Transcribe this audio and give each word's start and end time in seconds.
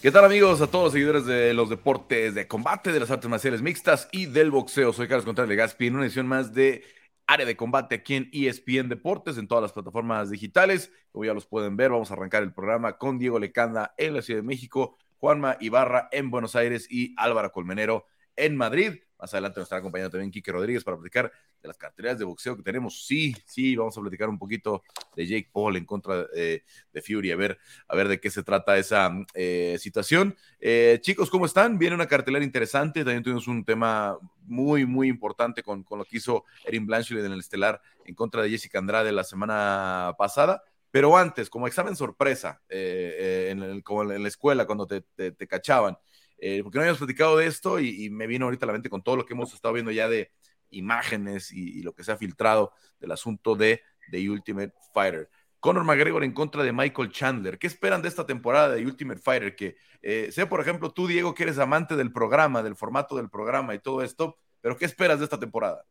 ¿Qué 0.00 0.12
tal 0.12 0.24
amigos? 0.24 0.60
A 0.60 0.68
todos 0.68 0.84
los 0.84 0.92
seguidores 0.92 1.26
de 1.26 1.52
los 1.54 1.68
deportes 1.68 2.32
de 2.32 2.46
combate, 2.46 2.92
de 2.92 3.00
las 3.00 3.10
artes 3.10 3.28
marciales 3.28 3.62
mixtas 3.62 4.08
y 4.12 4.26
del 4.26 4.52
boxeo. 4.52 4.92
Soy 4.92 5.08
Carlos 5.08 5.24
Contreras 5.24 5.48
de 5.48 5.56
Gaspi 5.56 5.88
en 5.88 5.96
una 5.96 6.04
edición 6.04 6.28
más 6.28 6.54
de 6.54 6.84
Área 7.26 7.44
de 7.44 7.56
Combate 7.56 7.96
aquí 7.96 8.14
en 8.14 8.30
ESPN 8.32 8.88
Deportes, 8.88 9.38
en 9.38 9.48
todas 9.48 9.62
las 9.62 9.72
plataformas 9.72 10.30
digitales. 10.30 10.92
Como 11.10 11.24
ya 11.24 11.34
los 11.34 11.46
pueden 11.46 11.76
ver, 11.76 11.90
vamos 11.90 12.12
a 12.12 12.14
arrancar 12.14 12.44
el 12.44 12.54
programa 12.54 12.96
con 12.96 13.18
Diego 13.18 13.40
Lecanda 13.40 13.92
en 13.98 14.14
la 14.14 14.22
Ciudad 14.22 14.38
de 14.38 14.46
México, 14.46 14.96
Juanma 15.16 15.56
Ibarra 15.58 16.08
en 16.12 16.30
Buenos 16.30 16.54
Aires 16.54 16.86
y 16.88 17.12
Álvaro 17.16 17.50
Colmenero 17.50 18.06
en 18.36 18.56
Madrid. 18.56 19.00
Más 19.18 19.32
adelante 19.34 19.58
nos 19.58 19.66
estará 19.66 19.80
acompañando 19.80 20.12
también 20.12 20.30
Quique 20.30 20.52
Rodríguez 20.52 20.84
para 20.84 20.96
platicar 20.96 21.32
de 21.60 21.68
las 21.68 21.76
carteras 21.76 22.18
de 22.18 22.24
boxeo 22.24 22.56
que 22.56 22.62
tenemos. 22.62 23.04
Sí, 23.04 23.34
sí, 23.44 23.74
vamos 23.74 23.96
a 23.98 24.00
platicar 24.00 24.28
un 24.28 24.38
poquito 24.38 24.82
de 25.16 25.26
Jake 25.26 25.50
Paul 25.52 25.76
en 25.76 25.84
contra 25.84 26.26
eh, 26.34 26.62
de 26.92 27.02
Fury, 27.02 27.32
a 27.32 27.36
ver, 27.36 27.58
a 27.88 27.96
ver 27.96 28.06
de 28.06 28.20
qué 28.20 28.30
se 28.30 28.44
trata 28.44 28.78
esa 28.78 29.10
eh, 29.34 29.76
situación. 29.80 30.36
Eh, 30.60 30.98
chicos, 31.00 31.30
¿cómo 31.30 31.46
están? 31.46 31.78
Viene 31.78 31.96
una 31.96 32.06
cartelera 32.06 32.44
interesante. 32.44 33.04
También 33.04 33.24
tuvimos 33.24 33.48
un 33.48 33.64
tema 33.64 34.16
muy, 34.42 34.86
muy 34.86 35.08
importante 35.08 35.62
con, 35.64 35.82
con 35.82 35.98
lo 35.98 36.04
que 36.04 36.18
hizo 36.18 36.44
Erin 36.64 36.86
Blanchard 36.86 37.24
en 37.24 37.32
el 37.32 37.40
estelar 37.40 37.80
en 38.04 38.14
contra 38.14 38.42
de 38.42 38.50
Jessica 38.50 38.78
Andrade 38.78 39.10
la 39.10 39.24
semana 39.24 40.14
pasada. 40.16 40.62
Pero 40.90 41.16
antes, 41.16 41.50
como 41.50 41.66
examen 41.66 41.96
sorpresa, 41.96 42.62
en, 42.70 43.82
como 43.82 44.10
en 44.10 44.22
la 44.22 44.28
escuela, 44.28 44.64
cuando 44.64 44.86
te, 44.86 45.02
te 45.02 45.46
cachaban, 45.46 45.98
eh, 46.38 46.62
porque 46.62 46.78
no 46.78 46.82
habíamos 46.82 46.98
platicado 46.98 47.36
de 47.36 47.46
esto 47.46 47.80
y, 47.80 48.08
me 48.10 48.26
vino 48.26 48.44
ahorita 48.46 48.66
la 48.66 48.72
mente 48.72 48.88
con 48.88 49.02
todo 49.02 49.16
lo 49.16 49.26
que 49.26 49.34
hemos 49.34 49.52
estado 49.52 49.74
viendo 49.74 49.90
ya 49.90 50.08
de 50.08 50.30
imágenes 50.70 51.52
y, 51.52 51.82
lo 51.82 51.92
que 51.94 52.04
se 52.04 52.12
ha 52.12 52.16
filtrado 52.16 52.72
del 53.00 53.12
asunto 53.12 53.56
de 53.56 53.82
The 54.10 54.30
Ultimate 54.30 54.72
Fighter. 54.94 55.28
Conor 55.60 55.84
McGregor 55.84 56.22
en 56.22 56.32
contra 56.32 56.62
de 56.62 56.72
Michael 56.72 57.10
Chandler. 57.10 57.58
¿Qué 57.58 57.66
esperan 57.66 58.00
de 58.00 58.08
esta 58.08 58.24
temporada 58.24 58.74
de 58.74 58.84
Ultimate 58.84 59.20
Fighter? 59.20 59.56
Que 59.56 59.76
eh, 60.02 60.28
sé, 60.30 60.46
por 60.46 60.60
ejemplo, 60.60 60.92
tú, 60.92 61.08
Diego, 61.08 61.34
que 61.34 61.42
eres 61.42 61.58
amante 61.58 61.96
del 61.96 62.12
programa, 62.12 62.62
del 62.62 62.76
formato 62.76 63.16
del 63.16 63.28
programa 63.28 63.74
y 63.74 63.80
todo 63.80 64.02
esto, 64.02 64.36
pero 64.60 64.76
¿qué 64.76 64.84
esperas 64.84 65.18
de 65.18 65.24
esta 65.24 65.40
temporada? 65.40 65.84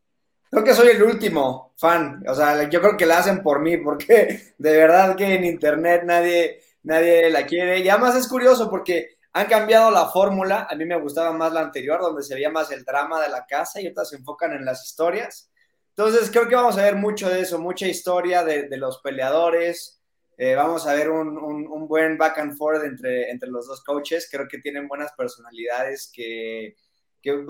Creo 0.50 0.64
que 0.64 0.74
soy 0.74 0.90
el 0.90 1.04
último 1.04 1.74
fan. 1.78 2.24
O 2.30 2.34
sea, 2.34 2.70
yo 2.70 2.80
creo 2.80 2.96
que 2.96 3.06
la 3.06 3.18
hacen 3.18 3.44
por 3.44 3.60
mí, 3.60 3.76
porque 3.76 4.54
de 4.58 4.78
verdad 4.78 5.18
que 5.18 5.36
en 5.36 5.44
internet 5.44 6.04
nadie, 6.06 6.62
nadie 6.84 7.30
la 7.30 7.46
quiere. 7.46 7.80
Y 7.80 7.90
además 7.90 8.16
es 8.16 8.30
curioso 8.30 8.70
porque 8.70 9.17
han 9.38 9.46
cambiado 9.46 9.92
la 9.92 10.08
fórmula, 10.08 10.68
a 10.68 10.76
mí 10.76 10.84
me 10.84 11.00
gustaba 11.00 11.32
más 11.32 11.54
la 11.54 11.62
anterior, 11.62 12.02
donde 12.02 12.24
se 12.24 12.34
veía 12.34 12.50
más 12.50 12.72
el 12.72 12.84
drama 12.84 13.22
de 13.22 13.30
la 13.30 13.46
casa 13.46 13.80
y 13.80 13.88
otras 13.88 14.10
se 14.10 14.16
enfocan 14.16 14.52
en 14.54 14.66
las 14.66 14.84
historias. 14.84 15.52
Entonces 15.90 16.32
creo 16.32 16.48
que 16.48 16.56
vamos 16.56 16.76
a 16.78 16.82
ver 16.82 16.96
mucho 16.96 17.30
de 17.30 17.42
eso, 17.42 17.60
mucha 17.60 17.86
historia 17.88 18.44
de, 18.44 18.68
los 18.78 19.00
peleadores, 19.00 20.02
eh, 20.38 20.56
vamos 20.56 20.88
a 20.88 20.94
ver 20.96 21.12
un, 21.12 21.88
buen 21.88 22.18
back 22.18 22.40
and 22.40 22.58
forth 22.58 22.84
entre, 22.84 23.30
entre 23.30 23.50
los 23.50 23.68
dos 23.68 23.84
coaches, 23.84 24.28
creo 24.32 24.48
que 24.48 24.58
tienen 24.58 24.88
buenas 24.88 25.12
personalidades 25.14 26.12
que, 26.12 26.76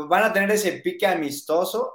van 0.09 0.23
a 0.23 0.33
tener 0.33 0.51
ese 0.51 0.73
pique 0.73 1.07
amistoso 1.07 1.93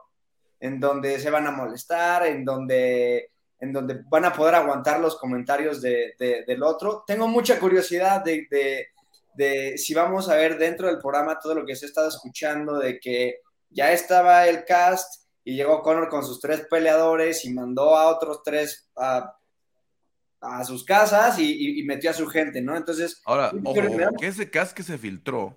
en 0.59 0.81
donde 0.81 1.19
se 1.19 1.31
van 1.31 1.47
a 1.47 1.51
molestar, 1.51 2.27
en 2.27 2.47
donde, 2.47 3.31
en 3.59 3.73
donde 3.75 4.03
van 4.09 4.25
a 4.25 4.33
poder 4.33 4.55
aguantar 4.55 5.01
los 5.01 5.19
comentarios 5.19 5.83
del 5.83 6.63
otro. 6.63 7.05
Tengo 7.07 7.29
mucha 7.29 7.59
curiosidad 7.59 8.25
de 8.25 8.47
de 9.35 9.79
si 9.79 9.95
vamos 9.95 10.29
a 10.29 10.37
ver 10.37 10.59
dentro 10.59 10.89
del 10.89 10.99
programa 10.99 11.39
todo 11.39 11.55
lo 11.55 11.67
que 11.67 11.77
se 11.77 11.87
ha 11.87 11.89
estado 11.89 12.09
escuchando, 12.09 12.79
de 12.79 12.99
que 13.01 13.41
ya 13.71 13.93
estaba 13.93 14.47
el 14.47 14.65
cast 14.65 15.23
y 15.45 15.57
llegó 15.57 15.83
Conor 15.83 16.09
con 16.09 16.25
sus 16.25 16.41
tres 16.41 16.67
peleadores 16.71 17.45
y 17.45 17.53
mandó 17.53 17.97
a 17.97 18.07
otros 18.07 18.43
tres 18.45 18.91
a, 18.97 19.37
sus 20.65 20.85
casas 20.85 21.39
y, 21.39 21.83
metió 21.85 22.11
a 22.11 22.15
su 22.15 22.27
gente, 22.27 22.61
¿no? 22.61 22.77
Entonces... 22.77 23.23
Ahora, 23.25 23.53
ojo, 23.65 23.81
que 24.19 24.27
ese 24.27 24.51
cast 24.51 24.77
que 24.77 24.83
se 24.83 24.99
filtró 24.99 25.57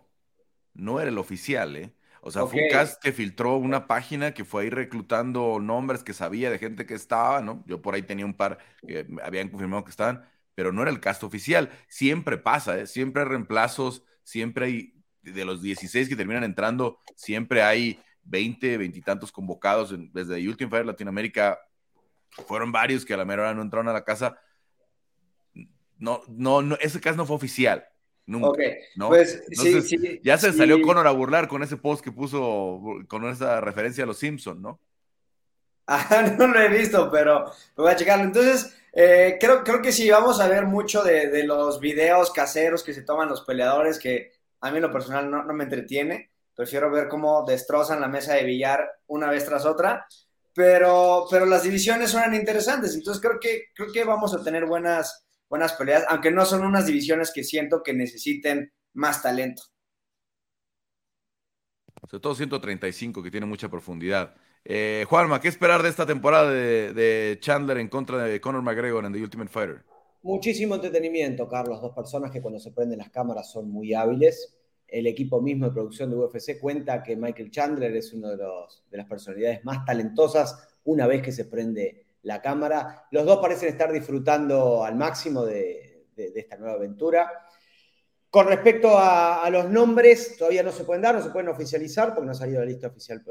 no 0.74 1.00
era 1.00 1.10
el 1.10 1.18
oficial, 1.18 1.76
¿eh? 1.76 1.94
O 2.22 2.32
sea, 2.32 2.48
fue 2.48 2.64
un 2.64 2.70
cast 2.72 3.00
que 3.02 3.12
filtró 3.12 3.56
una 3.56 3.86
página 3.86 4.34
que 4.34 4.46
fue 4.46 4.64
ahí 4.64 4.70
reclutando 4.72 5.60
nombres 5.60 6.04
que 6.04 6.14
sabía 6.14 6.50
de 6.50 6.58
gente 6.58 6.88
que 6.88 6.96
estaba, 6.96 7.40
¿no? 7.42 7.64
Yo 7.68 7.84
por 7.84 7.94
ahí 7.94 8.02
tenía 8.02 8.26
un 8.26 8.34
par 8.34 8.58
que 8.88 9.06
habían 9.24 9.50
confirmado 9.50 9.84
que 9.84 9.92
estaban, 9.92 10.28
pero 10.56 10.72
no 10.72 10.82
era 10.82 10.92
el 10.92 11.00
cast 11.00 11.24
oficial. 11.24 11.70
Siempre 11.88 12.38
pasa, 12.38 12.80
¿eh? 12.80 12.88
siempre 12.88 13.22
hay 13.22 13.28
reemplazos, 13.28 14.04
siempre 14.24 14.66
hay, 14.66 14.94
de 15.22 15.46
los 15.46 15.62
16 15.62 16.10
que 16.10 16.16
terminan 16.16 16.44
entrando, 16.44 17.00
siempre 17.16 17.62
hay 17.62 18.00
20, 18.24 18.78
20 18.78 18.98
y 18.98 19.02
tantos 19.02 19.32
convocados. 19.32 19.94
desde 20.14 20.48
Ultimate 20.48 20.70
Fire 20.70 20.86
Latinoamérica 20.86 21.60
fueron 22.48 22.72
varios 22.72 23.06
que 23.06 23.14
a 23.14 23.18
la 23.18 23.26
mera 23.26 23.44
hora 23.44 23.54
no 23.54 23.62
entraron 23.62 23.90
a 23.90 23.94
la 23.94 24.04
casa. 24.04 24.40
No, 25.98 26.22
no, 26.28 26.62
no 26.62 26.76
ese 26.82 27.00
cast 27.00 27.18
no 27.18 27.26
fue 27.26 27.36
oficial. 27.36 27.86
Nunca, 28.28 28.64
¿no? 28.96 29.10
Pues, 29.10 29.44
sí, 29.52 29.82
sí, 29.84 30.20
ya 30.24 30.40
se 30.40 30.52
salió 30.52 30.82
Conor 30.82 31.06
a 31.06 31.12
burlar 31.12 31.48
con 31.48 31.62
ese 31.62 31.78
post 31.78 32.04
que 32.04 32.12
puso 32.12 32.82
con 33.08 33.24
esa 33.26 33.62
referencia 33.62 34.04
a 34.04 34.08
los 34.08 34.18
Simpsons, 34.18 34.60
¿no? 34.60 34.82
Ah, 35.88 36.34
no 36.38 36.48
lo 36.48 36.60
he 36.60 36.70
visto, 36.70 37.12
pero 37.12 37.52
voy 37.76 37.92
a 37.92 37.96
checarlo. 37.96 38.26
Entonces, 38.26 38.76
eh, 38.92 39.38
creo, 39.40 39.64
creo 39.64 39.82
que 39.82 39.92
sí, 39.92 40.10
vamos 40.10 40.40
a 40.40 40.48
ver 40.48 40.66
mucho 40.66 41.04
de, 41.04 41.44
los 41.44 41.80
videos 41.80 42.32
caseros 42.32 42.84
que 42.84 42.94
se 42.94 43.04
toman 43.04 43.30
los 43.30 43.42
peleadores, 43.42 44.00
que 44.00 44.32
a 44.62 44.72
mí 44.72 44.80
lo 44.80 44.92
personal 44.92 45.30
no, 45.30 45.44
me 45.54 45.66
entretiene. 45.66 46.32
Prefiero 46.56 46.90
ver 46.90 47.08
cómo 47.08 47.46
destrozan 47.46 48.02
la 48.02 48.08
mesa 48.08 48.34
de 48.34 48.46
billar 48.46 48.90
una 49.08 49.30
vez 49.30 49.46
tras 49.46 49.66
otra. 49.66 50.08
Pero, 50.54 51.28
pero 51.30 51.46
las 51.46 51.64
divisiones 51.64 52.12
suenan 52.12 52.34
interesantes, 52.34 52.96
entonces 52.96 53.22
creo 53.22 53.40
que, 53.42 53.66
creo 53.76 53.92
que 53.92 54.06
vamos 54.06 54.34
a 54.34 54.42
tener 54.42 54.66
buenas, 54.66 55.28
buenas 55.50 55.74
peleas, 55.74 56.06
aunque 56.08 56.32
no 56.32 56.46
son 56.46 56.64
unas 56.64 56.86
divisiones 56.86 57.34
que 57.34 57.44
siento 57.44 57.84
que 57.84 57.94
necesiten 57.94 58.72
más 58.94 59.22
talento. 59.22 59.64
Sobre 62.10 62.22
todo 62.22 62.36
135, 62.36 63.22
que 63.22 63.32
tiene 63.32 63.46
mucha 63.46 63.68
profundidad. 63.68 64.34
Eh, 64.68 65.06
Juanma, 65.08 65.40
¿qué 65.40 65.48
esperar 65.48 65.84
de 65.84 65.90
esta 65.90 66.08
temporada 66.08 66.50
de, 66.50 67.38
Chandler 67.40 67.78
en 67.78 67.88
contra 67.88 68.24
de 68.24 68.42
Conor 68.42 68.64
McGregor 68.64 69.06
en 69.06 69.14
The 69.14 69.22
Ultimate 69.22 69.52
Fighter? 69.52 69.84
Muchísimo 70.24 70.74
entretenimiento, 70.74 71.48
Carlos. 71.48 71.80
Dos 71.82 71.94
personas 71.94 72.32
que 72.32 72.42
cuando 72.42 72.60
se 72.60 72.72
prenden 72.72 72.98
las 72.98 73.12
cámaras 73.12 73.52
son 73.52 73.70
muy 73.70 73.94
hábiles. 73.94 74.58
El 74.88 75.06
equipo 75.06 75.40
mismo 75.40 75.68
de 75.68 75.72
producción 75.72 76.10
de 76.10 76.16
UFC 76.16 76.60
cuenta 76.60 77.04
que 77.04 77.16
Michael 77.16 77.52
Chandler 77.52 77.96
es 77.96 78.12
uno 78.12 78.30
de, 78.30 78.38
de 78.38 78.98
las 78.98 79.06
personalidades 79.06 79.64
más 79.64 79.86
talentosas 79.86 80.68
una 80.86 81.06
vez 81.06 81.22
que 81.22 81.32
se 81.32 81.46
prende 81.46 82.04
la 82.24 82.42
cámara. 82.42 83.06
Los 83.12 83.26
dos 83.26 83.38
parecen 83.40 83.70
estar 83.70 83.92
disfrutando 83.92 84.84
al 84.84 84.96
máximo 84.96 85.46
de, 85.46 86.08
esta 86.16 86.58
nueva 86.58 86.74
aventura. 86.74 87.32
Con 88.32 88.48
respecto 88.48 88.98
a, 88.98 89.44
a, 89.44 89.50
los 89.52 89.70
nombres, 89.70 90.38
todavía 90.38 90.64
no 90.64 90.72
se 90.72 90.86
pueden 90.86 91.04
dar, 91.04 91.14
no 91.14 91.22
se 91.22 91.30
pueden 91.30 91.50
oficializar 91.50 92.16
porque 92.16 92.26
no 92.26 92.32
ha 92.32 92.36
salido 92.36 92.62
la 92.62 92.66
lista 92.66 92.88
oficial 92.88 93.24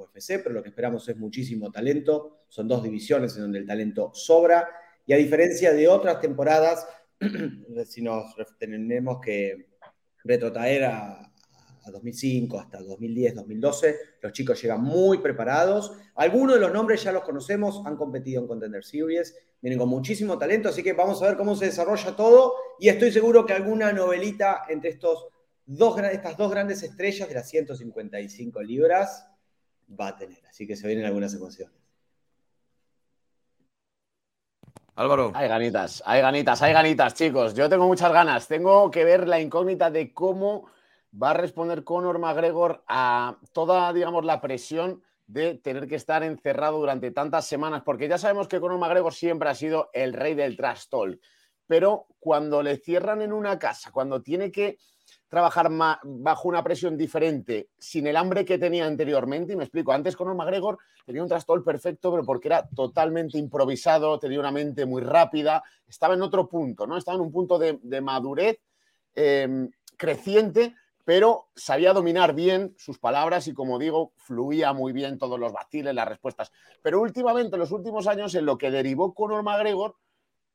UFC, 0.00 0.42
pero 0.42 0.50
lo 0.50 0.62
que 0.62 0.70
esperamos 0.70 1.08
es 1.08 1.16
muchísimo 1.16 1.70
talento. 1.70 2.44
Son 2.48 2.66
dos 2.66 2.82
divisiones 2.82 3.34
en 3.36 3.42
donde 3.42 3.58
el 3.58 3.66
talento 3.66 4.10
sobra. 4.14 4.68
Y 5.06 5.12
a 5.12 5.16
diferencia 5.16 5.72
de 5.72 5.88
otras 5.88 6.20
temporadas, 6.20 6.86
si 7.86 8.02
nos 8.02 8.34
tenemos 8.58 9.20
que 9.20 9.70
retrotraer 10.24 10.84
a, 10.84 11.26
2005 11.90 12.60
hasta 12.60 12.80
2010, 12.80 13.34
2012, 13.34 13.96
los 14.22 14.32
chicos 14.32 14.62
llegan 14.62 14.80
muy 14.80 15.18
preparados. 15.18 15.92
Algunos 16.14 16.54
de 16.54 16.60
los 16.60 16.72
nombres 16.72 17.02
ya 17.02 17.10
los 17.10 17.24
conocemos, 17.24 17.82
han 17.84 17.96
competido 17.96 18.40
en 18.40 18.46
Contender 18.46 18.84
Series, 18.84 19.34
vienen 19.60 19.76
con 19.76 19.88
muchísimo 19.88 20.38
talento, 20.38 20.68
así 20.68 20.84
que 20.84 20.92
vamos 20.92 21.20
a 21.20 21.26
ver 21.26 21.36
cómo 21.36 21.56
se 21.56 21.64
desarrolla 21.64 22.14
todo 22.14 22.54
y 22.78 22.90
estoy 22.90 23.10
seguro 23.10 23.44
que 23.44 23.54
alguna 23.54 23.92
novelita 23.92 24.62
entre 24.68 24.90
estos 24.90 25.26
estas 26.12 26.36
dos 26.36 26.50
grandes 26.50 26.82
estrellas 26.82 27.28
de 27.28 27.34
las 27.34 27.48
155 27.48 28.62
libras 28.62 29.29
va 29.98 30.08
a 30.08 30.16
tener. 30.16 30.44
Así 30.46 30.66
que 30.66 30.76
se 30.76 30.86
vienen 30.86 31.06
algunas 31.06 31.34
emociones. 31.34 31.76
Álvaro. 34.96 35.32
Hay 35.34 35.48
ganitas, 35.48 36.02
hay 36.04 36.20
ganitas, 36.20 36.60
hay 36.62 36.72
ganitas, 36.72 37.14
chicos. 37.14 37.54
Yo 37.54 37.68
tengo 37.68 37.86
muchas 37.86 38.12
ganas. 38.12 38.46
Tengo 38.46 38.90
que 38.90 39.04
ver 39.04 39.26
la 39.26 39.40
incógnita 39.40 39.90
de 39.90 40.12
cómo 40.12 40.66
va 41.20 41.30
a 41.30 41.34
responder 41.34 41.84
Conor 41.84 42.18
McGregor 42.18 42.84
a 42.86 43.38
toda, 43.52 43.92
digamos, 43.92 44.24
la 44.24 44.40
presión 44.40 45.02
de 45.26 45.54
tener 45.54 45.86
que 45.86 45.94
estar 45.94 46.22
encerrado 46.22 46.78
durante 46.78 47.12
tantas 47.12 47.46
semanas, 47.46 47.82
porque 47.84 48.08
ya 48.08 48.18
sabemos 48.18 48.48
que 48.48 48.60
Conor 48.60 48.78
McGregor 48.78 49.14
siempre 49.14 49.48
ha 49.48 49.54
sido 49.54 49.88
el 49.92 50.12
rey 50.12 50.34
del 50.34 50.56
trash 50.56 50.88
talk, 50.88 51.20
pero 51.66 52.06
cuando 52.18 52.62
le 52.62 52.76
cierran 52.78 53.22
en 53.22 53.32
una 53.32 53.58
casa, 53.58 53.92
cuando 53.92 54.22
tiene 54.22 54.50
que 54.50 54.78
trabajar 55.30 55.70
bajo 56.02 56.48
una 56.48 56.62
presión 56.62 56.96
diferente, 56.98 57.68
sin 57.78 58.08
el 58.08 58.16
hambre 58.16 58.44
que 58.44 58.58
tenía 58.58 58.84
anteriormente. 58.84 59.52
Y 59.52 59.56
me 59.56 59.62
explico, 59.62 59.92
antes 59.92 60.16
con 60.16 60.36
McGregor 60.36 60.76
tenía 61.06 61.22
un 61.22 61.28
trastol 61.28 61.62
perfecto, 61.62 62.10
pero 62.10 62.24
porque 62.24 62.48
era 62.48 62.68
totalmente 62.68 63.38
improvisado, 63.38 64.18
tenía 64.18 64.40
una 64.40 64.50
mente 64.50 64.84
muy 64.84 65.00
rápida, 65.02 65.62
estaba 65.88 66.14
en 66.14 66.22
otro 66.22 66.48
punto, 66.48 66.84
¿no? 66.84 66.96
Estaba 66.96 67.14
en 67.14 67.22
un 67.22 67.30
punto 67.30 67.60
de, 67.60 68.00
madurez 68.00 68.58
em, 69.14 69.70
creciente, 69.96 70.74
pero 71.04 71.46
sabía 71.54 71.92
dominar 71.92 72.34
bien 72.34 72.74
sus 72.76 72.98
palabras 72.98 73.46
y, 73.46 73.54
como 73.54 73.78
digo, 73.78 74.12
fluía 74.16 74.72
muy 74.72 74.92
bien 74.92 75.16
todos 75.16 75.38
los 75.38 75.52
vaciles, 75.52 75.94
las 75.94 76.08
respuestas. 76.08 76.50
Pero 76.82 77.00
últimamente, 77.00 77.54
en 77.54 77.60
los 77.60 77.70
últimos 77.70 78.08
años, 78.08 78.34
en 78.34 78.46
lo 78.46 78.58
que 78.58 78.72
derivó 78.72 79.14
Conor 79.14 79.44
McGregor, 79.44 79.94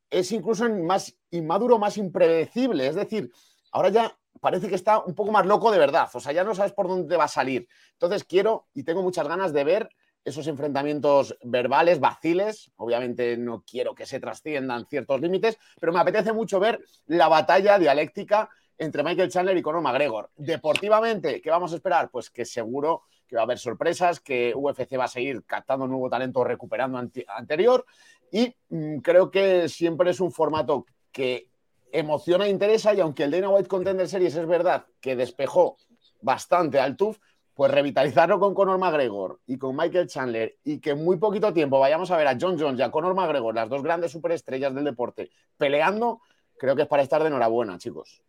es 0.09 0.33
incluso 0.33 0.69
más 0.69 1.15
inmaduro, 1.31 1.79
más 1.79 1.97
impredecible. 1.97 2.87
Es 2.87 2.95
decir, 2.95 3.31
ahora 3.71 3.89
ya 3.89 4.17
parece 4.45 4.69
que 4.69 4.75
está 4.75 4.99
un 4.99 5.15
poco 5.15 5.31
más 5.31 5.47
loco 5.47 5.71
de 5.71 5.79
verdad. 5.79 6.07
O 6.13 6.19
sea, 6.19 6.31
ya 6.31 6.43
no 6.43 6.53
sabes 6.53 6.71
por 6.71 6.87
dónde 6.87 7.17
va 7.17 7.23
a 7.23 7.27
salir. 7.27 7.67
Entonces 7.93 8.23
quiero 8.25 8.67
y 8.75 8.83
tengo 8.83 9.01
muchas 9.01 9.27
ganas 9.27 9.51
de 9.53 9.63
ver 9.63 9.89
esos 10.23 10.45
enfrentamientos 10.45 11.35
verbales, 11.41 11.99
vaciles. 11.99 12.71
Obviamente 12.75 13.37
no 13.37 13.63
quiero 13.67 13.95
que 13.95 14.05
se 14.05 14.19
trasciendan 14.19 14.85
ciertos 14.85 15.19
límites, 15.19 15.57
pero 15.79 15.91
me 15.91 15.99
apetece 15.99 16.31
mucho 16.31 16.59
ver 16.59 16.79
la 17.07 17.27
batalla 17.27 17.79
dialéctica 17.79 18.47
entre 18.77 19.01
Michael 19.01 19.31
Chandler 19.31 19.57
y 19.57 19.63
Conor 19.63 19.81
McGregor. 19.81 20.29
Deportivamente, 20.35 21.41
¿qué 21.41 21.49
vamos 21.49 21.73
a 21.73 21.77
esperar? 21.77 22.11
Pues 22.11 22.29
que 22.29 22.45
seguro 22.45 23.01
que 23.27 23.37
va 23.37 23.41
a 23.41 23.45
haber 23.45 23.57
sorpresas, 23.57 24.19
que 24.19 24.53
UFC 24.55 24.95
va 24.95 25.05
a 25.05 25.07
seguir 25.07 25.43
captando 25.45 25.87
nuevo 25.87 26.07
talento, 26.07 26.43
recuperando 26.43 26.99
anterior. 26.99 27.83
Y 28.31 28.55
mm, 28.69 28.97
creo 28.97 29.31
que 29.31 29.67
siempre 29.69 30.11
es 30.11 30.19
un 30.19 30.31
formato 30.31 30.85
que 31.11 31.49
emociona 31.91 32.45
e 32.45 32.49
interesa. 32.49 32.93
Y 32.93 32.99
aunque 32.99 33.23
el 33.23 33.31
Dana 33.31 33.49
White 33.49 33.67
Contender 33.67 34.07
Series 34.07 34.35
es 34.35 34.47
verdad 34.47 34.85
que 35.01 35.15
despejó 35.15 35.77
bastante 36.21 36.79
al 36.79 36.97
TUF, 36.97 37.19
pues 37.55 37.71
revitalizarlo 37.71 38.37
con 38.37 38.53
Conor 38.53 38.77
McGregor 38.77 39.39
y 39.47 39.57
con 39.57 39.75
Michael 39.75 40.07
Chandler 40.07 40.57
y 40.63 40.79
que 40.79 40.91
en 40.91 41.03
muy 41.03 41.17
poquito 41.17 41.53
tiempo 41.53 41.79
vayamos 41.79 42.11
a 42.11 42.17
ver 42.17 42.27
a 42.27 42.37
John 42.39 42.59
Jones 42.59 42.79
y 42.79 42.83
a 42.83 42.91
Conor 42.91 43.15
McGregor, 43.15 43.55
las 43.55 43.69
dos 43.69 43.81
grandes 43.81 44.11
superestrellas 44.11 44.75
del 44.75 44.83
deporte, 44.83 45.31
peleando, 45.57 46.21
creo 46.57 46.75
que 46.75 46.81
es 46.81 46.87
para 46.87 47.01
estar 47.01 47.21
de 47.21 47.29
enhorabuena, 47.29 47.77
chicos. 47.77 48.21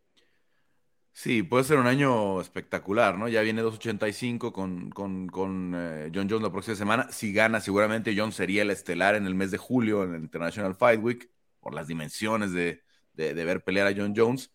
Sí, 1.12 1.42
puede 1.42 1.64
ser 1.64 1.78
un 1.78 1.86
año 1.86 2.40
espectacular, 2.40 3.18
¿no? 3.18 3.26
Ya 3.26 3.40
viene 3.40 3.62
2.85 3.62 4.52
con, 4.52 4.90
con, 4.90 5.26
con 5.28 5.72
eh, 5.74 6.10
John 6.14 6.28
Jones 6.28 6.42
la 6.42 6.52
próxima 6.52 6.76
semana. 6.76 7.10
Si 7.10 7.32
gana, 7.32 7.60
seguramente 7.60 8.14
John 8.16 8.32
sería 8.32 8.62
el 8.62 8.70
estelar 8.70 9.14
en 9.14 9.26
el 9.26 9.34
mes 9.34 9.50
de 9.50 9.56
julio 9.56 10.04
en 10.04 10.14
el 10.14 10.20
International 10.20 10.74
Fight 10.74 11.02
Week, 11.02 11.30
por 11.58 11.74
las 11.74 11.88
dimensiones 11.88 12.52
de, 12.52 12.82
de, 13.16 13.32
ver 13.32 13.64
pelear 13.64 13.86
a 13.86 13.94
John 13.96 14.14
Jones. 14.16 14.50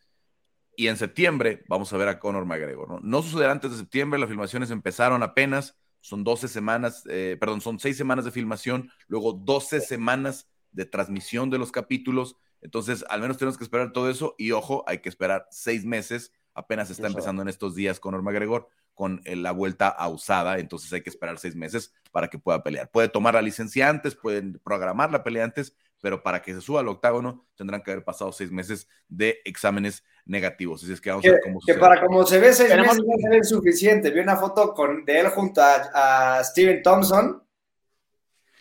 Y 0.76 0.88
en 0.88 0.98
septiembre 0.98 1.64
vamos 1.68 1.92
a 1.92 1.98
ver 1.98 2.08
a 2.08 2.20
Conor 2.20 2.46
McGregor, 2.46 2.90
¿no? 2.90 3.00
No 3.02 3.22
sucederá 3.22 3.52
antes 3.52 3.72
de 3.72 3.78
septiembre, 3.78 4.20
las 4.20 4.30
filmaciones 4.30 4.72
empezaron 4.72 5.22
apenas, 5.22 5.78
son 6.00 6.24
12 6.24 6.48
semanas, 6.48 7.04
eh, 7.10 7.38
perdón, 7.40 7.62
son 7.62 7.80
6 7.80 7.96
semanas 7.96 8.26
de 8.26 8.32
filmación, 8.32 8.90
luego 9.08 9.34
12 9.34 9.82
semanas 9.82 10.48
de 10.72 10.86
transmisión 10.86 11.50
de 11.50 11.58
los 11.58 11.72
capítulos. 11.72 12.38
Entonces, 12.62 13.04
al 13.10 13.22
menos 13.22 13.38
tenemos 13.38 13.58
que 13.58 13.64
esperar 13.64 13.92
todo 13.92 14.10
eso 14.10 14.36
y 14.38 14.52
ojo, 14.52 14.84
hay 14.88 15.00
que 15.00 15.10
esperar 15.10 15.48
6 15.52 15.86
meses 15.86 16.32
apenas 16.54 16.90
está 16.90 17.08
empezando 17.08 17.42
en 17.42 17.48
estos 17.48 17.76
días 17.76 18.00
Conor 18.00 18.24
McGregor 18.24 18.68
con 18.94 19.22
eh, 19.26 19.36
la 19.36 19.52
vuelta 19.52 19.88
a 19.88 20.10
usada, 20.10 20.60
entonces 20.60 20.92
hay 20.94 21.02
que 21.02 21.10
esperar 21.10 21.38
seis 21.40 21.56
meses 21.56 21.94
para 22.12 22.30
que 22.30 22.38
pueda 22.38 22.62
pelear. 22.62 22.90
Puede 22.92 23.08
tomar 23.10 23.34
la 23.34 23.42
licencia 23.42 23.90
antes, 23.90 24.16
pueden 24.16 24.60
programar 24.64 25.12
la 25.12 25.24
pelea 25.24 25.46
antes, 25.46 25.76
pero 26.02 26.24
para 26.24 26.42
que 26.42 26.54
se 26.54 26.62
suba 26.62 26.82
al 26.82 26.88
octágono 26.90 27.48
tendrán 27.56 27.82
que 27.82 27.92
haber 27.92 28.04
pasado 28.04 28.32
seis 28.32 28.52
meses 28.52 28.88
de 29.08 29.40
exámenes 29.46 30.04
negativos. 30.26 30.84
Así 30.84 30.92
es 30.92 31.00
que 31.00 31.12
vamos 31.12 31.26
a 31.26 31.32
ver 31.32 31.40
cómo 31.44 31.60
Que 31.66 31.76
para 31.76 32.02
como 32.02 32.26
se 32.26 32.40
ve 32.40 32.54
seis 32.54 32.76
meses 32.76 33.04
no 33.06 33.34
es 33.34 33.48
suficiente. 33.48 34.10
Vi 34.10 34.20
una 34.20 34.36
foto 34.36 34.74
con, 34.74 35.06
de 35.06 35.20
él 35.20 35.28
junto 35.30 35.62
a 35.62 36.42
Steven 36.44 36.82
Thompson 36.84 37.42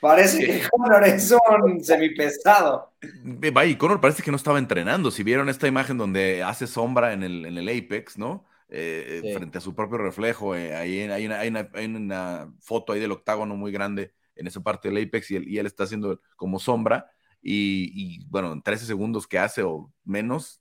Parece 0.01 0.47
que 0.47 0.63
Conor 0.71 1.05
es 1.05 1.35
un 1.63 1.85
semipesado. 1.85 2.95
y 3.03 3.77
Conor 3.77 4.01
parece 4.01 4.23
que 4.23 4.31
no 4.31 4.39
estaba 4.39 4.59
entrenando. 4.59 5.11
Si 5.11 5.23
vieron 5.23 5.51
esta 5.51 5.69
imagen 5.69 5.99
donde 5.99 6.43
hace 6.43 6.67
sombra 6.67 7.13
en 7.13 7.23
el, 7.23 7.45
en 7.45 7.59
el 7.59 7.69
Apex, 7.69 8.17
¿no? 8.17 8.47
Eh, 8.71 9.35
frente 9.37 9.59
a 9.59 9.61
su 9.61 9.75
propio 9.75 9.99
reflejo, 9.99 10.55
eh, 10.55 10.75
ahí 10.75 11.01
hay 11.01 11.27
una, 11.27 11.41
hay, 11.41 11.87
una, 11.87 12.53
foto 12.61 12.93
ahí 12.93 13.01
del 13.01 13.11
octágono 13.11 13.57
muy 13.57 13.73
grande 13.73 14.15
en 14.37 14.47
esa 14.47 14.63
parte 14.63 14.89
del 14.89 15.05
Apex 15.05 15.33
y 15.33 15.37
él, 15.37 15.49
y 15.49 15.59
él 15.59 15.67
está 15.67 15.85
haciendo 15.85 16.21
como 16.37 16.59
sombra. 16.59 17.11
Y, 17.43 17.91
y, 17.95 18.25
bueno, 18.27 18.53
en 18.53 18.63
13 18.63 18.87
segundos 18.87 19.27
que 19.27 19.39
hace 19.39 19.63
o 19.63 19.93
menos, 20.05 20.61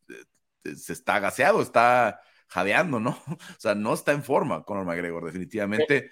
se 0.64 0.94
está 0.94 1.20
gaseado, 1.20 1.62
está 1.62 2.22
jadeando, 2.48 3.00
¿no? 3.00 3.18
O 3.58 3.60
sea, 3.60 3.76
no 3.76 3.94
está 3.94 4.12
en 4.12 4.24
forma 4.24 4.64
Conor 4.64 4.86
McGregor, 4.86 5.26
definitivamente. 5.26 6.12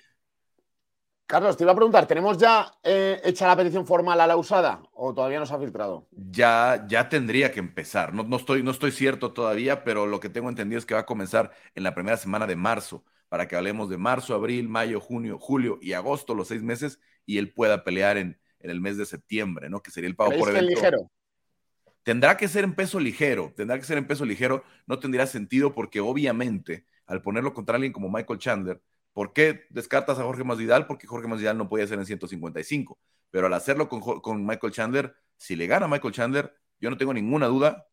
Carlos, 1.25 1.57
te 1.57 1.65
iba 1.65 1.73
a 1.73 1.75
preguntar, 1.75 2.07
¿tenemos 2.07 2.37
ya 2.37 2.71
eh, 2.83 3.19
hecha 3.25 3.47
la 3.47 3.57
petición 3.57 3.85
formal 3.85 4.21
a 4.21 4.27
la 4.27 4.37
usada 4.37 4.81
o 4.93 5.13
todavía 5.13 5.39
no 5.39 5.45
se 5.45 5.53
ha 5.53 5.59
filtrado? 5.59 6.07
Ya, 6.11 6.85
ya 6.87 7.09
tendría 7.09 7.51
que 7.51 7.59
empezar. 7.59 8.13
No, 8.13 8.23
no, 8.23 8.37
estoy, 8.37 8.63
no 8.63 8.71
estoy 8.71 8.91
cierto 8.91 9.33
todavía, 9.33 9.83
pero 9.83 10.05
lo 10.05 10.21
que 10.21 10.29
tengo 10.29 10.47
entendido 10.47 10.79
es 10.79 10.85
que 10.85 10.93
va 10.93 11.01
a 11.01 11.05
comenzar 11.05 11.51
en 11.75 11.83
la 11.83 11.93
primera 11.93 12.15
semana 12.15 12.47
de 12.47 12.55
marzo, 12.55 13.03
para 13.27 13.45
que 13.45 13.57
hablemos 13.57 13.89
de 13.89 13.97
marzo, 13.97 14.35
abril, 14.35 14.69
mayo, 14.69 15.01
junio, 15.01 15.37
julio 15.37 15.79
y 15.81 15.91
agosto, 15.91 16.33
los 16.33 16.47
seis 16.47 16.63
meses, 16.63 17.01
y 17.25 17.39
él 17.39 17.53
pueda 17.53 17.83
pelear 17.83 18.15
en, 18.15 18.39
en 18.59 18.69
el 18.69 18.81
mes 18.81 18.97
de 18.97 19.05
septiembre, 19.05 19.69
¿no? 19.69 19.81
Que 19.81 19.91
sería 19.91 20.09
el 20.09 20.15
pago 20.15 20.31
por 20.37 20.49
evento. 20.49 20.69
ligero? 20.69 21.11
Tendrá 22.03 22.37
que 22.37 22.47
ser 22.47 22.63
en 22.63 22.73
peso 22.73 22.99
ligero, 22.99 23.53
tendrá 23.55 23.77
que 23.77 23.85
ser 23.85 23.97
en 23.97 24.07
peso 24.07 24.25
ligero, 24.25 24.63
no 24.85 24.99
tendría 24.99 25.27
sentido 25.27 25.73
porque 25.73 25.99
obviamente 25.99 26.85
al 27.05 27.21
ponerlo 27.21 27.53
contra 27.53 27.75
alguien 27.75 27.93
como 27.93 28.09
Michael 28.09 28.39
Chandler, 28.39 28.81
¿Por 29.17 29.33
qué 29.33 29.65
descartas 29.71 30.19
a 30.19 30.25
Jorge 30.25 30.43
Masvidal? 30.43 30.85
Porque 30.85 31.07
Jorge 31.07 31.27
Masvidal 31.27 31.57
no 31.57 31.67
podía 31.67 31.87
ser 31.87 31.97
en 31.97 32.05
155. 32.05 32.99
Pero 33.31 33.47
al 33.47 33.53
hacerlo 33.55 33.89
con, 33.89 34.45
Michael 34.45 34.71
Chandler, 34.71 35.15
si 35.35 35.55
le 35.55 35.65
gana 35.65 35.87
a 35.87 35.89
Michael 35.89 36.13
Chandler, 36.13 36.55
yo 36.79 36.91
no 36.91 36.97
tengo 36.97 37.15
ninguna 37.15 37.47
duda 37.47 37.87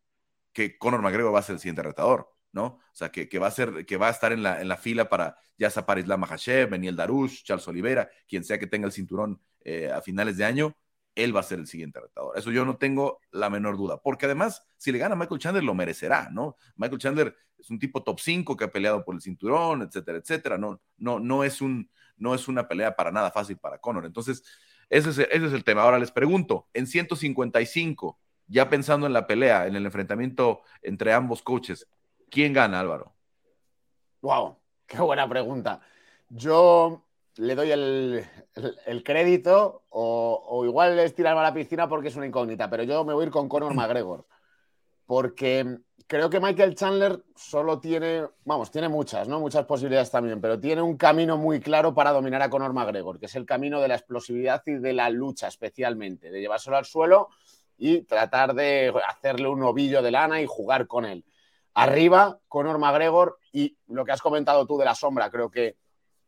que 0.53 0.77
Conor 0.77 1.01
McGregor 1.01 1.35
va 1.35 1.39
a 1.39 1.43
ser 1.43 1.55
el 1.55 1.61
siguiente 1.61 1.83
retador, 1.83 2.34
¿no? 2.55 2.65
O 2.65 2.95
sea, 2.95 3.11
que, 3.11 3.39
va 3.39 3.49
a 3.49 3.51
ser, 3.51 3.85
que 3.85 3.99
va 3.99 4.09
a 4.09 4.11
estar 4.11 4.33
en 4.33 4.43
la, 4.43 4.63
en 4.63 4.69
la 4.69 4.79
fila 4.79 5.09
para 5.11 5.37
ya 5.57 5.71
sea 5.71 5.87
para 5.87 6.01
Islam 6.01 6.21
Makhachev, 6.21 6.71
Beniel 6.71 6.97
Darush, 6.97 7.43
Charles 7.45 7.67
Oliveira, 7.69 8.11
quien 8.27 8.45
sea 8.45 8.59
que 8.59 8.67
tenga 8.67 8.87
el 8.87 8.93
cinturón 8.93 9.41
eh, 9.65 9.91
a 9.91 10.01
finales 10.01 10.37
de 10.37 10.45
año, 10.45 10.77
él 11.15 11.35
va 11.35 11.41
a 11.41 11.45
ser 11.45 11.61
el 11.61 11.67
siguiente 11.67 12.01
retador. 12.01 12.37
Eso 12.37 12.51
yo 12.51 12.65
no 12.65 12.77
tengo 12.77 13.21
la 13.31 13.51
menor 13.51 13.77
duda, 13.77 14.01
porque 14.03 14.27
además, 14.27 14.67
si 14.77 14.91
le 14.91 14.99
gana 14.99 15.15
Michael 15.15 15.41
Chandler, 15.41 15.65
lo 15.65 15.75
merecerá, 15.75 16.29
¿no? 16.31 16.57
Michael 16.77 16.99
Chandler 16.99 17.37
es 17.59 17.71
un 17.71 17.79
tipo 17.79 18.03
top 18.03 18.19
5 18.19 18.57
que 18.57 18.65
ha 18.65 18.73
peleado 18.73 19.05
por 19.05 19.15
el 19.15 19.21
cinturón, 19.21 19.83
etcétera, 19.83 20.19
etcétera. 20.19 20.59
No, 20.59 20.81
no, 20.99 21.21
no, 21.21 21.45
es, 21.45 21.61
un, 21.61 21.89
no 22.17 22.35
es 22.35 22.49
una 22.49 22.67
pelea 22.67 22.97
para 22.97 23.13
nada 23.13 23.31
fácil 23.31 23.57
para 23.59 23.79
Conor. 23.79 24.07
Entonces, 24.07 24.43
ese 24.91 25.11
es, 25.11 25.19
ese 25.19 25.47
es 25.47 25.53
el 25.53 25.63
tema. 25.63 25.83
Ahora 25.83 26.01
les 26.01 26.11
pregunto, 26.11 26.69
en 26.75 26.87
155, 26.89 28.19
ya 28.49 28.69
pensando 28.69 29.07
en 29.07 29.13
la 29.13 29.27
pelea, 29.27 29.67
en 29.69 29.77
el 29.77 29.87
enfrentamiento 29.87 30.63
entre 30.83 31.13
ambos 31.13 31.43
coaches, 31.43 31.87
¿quién 32.31 32.53
gana, 32.53 32.81
Álvaro? 32.81 33.13
Wow, 34.23 34.57
qué 34.87 35.01
buena 35.01 35.29
pregunta. 35.29 35.81
Yo 36.29 37.05
le 37.37 37.55
doy 37.55 37.71
el, 37.73 39.03
crédito 39.05 39.83
o, 39.91 40.63
igual 40.65 40.99
es 40.99 41.15
tirarme 41.15 41.41
a 41.41 41.45
la 41.45 41.55
piscina 41.55 41.89
porque 41.89 42.09
es 42.09 42.17
una 42.17 42.27
incógnita, 42.27 42.71
pero 42.71 42.85
yo 42.85 43.05
me 43.05 43.13
voy 43.13 43.25
a 43.25 43.27
ir 43.27 43.33
con 43.33 43.49
Conor 43.49 43.75
McGregor. 43.75 44.27
Porque 45.07 45.79
creo 46.07 46.31
que 46.31 46.41
Michael 46.41 46.75
Chandler 46.75 47.23
solo 47.37 47.79
tiene, 47.79 48.27
vamos, 48.45 48.71
tiene 48.71 48.89
muchas, 48.89 49.29
¿no? 49.29 49.41
Muchas 49.41 49.67
posibilidades 49.67 50.11
también, 50.11 50.41
pero 50.41 50.59
tiene 50.59 50.81
un 50.81 50.97
camino 50.97 51.37
muy 51.37 51.61
claro 51.61 51.95
para 51.95 52.13
dominar 52.13 52.41
a 52.41 52.51
Conor 52.51 52.73
McGregor, 52.73 53.19
que 53.19 53.27
es 53.27 53.35
el 53.35 53.45
camino 53.45 53.81
de 53.81 53.89
la 53.89 53.97
explosividad 53.97 54.63
y 54.67 54.75
de 54.75 54.93
la 54.93 55.11
lucha 55.11 55.49
especialmente, 55.49 56.31
de 56.31 56.41
llevárselo 56.41 56.77
al 56.77 56.85
suelo 56.85 57.29
y 57.77 58.03
tratar 58.03 58.55
de 58.55 58.95
hacerle 59.09 59.49
un 59.49 59.63
ovillo 59.63 60.01
de 60.03 60.11
lana 60.11 60.41
y 60.41 60.47
jugar 60.47 60.87
con 60.87 61.05
él. 61.05 61.25
Arriba, 61.75 62.39
Conor 62.49 62.79
McGregor 62.79 63.39
y 63.53 63.77
lo 63.89 64.05
que 64.05 64.13
has 64.13 64.23
comentado 64.23 64.67
tú 64.67 64.79
de 64.79 64.85
la 64.85 64.95
sombra, 64.95 65.31
creo 65.31 65.51
que 65.51 65.77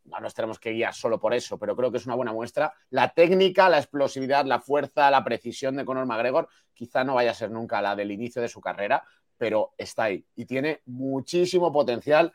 no 0.04 0.20
nos 0.20 0.34
tenemos 0.34 0.58
que 0.58 0.72
guiar 0.72 0.94
solo 0.94 1.18
por 1.18 1.34
eso, 1.34 1.58
pero 1.58 1.76
creo 1.76 1.90
que 1.90 1.98
es 1.98 2.06
una 2.06 2.14
buena 2.14 2.32
muestra. 2.32 2.72
La 2.90 3.12
técnica, 3.12 3.68
la 3.68 3.78
explosividad, 3.78 4.44
la 4.44 4.60
fuerza, 4.60 5.10
la 5.10 5.24
precisión 5.24 5.76
de 5.76 5.84
Conor 5.84 6.06
McGregor 6.06 6.48
quizá 6.72 7.04
no 7.04 7.14
vaya 7.14 7.30
a 7.30 7.34
ser 7.34 7.50
nunca 7.50 7.82
la 7.82 7.96
del 7.96 8.10
inicio 8.10 8.42
de 8.42 8.48
su 8.48 8.60
carrera, 8.60 9.04
pero 9.36 9.72
está 9.76 10.04
ahí 10.04 10.24
y 10.34 10.44
tiene 10.44 10.82
muchísimo 10.86 11.72
potencial 11.72 12.32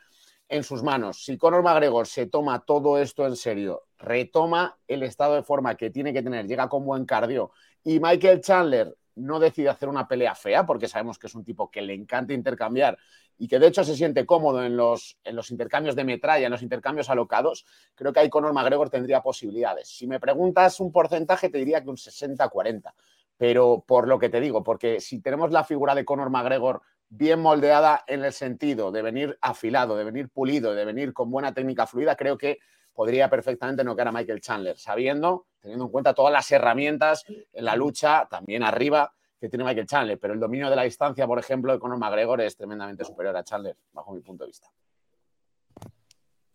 en 0.47 0.63
sus 0.63 0.83
manos. 0.83 1.23
Si 1.23 1.37
Conor 1.37 1.63
McGregor 1.63 2.07
se 2.07 2.27
toma 2.27 2.59
todo 2.65 2.97
esto 2.97 3.25
en 3.25 3.35
serio, 3.35 3.83
retoma 3.97 4.77
el 4.87 5.03
estado 5.03 5.35
de 5.35 5.43
forma 5.43 5.75
que 5.75 5.89
tiene 5.89 6.13
que 6.13 6.21
tener, 6.21 6.45
llega 6.45 6.67
con 6.67 6.85
buen 6.85 7.05
cardio 7.05 7.51
y 7.83 7.99
Michael 7.99 8.41
Chandler 8.41 8.95
no 9.15 9.39
decide 9.39 9.69
hacer 9.69 9.89
una 9.89 10.07
pelea 10.07 10.35
fea, 10.35 10.65
porque 10.65 10.87
sabemos 10.87 11.19
que 11.19 11.27
es 11.27 11.35
un 11.35 11.43
tipo 11.43 11.69
que 11.69 11.81
le 11.81 11.93
encanta 11.93 12.33
intercambiar 12.33 12.97
y 13.37 13.47
que 13.47 13.59
de 13.59 13.67
hecho 13.67 13.83
se 13.83 13.95
siente 13.95 14.25
cómodo 14.25 14.63
en 14.63 14.77
los, 14.77 15.17
en 15.23 15.35
los 15.35 15.51
intercambios 15.51 15.95
de 15.95 16.03
metralla, 16.03 16.45
en 16.45 16.51
los 16.51 16.61
intercambios 16.61 17.09
alocados, 17.09 17.65
creo 17.95 18.13
que 18.13 18.19
ahí 18.19 18.29
Conor 18.29 18.53
McGregor 18.53 18.89
tendría 18.89 19.21
posibilidades. 19.21 19.87
Si 19.87 20.07
me 20.07 20.19
preguntas 20.19 20.79
un 20.79 20.91
porcentaje, 20.91 21.49
te 21.49 21.57
diría 21.57 21.83
que 21.83 21.89
un 21.89 21.97
60-40, 21.97 22.93
pero 23.37 23.83
por 23.87 24.07
lo 24.07 24.19
que 24.19 24.29
te 24.29 24.39
digo, 24.39 24.63
porque 24.63 24.99
si 24.99 25.19
tenemos 25.21 25.51
la 25.51 25.63
figura 25.63 25.95
de 25.95 26.05
Conor 26.05 26.29
McGregor 26.29 26.81
bien 27.09 27.41
moldeada 27.41 28.03
en 28.07 28.23
el 28.23 28.31
sentido 28.31 28.91
de 28.91 29.01
venir 29.01 29.37
afilado, 29.41 29.97
de 29.97 30.05
venir 30.05 30.29
pulido, 30.29 30.73
de 30.73 30.85
venir 30.85 31.11
con 31.11 31.29
buena 31.29 31.53
técnica 31.53 31.85
fluida, 31.85 32.15
creo 32.15 32.37
que 32.37 32.59
podría 32.93 33.29
perfectamente 33.29 33.83
noquear 33.83 34.09
a 34.09 34.11
Michael 34.11 34.41
Chandler, 34.41 34.77
sabiendo, 34.77 35.47
teniendo 35.59 35.85
en 35.85 35.91
cuenta 35.91 36.13
todas 36.13 36.31
las 36.31 36.51
herramientas 36.51 37.23
en 37.27 37.65
la 37.65 37.75
lucha, 37.75 38.27
también 38.29 38.63
arriba, 38.63 39.13
que 39.39 39.49
tiene 39.49 39.63
Michael 39.63 39.87
Chandler. 39.87 40.19
Pero 40.19 40.33
el 40.33 40.39
dominio 40.39 40.69
de 40.69 40.75
la 40.75 40.83
distancia, 40.83 41.25
por 41.25 41.39
ejemplo, 41.39 41.73
de 41.73 41.79
Conor 41.79 41.97
McGregor 41.97 42.41
es 42.41 42.55
tremendamente 42.55 43.03
superior 43.03 43.35
a 43.35 43.43
Chandler, 43.43 43.75
bajo 43.91 44.13
mi 44.13 44.21
punto 44.21 44.43
de 44.43 44.49
vista. 44.49 44.69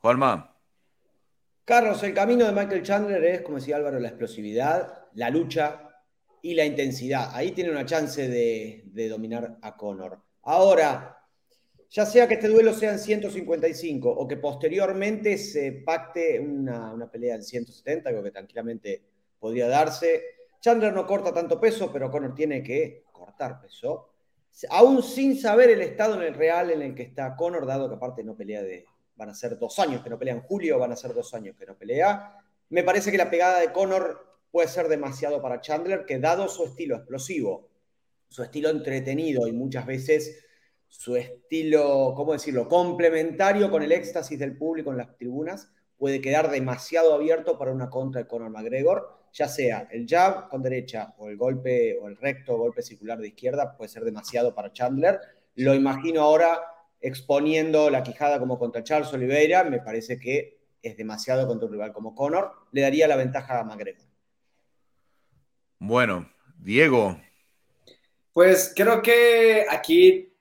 Juanma. 0.00 0.52
Carlos, 1.64 2.00
el 2.04 2.14
camino 2.14 2.44
de 2.44 2.52
Michael 2.52 2.82
Chandler 2.82 3.24
es, 3.24 3.42
como 3.42 3.58
decía 3.58 3.76
Álvaro, 3.76 3.98
la 3.98 4.08
explosividad, 4.08 5.06
la 5.14 5.30
lucha 5.30 5.90
y 6.42 6.54
la 6.54 6.64
intensidad. 6.64 7.30
Ahí 7.32 7.50
tiene 7.50 7.72
una 7.72 7.84
chance 7.84 8.28
de, 8.28 8.84
de 8.86 9.08
dominar 9.08 9.58
a 9.62 9.76
Conor. 9.76 10.22
Ahora, 10.42 11.15
ya 11.90 12.04
sea 12.04 12.26
que 12.26 12.34
este 12.34 12.48
duelo 12.48 12.74
sea 12.74 12.92
en 12.92 12.98
155 12.98 14.10
o 14.10 14.26
que 14.26 14.36
posteriormente 14.36 15.38
se 15.38 15.72
pacte 15.72 16.40
una, 16.40 16.92
una 16.92 17.10
pelea 17.10 17.36
en 17.36 17.42
170, 17.42 18.08
algo 18.08 18.22
que 18.22 18.30
tranquilamente 18.30 19.02
podría 19.38 19.68
darse. 19.68 20.22
Chandler 20.60 20.92
no 20.92 21.06
corta 21.06 21.32
tanto 21.32 21.60
peso, 21.60 21.92
pero 21.92 22.10
Conor 22.10 22.34
tiene 22.34 22.62
que 22.62 23.04
cortar 23.12 23.60
peso. 23.60 24.10
Aún 24.70 25.02
sin 25.02 25.38
saber 25.38 25.70
el 25.70 25.82
estado 25.82 26.14
en 26.14 26.22
el 26.22 26.34
real 26.34 26.70
en 26.70 26.82
el 26.82 26.94
que 26.94 27.02
está 27.02 27.36
Conor, 27.36 27.66
dado 27.66 27.88
que 27.88 27.96
aparte 27.96 28.24
no 28.24 28.36
pelea 28.36 28.62
de. 28.62 28.84
Van 29.16 29.30
a 29.30 29.34
ser 29.34 29.58
dos 29.58 29.78
años 29.78 30.02
que 30.02 30.10
no 30.10 30.18
pelea 30.18 30.34
en 30.34 30.42
julio, 30.42 30.78
van 30.78 30.92
a 30.92 30.96
ser 30.96 31.14
dos 31.14 31.32
años 31.34 31.56
que 31.58 31.64
no 31.66 31.76
pelea. 31.76 32.36
Me 32.68 32.82
parece 32.82 33.10
que 33.10 33.16
la 33.16 33.30
pegada 33.30 33.60
de 33.60 33.72
Conor 33.72 34.38
puede 34.50 34.68
ser 34.68 34.88
demasiado 34.88 35.40
para 35.40 35.60
Chandler, 35.60 36.04
que 36.04 36.18
dado 36.18 36.48
su 36.48 36.64
estilo 36.64 36.96
explosivo, 36.96 37.70
su 38.28 38.42
estilo 38.42 38.68
entretenido 38.70 39.46
y 39.46 39.52
muchas 39.52 39.86
veces 39.86 40.45
su 40.88 41.16
estilo, 41.16 42.12
¿cómo 42.16 42.32
decirlo?, 42.32 42.68
complementario 42.68 43.70
con 43.70 43.82
el 43.82 43.92
éxtasis 43.92 44.38
del 44.38 44.56
público 44.56 44.90
en 44.90 44.98
las 44.98 45.16
tribunas, 45.16 45.70
puede 45.98 46.20
quedar 46.20 46.50
demasiado 46.50 47.14
abierto 47.14 47.58
para 47.58 47.72
una 47.72 47.90
contra 47.90 48.22
de 48.22 48.28
Conor 48.28 48.50
McGregor, 48.50 49.16
ya 49.32 49.48
sea 49.48 49.88
el 49.90 50.06
jab 50.06 50.48
con 50.48 50.62
derecha 50.62 51.14
o 51.18 51.28
el 51.28 51.36
golpe 51.36 51.98
o 52.00 52.08
el 52.08 52.16
recto 52.16 52.56
golpe 52.56 52.82
circular 52.82 53.18
de 53.18 53.28
izquierda, 53.28 53.76
puede 53.76 53.88
ser 53.88 54.04
demasiado 54.04 54.54
para 54.54 54.72
Chandler. 54.72 55.20
Lo 55.54 55.74
imagino 55.74 56.22
ahora 56.22 56.60
exponiendo 57.00 57.90
la 57.90 58.02
quijada 58.02 58.38
como 58.38 58.58
contra 58.58 58.82
Charles 58.82 59.12
Oliveira, 59.12 59.64
me 59.64 59.80
parece 59.80 60.18
que 60.18 60.58
es 60.82 60.96
demasiado 60.96 61.46
contra 61.46 61.66
un 61.66 61.72
rival 61.72 61.92
como 61.92 62.14
Conor, 62.14 62.52
le 62.72 62.80
daría 62.82 63.08
la 63.08 63.16
ventaja 63.16 63.60
a 63.60 63.64
McGregor. 63.64 64.06
Bueno, 65.78 66.30
Diego. 66.58 67.20
Pues 68.32 68.72
creo 68.74 69.02
que 69.02 69.66
aquí, 69.68 70.35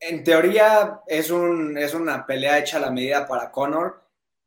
en 0.00 0.24
teoría, 0.24 1.00
es, 1.06 1.30
un, 1.30 1.76
es 1.76 1.94
una 1.94 2.26
pelea 2.26 2.58
hecha 2.58 2.78
a 2.78 2.80
la 2.80 2.90
medida 2.90 3.26
para 3.26 3.50
Conor, 3.50 4.02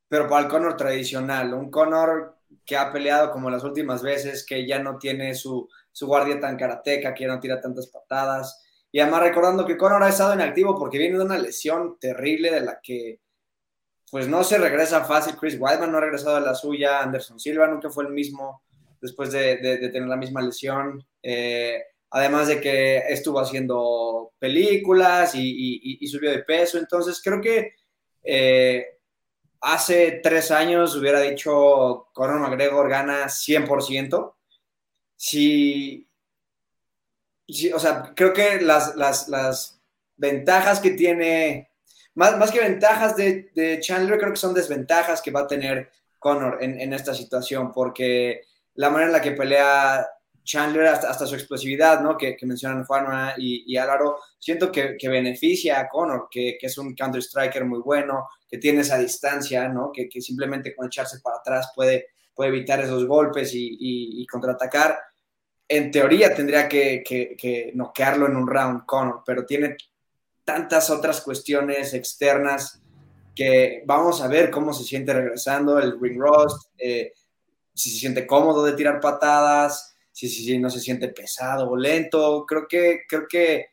pero 0.07 0.27
para 0.27 0.43
el 0.43 0.49
Conor 0.49 0.75
tradicional, 0.75 1.53
un 1.53 1.69
Conor 1.69 2.37
que 2.65 2.75
ha 2.75 2.91
peleado 2.91 3.31
como 3.31 3.49
las 3.49 3.63
últimas 3.63 4.01
veces, 4.01 4.45
que 4.45 4.65
ya 4.65 4.79
no 4.79 4.97
tiene 4.97 5.35
su, 5.35 5.69
su 5.91 6.07
guardia 6.07 6.39
tan 6.39 6.57
karateca, 6.57 7.13
que 7.13 7.23
ya 7.23 7.29
no 7.29 7.39
tira 7.39 7.61
tantas 7.61 7.87
patadas. 7.87 8.63
Y 8.91 8.99
además 8.99 9.21
recordando 9.21 9.65
que 9.65 9.77
Conor 9.77 10.03
ha 10.03 10.09
estado 10.09 10.33
inactivo 10.33 10.77
porque 10.77 10.97
viene 10.97 11.17
de 11.17 11.25
una 11.25 11.37
lesión 11.37 11.97
terrible 11.99 12.51
de 12.51 12.61
la 12.61 12.79
que 12.81 13.19
pues 14.11 14.27
no 14.27 14.43
se 14.43 14.59
regresa 14.59 15.03
fácil. 15.05 15.35
Chris 15.35 15.57
Weidman 15.59 15.91
no 15.91 15.97
ha 15.97 16.01
regresado 16.01 16.35
a 16.35 16.41
la 16.41 16.53
suya, 16.53 17.01
Anderson 17.01 17.39
Silva 17.39 17.67
nunca 17.67 17.89
fue 17.89 18.03
el 18.05 18.11
mismo 18.11 18.61
después 19.01 19.31
de, 19.31 19.57
tener 19.91 20.07
la 20.07 20.15
misma 20.15 20.41
lesión. 20.41 21.03
Eh, 21.21 21.83
además 22.13 22.47
de 22.47 22.61
que 22.61 22.97
estuvo 23.09 23.39
haciendo 23.39 24.33
películas 24.37 25.33
y, 25.33 26.07
subió 26.07 26.29
de 26.29 26.43
peso. 26.43 26.77
Entonces 26.77 27.19
creo 27.23 27.41
que 27.41 27.73
eh, 28.23 28.99
hace 29.59 30.19
tres 30.21 30.51
años 30.51 30.95
hubiera 30.95 31.19
dicho 31.21 32.09
Conor 32.13 32.39
McGregor 32.39 32.87
gana 32.87 33.25
100%. 33.25 34.35
Si, 35.15 36.07
o 37.73 37.79
sea, 37.79 38.13
creo 38.15 38.31
que 38.31 38.61
las, 38.61 38.95
las, 38.95 39.81
ventajas 40.15 40.79
que 40.79 40.91
tiene, 40.91 41.71
más, 42.13 42.37
más 42.37 42.51
que 42.51 42.59
ventajas 42.59 43.15
de, 43.15 43.79
Chandler, 43.81 44.19
creo 44.19 44.31
que 44.31 44.37
son 44.37 44.53
desventajas 44.53 45.19
que 45.19 45.31
va 45.31 45.41
a 45.41 45.47
tener 45.47 45.89
Conor 46.19 46.59
en, 46.61 46.93
esta 46.93 47.15
situación, 47.15 47.71
porque 47.73 48.41
la 48.75 48.91
manera 48.91 49.07
en 49.07 49.13
la 49.13 49.21
que 49.21 49.31
pelea 49.31 50.07
Chandler, 50.43 50.87
hasta, 50.87 51.25
su 51.25 51.35
explosividad, 51.35 52.01
¿no? 52.01 52.17
Que, 52.17 52.37
mencionan 52.43 52.83
Juanma 52.85 53.33
y, 53.37 53.63
y, 53.65 53.77
Álvaro, 53.77 54.19
siento 54.37 54.71
que, 54.71 54.97
beneficia 55.03 55.79
a 55.79 55.87
Conor, 55.87 56.27
que, 56.29 56.57
es 56.61 56.77
un 56.77 56.93
counter-striker 56.93 57.65
muy 57.65 57.79
bueno, 57.79 58.27
que 58.49 58.57
tiene 58.57 58.81
esa 58.81 58.97
distancia, 58.97 59.67
¿no? 59.69 59.91
Que, 59.91 60.09
simplemente 60.21 60.75
con 60.75 60.87
echarse 60.87 61.19
para 61.21 61.37
atrás 61.37 61.71
puede, 61.75 62.07
puede 62.33 62.49
evitar 62.49 62.79
esos 62.81 63.05
golpes 63.05 63.51
y, 63.53 64.25
contraatacar. 64.27 64.99
En 65.67 65.91
teoría 65.91 66.35
tendría 66.35 66.67
que, 66.67 67.71
noquearlo 67.73 68.27
en 68.27 68.35
un 68.35 68.47
round 68.47 68.85
Conor, 68.85 69.23
pero 69.25 69.45
tiene 69.45 69.77
tantas 70.43 70.89
otras 70.89 71.21
cuestiones 71.21 71.93
externas 71.93 72.81
que 73.33 73.81
vamos 73.85 74.21
a 74.21 74.27
ver 74.27 74.51
cómo 74.51 74.73
se 74.73 74.83
siente 74.83 75.13
regresando 75.13 75.79
el 75.79 75.99
ring 75.99 76.19
rust, 76.19 76.67
eh, 76.77 77.13
si 77.73 77.89
se 77.89 77.97
siente 77.97 78.27
cómodo 78.27 78.63
de 78.63 78.73
tirar 78.73 78.99
patadas, 78.99 79.92
si, 80.13 80.29
si, 80.29 80.57
no 80.59 80.69
se 80.69 80.79
siente 80.79 81.09
pesado 81.09 81.69
o 81.69 81.75
lento. 81.75 82.45
Creo 82.47 82.67
que, 82.67 83.01
creo 83.09 83.27
que 83.27 83.65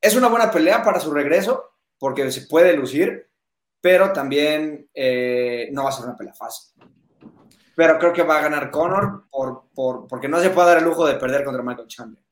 es 0.00 0.14
una 0.14 0.28
buena 0.28 0.50
pelea 0.50 0.82
para 0.82 1.00
su 1.00 1.12
regreso, 1.12 1.72
porque 1.98 2.30
se 2.30 2.42
puede 2.42 2.76
lucir, 2.76 3.28
pero 3.80 4.12
también 4.12 4.88
eh, 4.94 5.68
no 5.72 5.84
va 5.84 5.88
a 5.88 5.92
ser 5.92 6.04
una 6.04 6.16
pelea 6.16 6.34
fácil. 6.34 6.72
Pero 7.74 7.98
creo 7.98 8.12
que 8.12 8.22
va 8.22 8.38
a 8.38 8.42
ganar 8.42 8.70
Conor 8.70 9.24
por, 9.30 9.64
por, 9.74 10.06
porque 10.06 10.28
no 10.28 10.40
se 10.40 10.50
puede 10.50 10.68
dar 10.68 10.78
el 10.78 10.84
lujo 10.84 11.06
de 11.06 11.14
perder 11.14 11.42
contra 11.42 11.62
Michael 11.62 11.88
Chandler. 11.88 12.22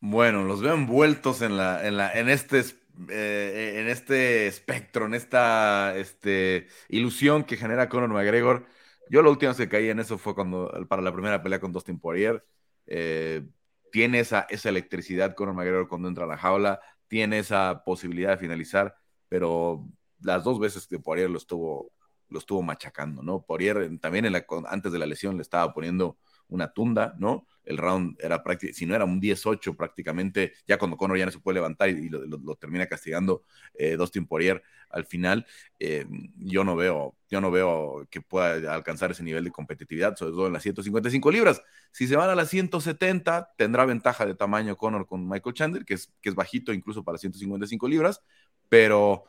Bueno, 0.00 0.44
los 0.44 0.62
veo 0.62 0.74
envueltos 0.74 1.42
en, 1.42 1.56
la, 1.56 1.86
en, 1.86 1.96
la, 1.96 2.12
en, 2.12 2.30
este, 2.30 2.64
eh, 3.10 3.74
en 3.76 3.88
este 3.88 4.46
espectro, 4.46 5.06
en 5.06 5.14
esta 5.14 5.94
este, 5.96 6.68
ilusión 6.88 7.44
que 7.44 7.56
genera 7.56 7.88
Conor 7.88 8.10
McGregor. 8.10 8.66
Yo 9.10 9.22
la 9.22 9.30
última 9.30 9.50
vez 9.50 9.58
que 9.58 9.68
caí 9.68 9.90
en 9.90 9.98
eso 9.98 10.16
fue 10.18 10.34
cuando, 10.34 10.72
para 10.88 11.02
la 11.02 11.12
primera 11.12 11.42
pelea 11.42 11.60
con 11.60 11.72
Dustin 11.72 11.98
Poirier. 11.98 12.44
Eh, 12.90 13.46
tiene 13.90 14.20
esa, 14.20 14.46
esa 14.50 14.68
electricidad 14.68 15.34
con 15.34 15.54
McGregor 15.54 15.88
cuando 15.88 16.08
entra 16.08 16.24
a 16.24 16.28
la 16.28 16.36
jaula, 16.36 16.80
tiene 17.08 17.38
esa 17.38 17.82
posibilidad 17.84 18.30
de 18.32 18.38
finalizar, 18.38 18.94
pero 19.28 19.88
las 20.20 20.44
dos 20.44 20.60
veces 20.60 20.86
que 20.86 20.98
Poirier 20.98 21.30
lo 21.30 21.38
estuvo, 21.38 21.92
lo 22.28 22.38
estuvo 22.38 22.62
machacando, 22.62 23.22
¿no? 23.22 23.42
Poirier 23.42 23.98
también 23.98 24.26
antes 24.66 24.92
de 24.92 24.98
la 24.98 25.06
lesión 25.06 25.36
le 25.36 25.42
estaba 25.42 25.72
poniendo 25.72 26.18
una 26.48 26.72
tunda, 26.72 27.14
¿no? 27.18 27.46
El 27.64 27.78
round 27.78 28.16
era 28.20 28.42
prácticamente, 28.42 28.78
si 28.78 28.86
no 28.86 28.94
era 28.94 29.04
un 29.04 29.20
10-8 29.20 29.76
prácticamente, 29.76 30.54
ya 30.66 30.78
cuando 30.78 30.96
Conor 30.96 31.18
ya 31.18 31.26
no 31.26 31.32
se 31.32 31.38
puede 31.38 31.56
levantar 31.56 31.88
y, 31.90 32.08
lo, 32.08 32.54
termina 32.56 32.86
castigando 32.86 33.44
eh, 33.74 33.96
Dustin 33.96 34.26
Poirier 34.26 34.62
al 34.88 35.04
final, 35.04 35.46
eh, 35.78 36.06
yo 36.36 36.64
no 36.64 36.74
veo, 36.76 37.16
yo 37.28 37.40
no 37.40 37.50
veo 37.50 38.06
que 38.10 38.20
pueda 38.20 38.74
alcanzar 38.74 39.12
ese 39.12 39.22
nivel 39.22 39.44
de 39.44 39.50
competitividad, 39.50 40.16
sobre 40.16 40.32
todo 40.32 40.46
en 40.48 40.52
las 40.52 40.62
155 40.62 41.30
libras. 41.30 41.62
Si 41.92 42.06
se 42.06 42.16
van 42.16 42.28
a 42.30 42.34
las 42.34 42.48
170, 42.48 43.52
tendrá 43.56 43.84
ventaja 43.84 44.26
de 44.26 44.34
tamaño 44.34 44.76
Conor 44.76 45.06
con 45.06 45.28
Michael 45.28 45.54
Chandler, 45.54 45.84
que 45.84 45.94
es, 45.94 46.12
que 46.20 46.28
es 46.28 46.34
bajito 46.34 46.72
incluso 46.72 47.04
para 47.04 47.18
155 47.18 47.88
libras, 47.88 48.20
pero 48.68 49.24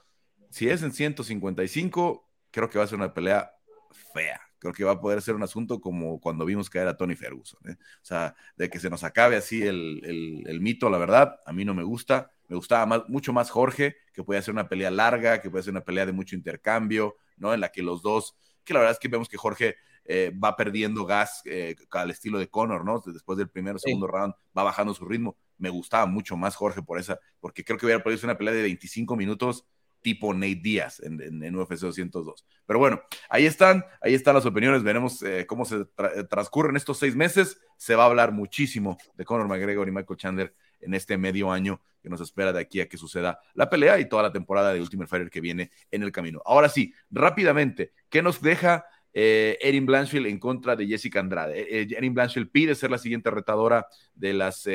si 0.49 0.69
es 0.69 0.83
en 0.83 0.91
155, 0.91 2.29
creo 2.51 2.69
que 2.69 2.77
va 2.77 2.83
a 2.83 2.87
ser 2.87 2.97
una 2.97 3.13
pelea 3.13 3.51
fea 3.93 4.41
creo 4.61 4.73
que 4.73 4.83
va 4.83 4.91
a 4.91 5.01
poder 5.01 5.23
ser 5.23 5.33
un 5.33 5.41
asunto 5.41 5.81
como 5.81 6.21
cuando 6.21 6.45
vimos 6.45 6.69
caer 6.69 6.87
a 6.87 6.95
Tony 6.95 7.15
Ferguson. 7.15 7.59
¿eh? 7.67 7.77
O 7.79 8.05
sea, 8.05 8.35
de 8.55 8.69
que 8.69 8.79
se 8.79 8.91
nos 8.91 9.03
acabe 9.03 9.35
así 9.35 9.63
el, 9.63 10.59
mito, 10.61 10.87
la 10.89 10.99
verdad, 10.99 11.39
a 11.47 11.51
mí 11.51 11.65
no 11.65 11.73
me 11.73 11.81
gusta. 11.81 12.29
Me 12.47 12.55
gustaba 12.55 12.85
más, 12.85 13.01
mucho 13.09 13.33
más 13.33 13.49
Jorge, 13.49 13.95
que 14.13 14.23
puede 14.23 14.39
ser 14.43 14.53
una 14.53 14.69
pelea 14.69 14.91
larga, 14.91 15.41
que 15.41 15.49
puede 15.49 15.63
ser 15.63 15.71
una 15.71 15.83
pelea 15.83 16.05
de 16.05 16.11
mucho 16.11 16.35
intercambio, 16.35 17.15
¿no? 17.37 17.55
En 17.55 17.59
la 17.59 17.71
que 17.71 17.81
los 17.81 18.03
dos, 18.03 18.35
que 18.63 18.73
la 18.73 18.81
verdad 18.81 18.93
es 18.93 18.99
que 18.99 19.07
vemos 19.07 19.27
que 19.27 19.37
Jorge 19.37 19.77
eh, 20.05 20.31
va 20.31 20.55
perdiendo 20.55 21.05
gas 21.05 21.41
eh, 21.45 21.75
al 21.89 22.11
estilo 22.11 22.37
de 22.37 22.47
Conor, 22.47 22.85
¿no? 22.85 23.01
Después 23.03 23.39
del 23.39 23.49
primer 23.49 23.77
o 23.77 23.79
segundo 23.79 24.05
round 24.05 24.35
va 24.55 24.61
bajando 24.61 24.93
su 24.93 25.05
ritmo. 25.05 25.37
Me 25.57 25.69
gustaba 25.69 26.05
mucho 26.05 26.37
más 26.37 26.55
Jorge 26.55 26.83
por 26.83 26.99
esa, 26.99 27.19
porque 27.39 27.63
creo 27.63 27.79
que 27.79 27.87
hubiera 27.87 28.03
podido 28.03 28.19
ser 28.19 28.27
una 28.27 28.37
pelea 28.37 28.53
de 28.53 28.61
25 28.61 29.15
minutos 29.15 29.65
tipo 30.01 30.33
Nate 30.33 30.59
Díaz 30.61 30.99
en, 30.99 31.43
en, 31.43 31.55
UFC 31.55 31.79
202. 31.79 32.45
Pero 32.65 32.79
bueno, 32.79 33.01
ahí 33.29 33.45
están, 33.45 33.85
ahí 34.01 34.13
están 34.13 34.35
las 34.35 34.45
opiniones, 34.45 34.83
veremos 34.83 35.21
eh, 35.23 35.45
cómo 35.47 35.65
se 35.65 35.77
eh, 35.81 36.23
transcurren 36.29 36.75
estos 36.75 36.97
seis 36.97 37.15
meses. 37.15 37.59
Se 37.77 37.95
va 37.95 38.03
a 38.03 38.07
hablar 38.07 38.31
muchísimo 38.31 38.97
de 39.15 39.25
Conor 39.25 39.47
McGregor 39.47 39.87
y 39.87 39.91
Michael 39.91 40.17
Chandler 40.17 40.55
en 40.79 40.93
este 40.93 41.17
medio 41.17 41.51
año 41.51 41.81
que 42.01 42.09
nos 42.09 42.21
espera 42.21 42.51
de 42.51 42.59
aquí 42.59 42.81
a 42.81 42.89
que 42.89 42.97
suceda 42.97 43.39
la 43.53 43.69
pelea 43.69 43.99
y 43.99 44.09
toda 44.09 44.23
la 44.23 44.31
temporada 44.31 44.73
de 44.73 44.81
Ultimate 44.81 45.07
Fighter 45.07 45.29
que 45.29 45.41
viene 45.41 45.71
en 45.91 46.01
el 46.01 46.11
camino. 46.11 46.41
Ahora 46.45 46.67
sí, 46.67 46.93
rápidamente, 47.11 47.93
¿qué 48.09 48.23
nos 48.23 48.41
deja 48.41 48.85
eh, 49.13 49.59
Erin 49.61 49.85
Blanchfield 49.85 50.25
en 50.25 50.39
contra 50.39 50.75
de 50.75 50.87
Jessica 50.87 51.19
Andrade? 51.19 51.83
Erin 51.95 52.15
Blanchfield 52.15 52.49
pide 52.49 52.73
ser 52.73 52.89
la 52.89 52.97
siguiente 52.97 53.29
retadora 53.29 53.85
de 54.15 54.33
las 54.33 54.67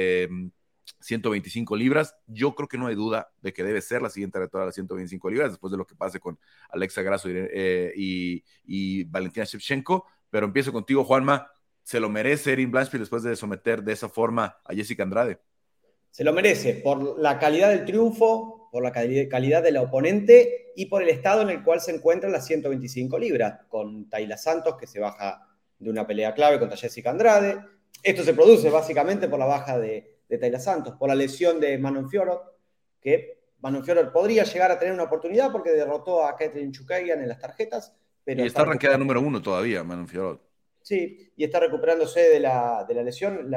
125 1.00 1.76
libras. 1.76 2.16
Yo 2.26 2.55
creo 2.55 2.69
que 2.69 2.78
no 2.78 2.87
hay 2.87 2.95
duda 2.95 3.31
de 3.40 3.52
que 3.52 3.64
debe 3.64 3.81
ser 3.81 4.02
la 4.02 4.11
siguiente 4.11 4.38
retadora 4.38 4.64
de 4.64 4.69
las 4.69 4.75
125 4.75 5.31
libras, 5.31 5.50
después 5.50 5.71
de 5.71 5.76
lo 5.76 5.87
que 5.87 5.95
pase 5.95 6.21
con 6.21 6.38
Alexa 6.71 7.02
Grasso 7.02 7.28
eh, 7.31 7.93
y, 7.97 9.05
Valentina 9.05 9.45
Shevchenko. 9.45 10.07
Pero 10.31 10.47
empiezo 10.47 10.73
contigo, 10.73 11.05
Juanma. 11.05 11.50
¿Se 11.83 12.00
lo 12.00 12.09
merece 12.09 12.52
Erin 12.52 12.71
Blanchfield 12.71 13.02
después 13.02 13.23
de 13.23 13.37
someter 13.37 13.83
de 13.83 13.93
esa 13.93 14.09
forma 14.09 14.59
a 14.64 14.75
Jessica 14.75 15.05
Andrade? 15.05 15.38
Se 16.11 16.25
lo 16.25 16.33
merece 16.33 16.75
por 16.75 17.19
la 17.21 17.38
calidad 17.38 17.71
del 17.71 17.85
triunfo, 17.85 18.69
por 18.73 18.83
la 18.83 18.90
calidad 18.90 19.62
del 19.62 19.76
oponente 19.76 20.73
y 20.75 20.87
por 20.87 21.02
el 21.02 21.11
estado 21.11 21.43
en 21.43 21.50
el 21.50 21.62
cual 21.62 21.81
se 21.81 21.95
encuentra 21.95 22.28
las 22.28 22.47
125 22.47 23.19
libras, 23.19 23.61
con 23.69 24.09
Tayla 24.09 24.37
Santos 24.37 24.76
que 24.76 24.88
se 24.88 24.99
baja 24.99 25.47
de 25.78 25.90
una 25.90 26.07
pelea 26.07 26.35
clave 26.35 26.59
contra 26.59 26.76
Jessica 26.76 27.11
Andrade. 27.11 27.59
Esto 28.02 28.25
se 28.25 28.35
produce 28.35 28.69
básicamente 28.69 29.28
por 29.28 29.38
la 29.38 29.47
baja 29.47 29.78
de, 29.78 30.15
de 30.28 30.38
Taylor 30.38 30.61
Santos, 30.61 30.95
por 30.99 31.09
la 31.09 31.14
lesión 31.14 31.61
de 31.61 31.78
Manon 31.78 32.09
Fiorot, 32.09 32.42
que 33.00 33.37
Manon 33.61 33.85
podría 34.12 34.45
llegar 34.45 34.71
a 34.71 34.78
tener 34.78 34.95
una 34.95 35.04
oportunidad 35.04 35.50
porque 35.50 35.71
derrotó 35.71 36.25
a 36.25 36.37
Catherine 36.37 36.73
Chukagian 36.73 37.21
en 37.21 37.28
las 37.28 37.38
tarjetas. 37.38 37.92
Pero 38.25 38.42
y 38.42 38.47
está, 38.47 38.62
arranqueada 38.62 38.99
número 38.99 39.21
uno 39.21 39.40
todavía, 39.40 39.85
Manon 39.85 40.06
Sí, 40.83 41.33
y 41.37 41.45
está 41.45 41.59
recuperándose 41.59 42.21
de 42.28 42.40
la, 42.40 42.85
de 42.87 42.95
la 42.95 43.02
lesión. 43.02 43.52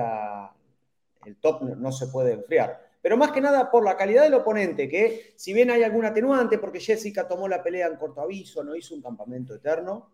el 1.25 1.35
top 1.37 1.61
no, 1.61 1.91
se 1.91 2.07
puede 2.07 2.33
enfriar. 2.33 2.89
Pero 3.01 3.17
más 3.17 3.31
que 3.31 3.39
nada 3.39 3.69
por 3.69 3.85
la 3.85 3.95
calidad 3.95 4.23
del 4.23 4.33
oponente, 4.33 4.89
que 4.89 5.33
si 5.35 5.53
bien 5.53 5.69
hay 5.69 5.83
algún 5.83 6.05
atenuante, 6.05 6.57
porque 6.57 6.79
Jessica 6.79 7.27
tomó 7.27 7.47
la 7.47 7.61
pelea 7.61 7.87
en 7.87 7.97
corto 7.97 8.21
aviso, 8.21 8.63
no 8.63 8.75
hizo 8.75 8.95
un 8.95 9.01
campamento 9.01 9.53
eterno, 9.53 10.09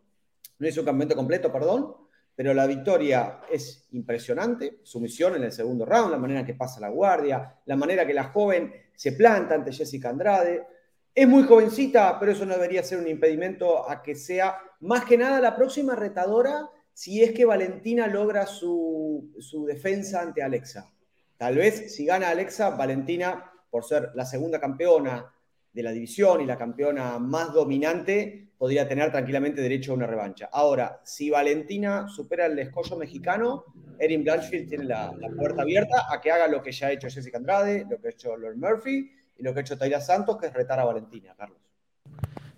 no 0.60 0.68
hizo 0.68 0.82
un 0.82 0.86
campamento 0.86 1.16
completo, 1.16 1.52
perdón, 1.52 1.96
pero 2.36 2.54
la 2.54 2.68
victoria 2.68 3.40
es 3.50 3.88
impresionante, 3.92 4.80
su 4.84 5.00
misión 5.00 5.36
en 5.36 5.44
el 5.44 5.52
segundo 5.54 5.86
round, 5.86 6.12
la 6.12 6.18
manera 6.18 6.46
que 6.46 6.54
pasa 6.54 6.82
la 6.82 6.90
guardia, 6.90 7.60
la 7.66 7.78
manera 7.78 8.06
que 8.06 8.14
la 8.14 8.26
joven 8.26 8.74
se 8.94 9.14
planta 9.14 9.56
ante 9.56 9.72
Jessica 9.72 10.10
Andrade. 10.10 10.66
Es 11.14 11.28
muy 11.28 11.44
jovencita, 11.44 12.20
pero 12.20 12.34
eso 12.34 12.46
no 12.46 12.56
debería 12.56 12.84
ser 12.84 13.00
un 13.00 13.08
impedimento 13.08 13.90
a 13.90 14.04
que 14.04 14.16
sea 14.16 14.58
más 14.82 15.06
que 15.06 15.18
nada 15.18 15.40
la 15.40 15.56
próxima 15.56 15.96
retadora 15.96 16.70
si 16.94 17.24
es 17.24 17.32
que 17.32 17.46
Valentina 17.46 18.08
logra 18.08 18.46
su, 18.46 19.34
su 19.40 19.66
defensa 19.66 20.22
ante 20.22 20.44
Alexa. 20.44 20.92
Tal 21.38 21.56
vez 21.56 21.96
si 21.96 22.06
gana 22.06 22.30
Alexa, 22.30 22.72
Valentina, 22.72 23.52
por 23.70 23.86
ser 23.86 24.12
la 24.14 24.26
segunda 24.26 24.60
campeona 24.60 25.34
de 25.72 25.84
la 25.84 25.92
división 25.92 26.42
y 26.42 26.46
la 26.46 26.58
campeona 26.58 27.18
más 27.20 27.54
dominante, 27.54 28.45
podría 28.58 28.88
tener 28.88 29.12
tranquilamente 29.12 29.62
derecho 29.62 29.92
a 29.92 29.96
una 29.96 30.08
revancha. 30.08 30.50
Ahora, 30.52 31.02
si 31.04 31.30
Valentina 31.30 32.08
supera 32.08 32.46
el 32.46 32.58
escollo 32.60 32.96
mexicano, 32.98 33.66
Erin 34.00 34.24
Blanchfield 34.24 34.70
tiene 34.70 34.86
la, 34.86 35.14
puerta 35.38 35.62
abierta 35.62 36.06
a 36.10 36.22
que 36.22 36.32
haga 36.32 36.48
lo 36.48 36.62
que 36.62 36.72
ya 36.72 36.88
ha 36.88 36.92
hecho 36.92 37.10
Jessica 37.10 37.38
Andrade, 37.38 37.86
lo 37.90 38.00
que 38.00 38.08
ha 38.08 38.12
hecho 38.12 38.36
Lord 38.36 38.58
Murphy 38.58 39.12
y 39.38 39.44
lo 39.44 39.54
que 39.54 39.60
ha 39.60 39.62
hecho 39.62 39.78
Taylor 39.78 40.02
Santos, 40.02 40.38
que 40.38 40.48
es 40.48 40.54
retar 40.54 40.80
a 40.80 40.86
Valentina, 40.86 41.34
Carlos. 41.38 41.65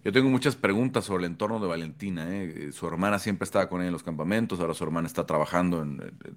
Yo 0.04 0.14
tengo 0.14 0.30
muchas 0.30 0.56
preguntas 0.56 1.06
sobre 1.06 1.26
el 1.26 1.32
entorno 1.32 1.60
de 1.60 1.68
Valentina. 1.68 2.28
¿eh? 2.30 2.72
Su 2.72 2.88
hermana 2.88 3.20
siempre 3.20 3.44
estaba 3.44 3.68
con 3.68 3.82
ella 3.82 3.88
en 3.88 3.94
los 3.94 4.04
campamentos, 4.04 4.60
ahora 4.60 4.74
su 4.74 4.84
hermana 4.84 5.08
está 5.08 5.26
trabajando 5.26 5.86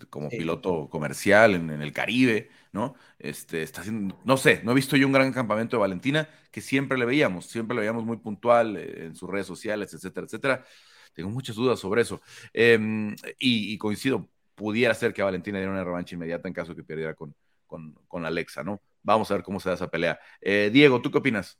como 0.08 0.28
piloto 0.28 0.88
comercial 0.88 1.54
en, 1.54 1.70
el 1.70 1.92
Caribe, 1.92 2.50
¿no? 2.72 2.94
Este, 3.18 3.62
está 3.62 3.82
haciendo, 3.82 4.18
no 4.24 4.36
sé, 4.36 4.62
no 4.64 4.72
he 4.72 4.74
visto 4.74 4.96
yo 4.96 5.06
un 5.06 5.12
gran 5.12 5.32
campamento 5.32 5.76
de 5.76 5.80
Valentina 5.82 6.28
que 6.50 6.60
siempre 6.60 6.98
le 6.98 7.04
veíamos, 7.04 7.46
siempre 7.46 7.74
le 7.74 7.82
veíamos 7.82 8.04
muy 8.04 8.16
puntual 8.16 8.76
eh, 8.76 9.04
en 9.06 9.14
sus 9.14 9.30
redes 9.30 9.46
sociales, 9.46 9.94
etcétera, 9.94 10.26
etcétera. 10.26 10.64
Tengo 11.12 11.30
muchas 11.30 11.56
dudas 11.56 11.78
sobre 11.78 12.02
eso. 12.02 12.20
Em, 12.52 13.14
y, 13.38 13.76
coincido, 13.78 14.28
pudiera 14.54 14.94
ser 14.94 15.12
que 15.12 15.22
Valentina 15.22 15.58
diera 15.58 15.72
una 15.72 15.84
revancha 15.84 16.14
inmediata 16.14 16.48
en 16.48 16.54
caso 16.54 16.74
que 16.74 16.84
perdiera 16.84 17.14
con, 17.14 17.34
con, 17.66 18.26
Alexa, 18.26 18.62
¿no? 18.64 18.80
Vamos 19.02 19.30
a 19.30 19.34
ver 19.34 19.42
cómo 19.42 19.60
se 19.60 19.68
da 19.68 19.74
esa 19.74 19.90
pelea. 19.90 20.18
Eh, 20.40 20.70
Diego, 20.72 21.00
¿tú 21.00 21.10
qué 21.10 21.18
opinas? 21.18 21.58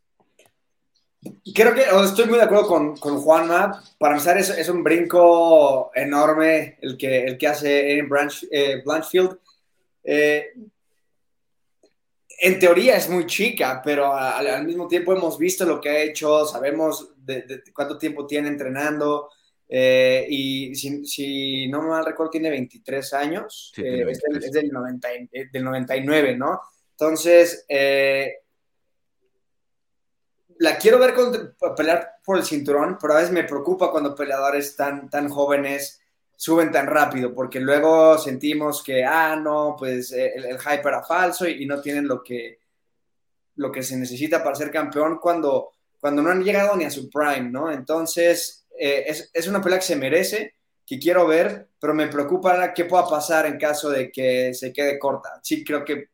Creo 1.55 1.75
que 1.75 1.83
estoy 1.83 2.27
muy 2.27 2.39
de 2.39 2.45
acuerdo 2.45 2.67
con, 2.67 2.97
con 2.97 3.21
Juanma. 3.21 3.83
Para 3.99 4.15
empezar, 4.15 4.39
es, 4.39 4.49
es, 4.50 4.69
un 4.71 4.83
brinco 4.83 5.91
enorme 5.95 6.79
el 6.81 6.97
que, 6.97 7.25
el 7.25 7.37
que 7.37 7.47
hace 7.47 7.93
Erin 7.93 8.09
Branch, 8.09 8.47
eh, 8.50 8.81
Blanchfield. 8.85 9.39
Eh, 10.03 10.55
en 12.43 12.59
teoría 12.59 12.97
es 12.97 13.11
muy 13.11 13.27
chica, 13.27 13.83
pero 13.85 14.15
al, 14.15 14.65
mismo 14.65 14.89
tiempo 14.89 15.12
hemos 15.12 15.39
visto 15.39 15.67
lo 15.67 15.79
que 15.79 15.91
ha 15.91 16.03
hecho, 16.03 16.47
sabemos 16.47 17.12
de, 17.19 17.62
cuánto 17.75 17.99
tiempo 17.99 18.27
tiene 18.27 18.49
entrenando. 18.49 19.29
Eh, 19.69 20.27
y 20.27 20.75
si, 20.75 21.05
si, 21.05 21.69
no 21.69 21.83
me 21.83 21.89
mal 21.89 22.07
recuerdo, 22.07 22.31
tiene 22.31 22.49
23 22.49 23.12
años. 23.12 23.73
es, 23.77 23.83
del, 23.83 24.43
es 24.43 24.53
del, 24.53 24.71
90, 24.71 25.09
del, 25.53 25.65
99, 25.65 26.37
¿no? 26.37 26.63
Entonces, 26.93 27.67
la 30.60 30.76
quiero 30.76 30.99
ver 30.99 31.14
pelear 31.75 32.16
por 32.23 32.36
el 32.36 32.44
cinturón, 32.44 32.99
pero 33.00 33.14
a 33.14 33.16
veces 33.16 33.32
me 33.32 33.44
preocupa 33.44 33.90
cuando 33.90 34.14
peleadores 34.14 34.76
tan, 34.76 35.08
tan 35.08 35.30
jóvenes 35.30 36.02
suben 36.36 36.70
tan 36.70 36.86
rápido, 36.86 37.34
porque 37.34 37.60
luego 37.60 38.18
sentimos 38.18 38.82
que, 38.82 39.02
ah, 39.02 39.36
no, 39.36 39.75
pues 39.78 40.12
eh, 40.12 40.34
el, 40.34 40.58
hype 40.58 40.86
era 40.86 41.02
falso 41.02 41.49
y, 41.49 41.64
no 41.64 41.80
tienen 41.80 42.06
lo 42.06 42.23
que, 42.23 42.58
lo 43.56 43.73
que 43.73 43.82
se 43.82 43.96
necesita 43.96 44.44
para 44.44 44.54
ser 44.54 44.70
campeón 44.70 45.18
cuando, 45.18 45.70
cuando 45.99 46.20
no 46.20 46.30
han 46.30 46.44
llegado 46.44 46.76
ni 46.76 46.84
a 46.84 46.90
su 46.90 47.08
prime, 47.08 47.49
¿no? 47.49 47.73
Entonces, 47.73 48.66
eh, 48.78 49.06
es, 49.32 49.49
una 49.49 49.62
pelea 49.62 49.78
que 49.78 49.86
se 49.86 49.96
merece, 49.96 50.56
que 50.86 50.99
quiero 50.99 51.26
ver, 51.26 51.70
pero 51.80 51.94
me 51.94 52.08
preocupa 52.08 52.75
qué 52.75 52.84
pueda 52.84 53.08
pasar 53.08 53.46
en 53.46 53.58
caso 53.58 53.88
de 53.88 54.12
que 54.12 54.52
se 54.52 54.75
quede 54.75 54.99
corta. 54.99 55.40
Sí, 55.42 55.64
creo 55.64 55.86
que, 55.86 56.10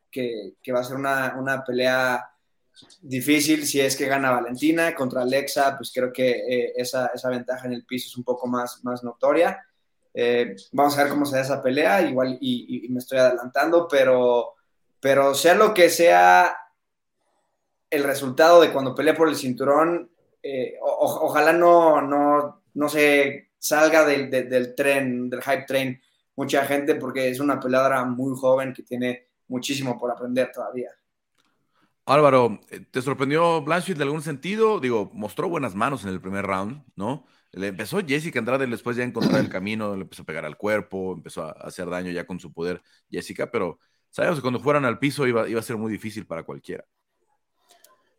va 0.73 0.79
a 0.79 0.83
ser 0.85 0.95
una, 0.95 1.35
una 1.37 1.65
pelea 1.65 2.29
difícil 3.01 3.65
si 3.65 3.79
es 3.79 3.95
que 3.95 4.05
gana 4.05 4.31
Valentina 4.31 4.93
contra 4.93 5.21
Alexa, 5.21 5.75
pues 5.77 5.91
creo 5.93 6.11
que 6.11 6.29
eh, 6.29 6.73
esa, 6.75 7.11
ventaja 7.29 7.67
en 7.67 7.73
el 7.73 7.85
piso 7.85 8.07
es 8.07 8.17
un 8.17 8.23
poco 8.23 8.47
más, 8.47 8.83
más 8.83 9.03
notoria. 9.03 9.65
Eh, 10.13 10.55
vamos 10.71 10.97
a 10.97 11.03
ver 11.03 11.11
cómo 11.11 11.25
se 11.25 11.35
da 11.35 11.41
esa 11.41 11.61
pelea, 11.61 12.01
igual 12.01 12.37
y, 12.41 12.87
me 12.89 12.99
estoy 12.99 13.19
adelantando, 13.19 13.87
pero, 13.87 14.55
pero 14.99 15.33
sea 15.35 15.55
lo 15.55 15.73
que 15.73 15.89
sea 15.89 16.55
el 17.89 18.03
resultado 18.03 18.61
de 18.61 18.71
cuando 18.71 18.95
pelee 18.95 19.13
por 19.13 19.29
el 19.29 19.35
cinturón, 19.35 20.11
eh, 20.41 20.77
ojalá 20.81 21.53
no, 21.53 22.01
no, 22.01 22.63
no 22.73 22.89
se 22.89 23.51
salga 23.57 24.05
del, 24.05 24.29
del 24.29 24.75
tren, 24.75 25.29
del 25.29 25.41
hype 25.41 25.65
train, 25.67 26.01
mucha 26.35 26.65
gente, 26.65 26.95
porque 26.95 27.29
es 27.29 27.39
una 27.39 27.59
peleadora 27.59 28.03
muy 28.05 28.35
joven 28.37 28.73
que 28.73 28.83
tiene 28.83 29.27
muchísimo 29.47 29.97
por 29.97 30.11
aprender 30.11 30.51
todavía. 30.51 30.91
Álvaro, 32.07 32.59
eh, 32.69 32.79
¿te 32.91 33.01
sorprendió 33.01 33.61
Blanchett 33.61 33.97
de 33.97 34.03
algún 34.03 34.21
sentido? 34.21 34.79
Digo, 34.79 35.11
mostró 35.13 35.49
buenas 35.49 35.75
manos 35.75 36.03
en 36.03 36.09
el 36.09 36.21
primer 36.21 36.45
round, 36.45 36.83
¿no? 36.95 37.25
Le 37.51 37.67
empezó 37.67 37.99
Jessica 38.05 38.39
Andrade 38.39 38.65
después 38.67 38.95
ya 38.95 39.03
encontrar 39.03 39.41
el 39.41 39.49
camino, 39.49 39.93
le 39.95 40.03
empezó 40.03 40.21
a 40.23 40.25
pegar 40.25 40.45
al 40.45 40.57
cuerpo, 40.57 41.13
empezó 41.13 41.43
a 41.43 41.51
hacer 41.51 41.89
daño 41.89 42.11
ya 42.11 42.25
con 42.25 42.39
su 42.39 42.53
poder 42.53 42.81
Jessica, 43.11 43.51
pero 43.51 43.79
sabemos 44.09 44.37
que 44.39 44.41
cuando 44.41 44.59
fueran 44.61 44.85
al 44.85 44.99
piso 44.99 45.27
iba, 45.27 45.49
iba 45.49 45.59
a 45.59 45.63
ser 45.63 45.77
muy 45.77 45.91
difícil 45.91 46.25
para 46.25 46.43
cualquiera. 46.43 46.85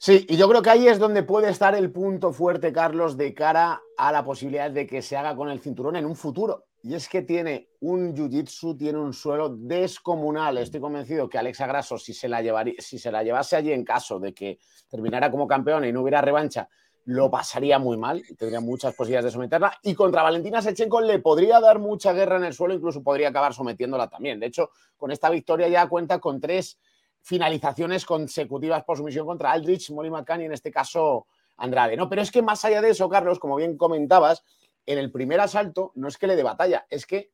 Sí, 0.01 0.25
y 0.29 0.37
yo 0.37 0.49
creo 0.49 0.63
que 0.63 0.71
ahí 0.71 0.87
es 0.87 1.01
donde 1.01 1.25
puede 1.25 1.51
estar 1.51 1.75
el 1.75 1.91
punto 1.91 2.33
fuerte, 2.33 2.73
Carlos, 2.73 3.17
de 3.17 3.35
cara 3.35 3.83
a 3.97 4.13
la 4.13 4.25
posibilidad 4.25 4.71
de 4.71 4.87
que 4.87 5.03
se 5.03 5.17
haga 5.17 5.35
con 5.35 5.51
el 5.51 5.59
cinturón 5.59 5.97
en 5.97 6.07
un 6.07 6.15
futuro. 6.15 6.67
Y 6.85 6.95
es 6.95 7.09
que 7.09 7.23
tiene 7.23 7.71
un 7.81 8.15
jiu-jitsu, 8.15 8.79
tiene 8.79 8.99
un 9.01 9.13
suelo 9.13 9.49
descomunal. 9.49 10.59
Estoy 10.59 10.81
convencido 10.81 11.29
que 11.29 11.37
Alexa 11.37 11.67
Grasso, 11.67 11.99
si 11.99 12.15
se, 12.15 12.29
la 12.29 12.41
si 12.79 13.01
se 13.01 13.11
la 13.11 13.25
llevase 13.25 13.57
allí 13.57 13.73
en 13.73 13.85
caso 13.85 14.21
de 14.21 14.33
que 14.33 14.61
terminara 14.89 15.33
como 15.33 15.49
campeona 15.49 15.89
y 15.89 15.93
no 15.93 16.03
hubiera 16.03 16.21
revancha, 16.21 16.69
lo 17.07 17.29
pasaría 17.29 17.81
muy 17.81 17.97
mal 17.97 18.23
y 18.29 18.37
tendría 18.37 18.61
muchas 18.61 18.95
posibilidades 18.95 19.25
de 19.25 19.31
someterla. 19.33 19.73
Y 19.83 19.95
contra 19.95 20.23
Valentina 20.23 20.63
Sechenko 20.63 21.01
le 21.01 21.19
podría 21.19 21.59
dar 21.59 21.81
mucha 21.81 22.13
guerra 22.13 22.37
en 22.37 22.45
el 22.45 22.55
suelo, 22.55 22.75
incluso 22.75 23.03
podría 23.03 23.31
acabar 23.31 23.53
sometiéndola 23.53 24.09
también. 24.09 24.39
De 24.39 24.47
hecho, 24.47 24.71
con 24.97 25.11
esta 25.11 25.29
victoria 25.29 25.67
ya 25.67 25.89
cuenta 25.89 26.21
con 26.21 26.41
tres 26.41 26.79
finalizaciones 27.23 28.05
consecutivas 28.05 28.85
por 28.85 28.97
sumisión 28.97 29.27
contra 29.27 29.53
Aldrich, 29.53 29.91
Molly 29.91 30.11
McCann 30.11 30.43
y 30.43 30.45
en 30.47 30.53
este 30.53 30.71
caso 30.71 31.27
Andrade. 31.57 31.97
¿no? 31.97 32.09
Pero 32.09 32.23
es 32.23 32.31
que 32.31 32.43
más 32.43 32.65
allá 32.65 32.81
de 32.81 32.91
eso, 32.91 33.09
Carlos, 33.09 33.39
como 33.39 33.57
bien 33.57 33.77
comentabas, 33.77 34.45
en 34.87 34.99
el 34.99 35.11
primer 35.11 35.41
asalto 35.41 35.93
no 35.97 36.09
es 36.09 36.17
que 36.17 36.27
le 36.27 36.37
dé 36.37 36.43
batalla, 36.43 36.87
es 36.89 37.05
que 37.05 37.31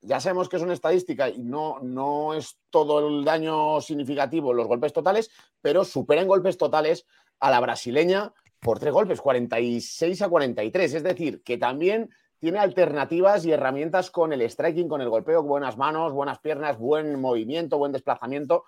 ya 0.00 0.20
sabemos 0.20 0.48
que 0.48 0.56
es 0.56 0.62
una 0.62 0.74
estadística 0.74 1.28
y 1.28 1.38
no, 1.38 1.80
no 1.80 2.34
es 2.34 2.58
todo 2.70 3.06
el 3.06 3.24
daño 3.24 3.80
significativo 3.80 4.52
los 4.52 4.66
golpes 4.66 4.92
totales, 4.92 5.30
pero 5.60 5.84
supera 5.84 6.20
en 6.20 6.28
golpes 6.28 6.58
totales 6.58 7.06
a 7.40 7.50
la 7.50 7.60
brasileña 7.60 8.32
por 8.60 8.78
tres 8.78 8.92
golpes, 8.92 9.20
46 9.20 10.22
a 10.22 10.28
43. 10.28 10.94
Es 10.94 11.02
decir, 11.02 11.42
que 11.42 11.58
también 11.58 12.10
tiene 12.38 12.58
alternativas 12.58 13.44
y 13.44 13.52
herramientas 13.52 14.10
con 14.10 14.32
el 14.32 14.42
striking, 14.42 14.88
con 14.88 15.00
el 15.00 15.08
golpeo, 15.08 15.42
buenas 15.42 15.76
manos, 15.76 16.12
buenas 16.12 16.38
piernas, 16.38 16.78
buen 16.78 17.20
movimiento, 17.20 17.78
buen 17.78 17.92
desplazamiento. 17.92 18.64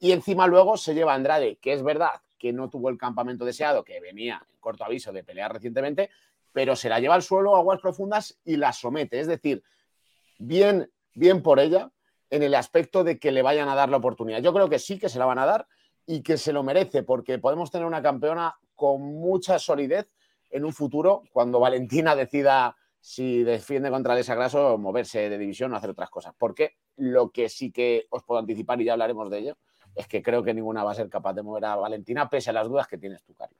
Y 0.00 0.12
encima 0.12 0.46
luego 0.46 0.78
se 0.78 0.94
lleva 0.94 1.14
Andrade, 1.14 1.56
que 1.56 1.74
es 1.74 1.82
verdad 1.82 2.22
que 2.38 2.52
no 2.54 2.70
tuvo 2.70 2.88
el 2.88 2.96
campamento 2.96 3.44
deseado, 3.44 3.84
que 3.84 4.00
venía 4.00 4.42
en 4.50 4.58
corto 4.58 4.82
aviso 4.82 5.12
de 5.12 5.22
pelear 5.22 5.52
recientemente, 5.52 6.08
pero 6.52 6.74
se 6.74 6.88
la 6.88 6.98
lleva 6.98 7.14
al 7.14 7.22
suelo, 7.22 7.54
aguas 7.54 7.80
profundas 7.80 8.40
y 8.44 8.56
la 8.56 8.72
somete. 8.72 9.20
Es 9.20 9.26
decir, 9.26 9.62
bien, 10.38 10.90
bien 11.14 11.42
por 11.42 11.60
ella 11.60 11.92
en 12.30 12.42
el 12.42 12.54
aspecto 12.54 13.04
de 13.04 13.18
que 13.18 13.30
le 13.30 13.42
vayan 13.42 13.68
a 13.68 13.74
dar 13.74 13.90
la 13.90 13.98
oportunidad. 13.98 14.40
Yo 14.40 14.54
creo 14.54 14.70
que 14.70 14.78
sí 14.78 14.98
que 14.98 15.10
se 15.10 15.18
la 15.18 15.26
van 15.26 15.38
a 15.38 15.44
dar 15.44 15.68
y 16.06 16.22
que 16.22 16.38
se 16.38 16.54
lo 16.54 16.62
merece, 16.62 17.02
porque 17.02 17.38
podemos 17.38 17.70
tener 17.70 17.86
una 17.86 18.02
campeona 18.02 18.56
con 18.74 19.02
mucha 19.02 19.58
solidez 19.58 20.08
en 20.48 20.64
un 20.64 20.72
futuro 20.72 21.24
cuando 21.30 21.60
Valentina 21.60 22.16
decida 22.16 22.74
si 22.98 23.42
defiende 23.42 23.90
contra 23.90 24.14
Alessa 24.14 24.34
Grasso 24.34 24.78
moverse 24.78 25.28
de 25.28 25.38
división 25.38 25.72
o 25.74 25.76
hacer 25.76 25.90
otras 25.90 26.08
cosas. 26.08 26.34
Porque 26.38 26.76
lo 26.96 27.30
que 27.30 27.50
sí 27.50 27.70
que 27.70 28.06
os 28.08 28.24
puedo 28.24 28.40
anticipar 28.40 28.80
y 28.80 28.84
ya 28.84 28.92
hablaremos 28.92 29.30
de 29.30 29.38
ello 29.38 29.58
es 29.94 30.06
que 30.06 30.22
creo 30.22 30.42
que 30.42 30.54
ninguna 30.54 30.84
va 30.84 30.92
a 30.92 30.94
ser 30.94 31.08
capaz 31.08 31.34
de 31.34 31.42
mover 31.42 31.64
a 31.64 31.76
Valentina 31.76 32.28
pese 32.28 32.50
a 32.50 32.52
las 32.52 32.68
dudas 32.68 32.86
que 32.86 32.98
tienes 32.98 33.22
tú, 33.22 33.34
Carlos. 33.34 33.58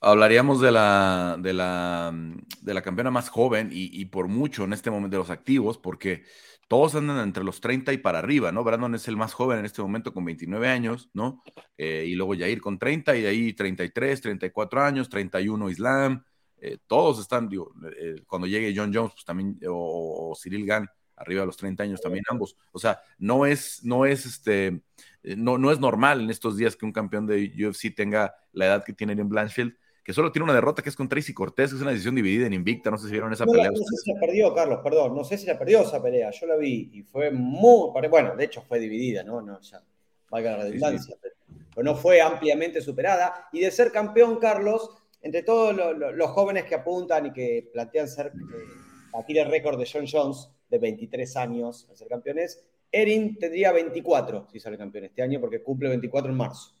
hablaríamos 0.00 0.60
de 0.60 0.72
la, 0.72 1.36
de 1.38 1.52
la, 1.52 2.12
de 2.60 2.74
la 2.74 2.82
campeona 2.82 3.10
más 3.10 3.28
joven 3.28 3.70
y, 3.72 4.04
por 4.06 4.28
mucho 4.28 4.64
en 4.64 4.72
este 4.72 4.90
momento 4.90 5.16
de 5.16 5.22
los 5.22 5.30
activos, 5.30 5.78
porque 5.78 6.24
todos 6.68 6.94
andan 6.94 7.18
entre 7.18 7.42
los 7.42 7.60
30 7.60 7.92
y 7.92 7.98
para 7.98 8.20
arriba, 8.20 8.52
¿no? 8.52 8.62
Brandon 8.62 8.94
es 8.94 9.08
el 9.08 9.16
más 9.16 9.34
joven 9.34 9.58
en 9.58 9.64
este 9.64 9.82
momento 9.82 10.14
con 10.14 10.24
29 10.24 10.68
años, 10.68 11.10
¿no? 11.12 11.42
Eh, 11.76 12.04
y 12.06 12.14
luego 12.14 12.34
Jair 12.36 12.60
con 12.60 12.78
30 12.78 13.16
y 13.16 13.22
de 13.22 13.28
ahí 13.28 13.52
33, 13.52 14.20
34 14.20 14.80
años, 14.82 15.08
31 15.08 15.68
Islam, 15.68 16.24
eh, 16.60 16.78
todos 16.86 17.18
están, 17.20 17.48
digo, 17.48 17.72
eh, 17.96 18.22
cuando 18.26 18.46
llegue 18.46 18.74
John 18.76 18.92
Jones, 18.94 19.12
pues 19.14 19.24
también, 19.24 19.58
o, 19.68 20.36
Cyril 20.40 20.66
Gann, 20.66 20.88
arriba 21.16 21.40
de 21.40 21.46
los 21.46 21.56
30 21.56 21.82
años 21.82 22.00
también 22.00 22.24
ambos. 22.28 22.56
O 22.72 22.78
sea, 22.78 23.00
no 23.18 23.46
es, 23.46 23.82
no 23.82 24.04
es 24.04 24.26
este, 24.26 24.82
no, 25.22 25.58
no 25.58 25.70
es 25.70 25.80
normal 25.80 26.20
en 26.20 26.30
estos 26.30 26.56
días 26.56 26.76
que 26.76 26.86
un 26.86 26.92
campeón 26.92 27.26
de 27.26 27.52
UFC 27.58 27.94
tenga 27.94 28.34
la 28.52 28.66
edad 28.66 28.84
que 28.84 28.92
tiene 28.92 29.12
en 29.12 29.28
Blanchfield 29.28 29.74
que 30.02 30.14
solo 30.14 30.32
tiene 30.32 30.44
una 30.44 30.54
derrota 30.54 30.82
que 30.82 30.88
es 30.88 30.96
con 30.96 31.08
Tracy 31.08 31.34
Cortés, 31.34 31.70
que 31.70 31.76
es 31.76 31.82
una 31.82 31.90
decisión 31.90 32.14
dividida 32.14 32.46
en 32.46 32.54
Invicta. 32.54 32.90
No 32.90 32.96
sé 32.96 33.06
si 33.06 33.12
vieron 33.12 33.32
esa 33.32 33.44
pelea. 33.44 33.70
No 33.70 33.76
sé 33.76 33.96
si 34.02 34.12
la 34.12 34.18
perdió, 34.18 34.54
Carlos, 34.54 34.80
perdón. 34.82 35.14
No 35.14 35.24
sé 35.24 35.36
si 35.36 35.46
la 35.46 35.58
perdió 35.58 35.82
esa 35.82 36.02
pelea. 36.02 36.30
Yo 36.30 36.46
la 36.46 36.56
vi 36.56 36.90
y 36.94 37.02
fue 37.02 37.30
muy. 37.30 37.92
Bueno, 38.08 38.34
de 38.34 38.44
hecho 38.44 38.62
fue 38.62 38.78
dividida, 38.78 39.22
¿no? 39.22 39.42
no 39.42 39.60
ya, 39.60 39.82
valga 40.30 40.56
la 40.56 40.64
redundancia. 40.64 41.16
Pero, 41.20 41.84
no 41.84 41.94
fue 41.94 42.20
ampliamente 42.20 42.80
superada. 42.80 43.48
Y 43.52 43.60
de 43.60 43.70
ser 43.70 43.92
campeón, 43.92 44.38
Carlos, 44.38 44.90
entre 45.20 45.42
todos 45.42 45.76
los 45.76 46.30
jóvenes 46.30 46.64
que 46.64 46.74
apuntan 46.74 47.26
y 47.26 47.32
que 47.32 47.68
plantean 47.72 48.08
ser. 48.08 48.28
Eh, 48.28 48.90
batir 49.12 49.38
el 49.38 49.50
récord 49.50 49.78
de 49.78 49.88
John 49.90 50.06
Jones 50.10 50.50
de 50.68 50.78
23 50.78 51.36
años 51.36 51.88
a 51.90 51.96
ser 51.96 52.08
campeones, 52.08 52.64
Erin 52.92 53.36
tendría 53.38 53.72
24 53.72 54.48
si 54.50 54.60
sale 54.60 54.76
campeón 54.76 55.04
este 55.04 55.22
año 55.22 55.40
porque 55.40 55.62
cumple 55.62 55.88
24 55.88 56.30
en 56.30 56.36
marzo. 56.36 56.74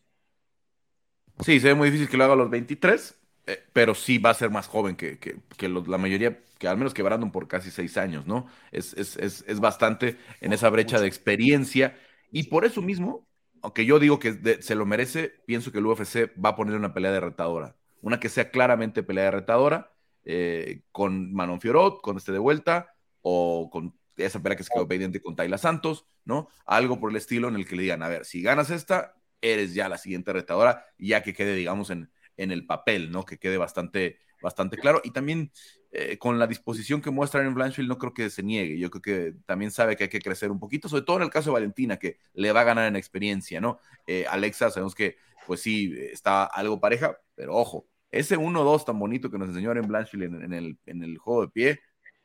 Sí, 1.40 1.58
se 1.60 1.68
ve 1.68 1.74
muy 1.74 1.88
difícil 1.88 2.08
que 2.08 2.16
lo 2.16 2.24
haga 2.24 2.34
a 2.34 2.36
los 2.36 2.50
23, 2.50 3.18
eh, 3.46 3.62
pero 3.72 3.94
sí 3.94 4.18
va 4.18 4.30
a 4.30 4.34
ser 4.34 4.50
más 4.50 4.66
joven 4.66 4.96
que, 4.96 5.18
la 5.60 5.98
mayoría, 5.98 6.38
que 6.58 6.68
al 6.68 6.76
menos 6.76 6.92
que 6.92 7.02
Brandon 7.02 7.32
por 7.32 7.48
casi 7.48 7.70
seis 7.70 7.96
años, 7.96 8.26
¿no? 8.26 8.46
Es, 8.72 8.94
es, 8.94 9.60
bastante 9.60 10.16
en 10.40 10.52
esa 10.52 10.68
brecha 10.68 11.00
de 11.00 11.06
experiencia. 11.06 11.96
Y 12.30 12.44
por 12.44 12.64
eso 12.64 12.82
mismo, 12.82 13.26
aunque 13.62 13.86
yo 13.86 13.98
digo 13.98 14.18
que 14.18 14.58
se 14.60 14.74
lo 14.74 14.84
merece, 14.84 15.32
pienso 15.46 15.72
que 15.72 15.78
el 15.78 15.86
UFC 15.86 16.30
va 16.42 16.50
a 16.50 16.56
poner 16.56 16.76
una 16.76 16.92
pelea 16.92 17.12
de 17.12 17.20
retadora. 17.20 17.76
Una 18.02 18.20
que 18.20 18.28
sea 18.28 18.50
claramente 18.50 19.02
pelea 19.02 19.24
de 19.24 19.30
retadora, 19.30 19.92
eh, 20.24 20.82
con 20.92 21.32
Manon 21.32 21.60
Fiorot, 21.60 22.02
con 22.02 22.18
este 22.18 22.32
de 22.32 22.38
vuelta, 22.38 22.94
o 23.22 23.70
con 23.70 23.94
esa 24.24 24.42
pelea 24.42 24.56
que 24.56 24.64
se 24.64 24.70
quedó 24.72 24.86
pendiente 24.86 25.20
con 25.20 25.36
Tayla 25.36 25.58
Santos, 25.58 26.06
¿no? 26.24 26.48
Algo 26.66 27.00
por 27.00 27.10
el 27.10 27.16
estilo 27.16 27.48
en 27.48 27.56
el 27.56 27.66
que 27.66 27.76
le 27.76 27.82
digan, 27.82 28.02
a 28.02 28.08
ver, 28.08 28.24
si 28.24 28.42
ganas 28.42 28.70
esta, 28.70 29.14
eres 29.40 29.74
ya 29.74 29.88
la 29.88 29.98
siguiente 29.98 30.32
retadora, 30.32 30.84
ya 30.98 31.22
que 31.22 31.34
quede, 31.34 31.54
digamos, 31.54 31.90
en, 31.90 32.10
en 32.36 32.50
el 32.50 32.66
papel, 32.66 33.10
¿no? 33.10 33.24
Que 33.24 33.38
quede 33.38 33.58
bastante, 33.58 34.18
bastante 34.42 34.76
claro. 34.76 35.00
Y 35.04 35.10
también 35.10 35.52
eh, 35.92 36.18
con 36.18 36.38
la 36.38 36.46
disposición 36.46 37.02
que 37.02 37.10
muestra 37.10 37.42
en 37.42 37.52
Blanchfield, 37.52 37.88
no 37.88 37.98
creo 37.98 38.14
que 38.14 38.30
se 38.30 38.42
niegue. 38.42 38.78
Yo 38.78 38.90
creo 38.90 39.02
que 39.02 39.34
también 39.44 39.72
sabe 39.72 39.96
que 39.96 40.04
hay 40.04 40.10
que 40.10 40.20
crecer 40.20 40.50
un 40.50 40.60
poquito, 40.60 40.88
sobre 40.88 41.02
todo 41.02 41.16
en 41.16 41.24
el 41.24 41.30
caso 41.30 41.50
de 41.50 41.54
Valentina, 41.54 41.96
que 41.98 42.18
le 42.34 42.52
va 42.52 42.60
a 42.60 42.64
ganar 42.64 42.86
en 42.86 42.96
experiencia, 42.96 43.60
¿no? 43.60 43.80
Eh, 44.06 44.24
Alexa, 44.28 44.70
sabemos 44.70 44.94
que, 44.94 45.16
pues 45.46 45.60
sí, 45.60 45.92
está 46.12 46.44
algo 46.44 46.80
pareja, 46.80 47.18
pero 47.34 47.56
ojo, 47.56 47.88
ese 48.10 48.36
1-2 48.38 48.84
tan 48.84 48.98
bonito 48.98 49.30
que 49.30 49.38
nos 49.38 49.48
enseñó 49.48 49.72
en 49.72 49.88
Blanchfield 49.88 50.42
en, 50.42 50.52
el, 50.52 50.78
en 50.86 51.02
el 51.02 51.18
juego 51.18 51.42
de 51.42 51.48
pie, 51.48 51.80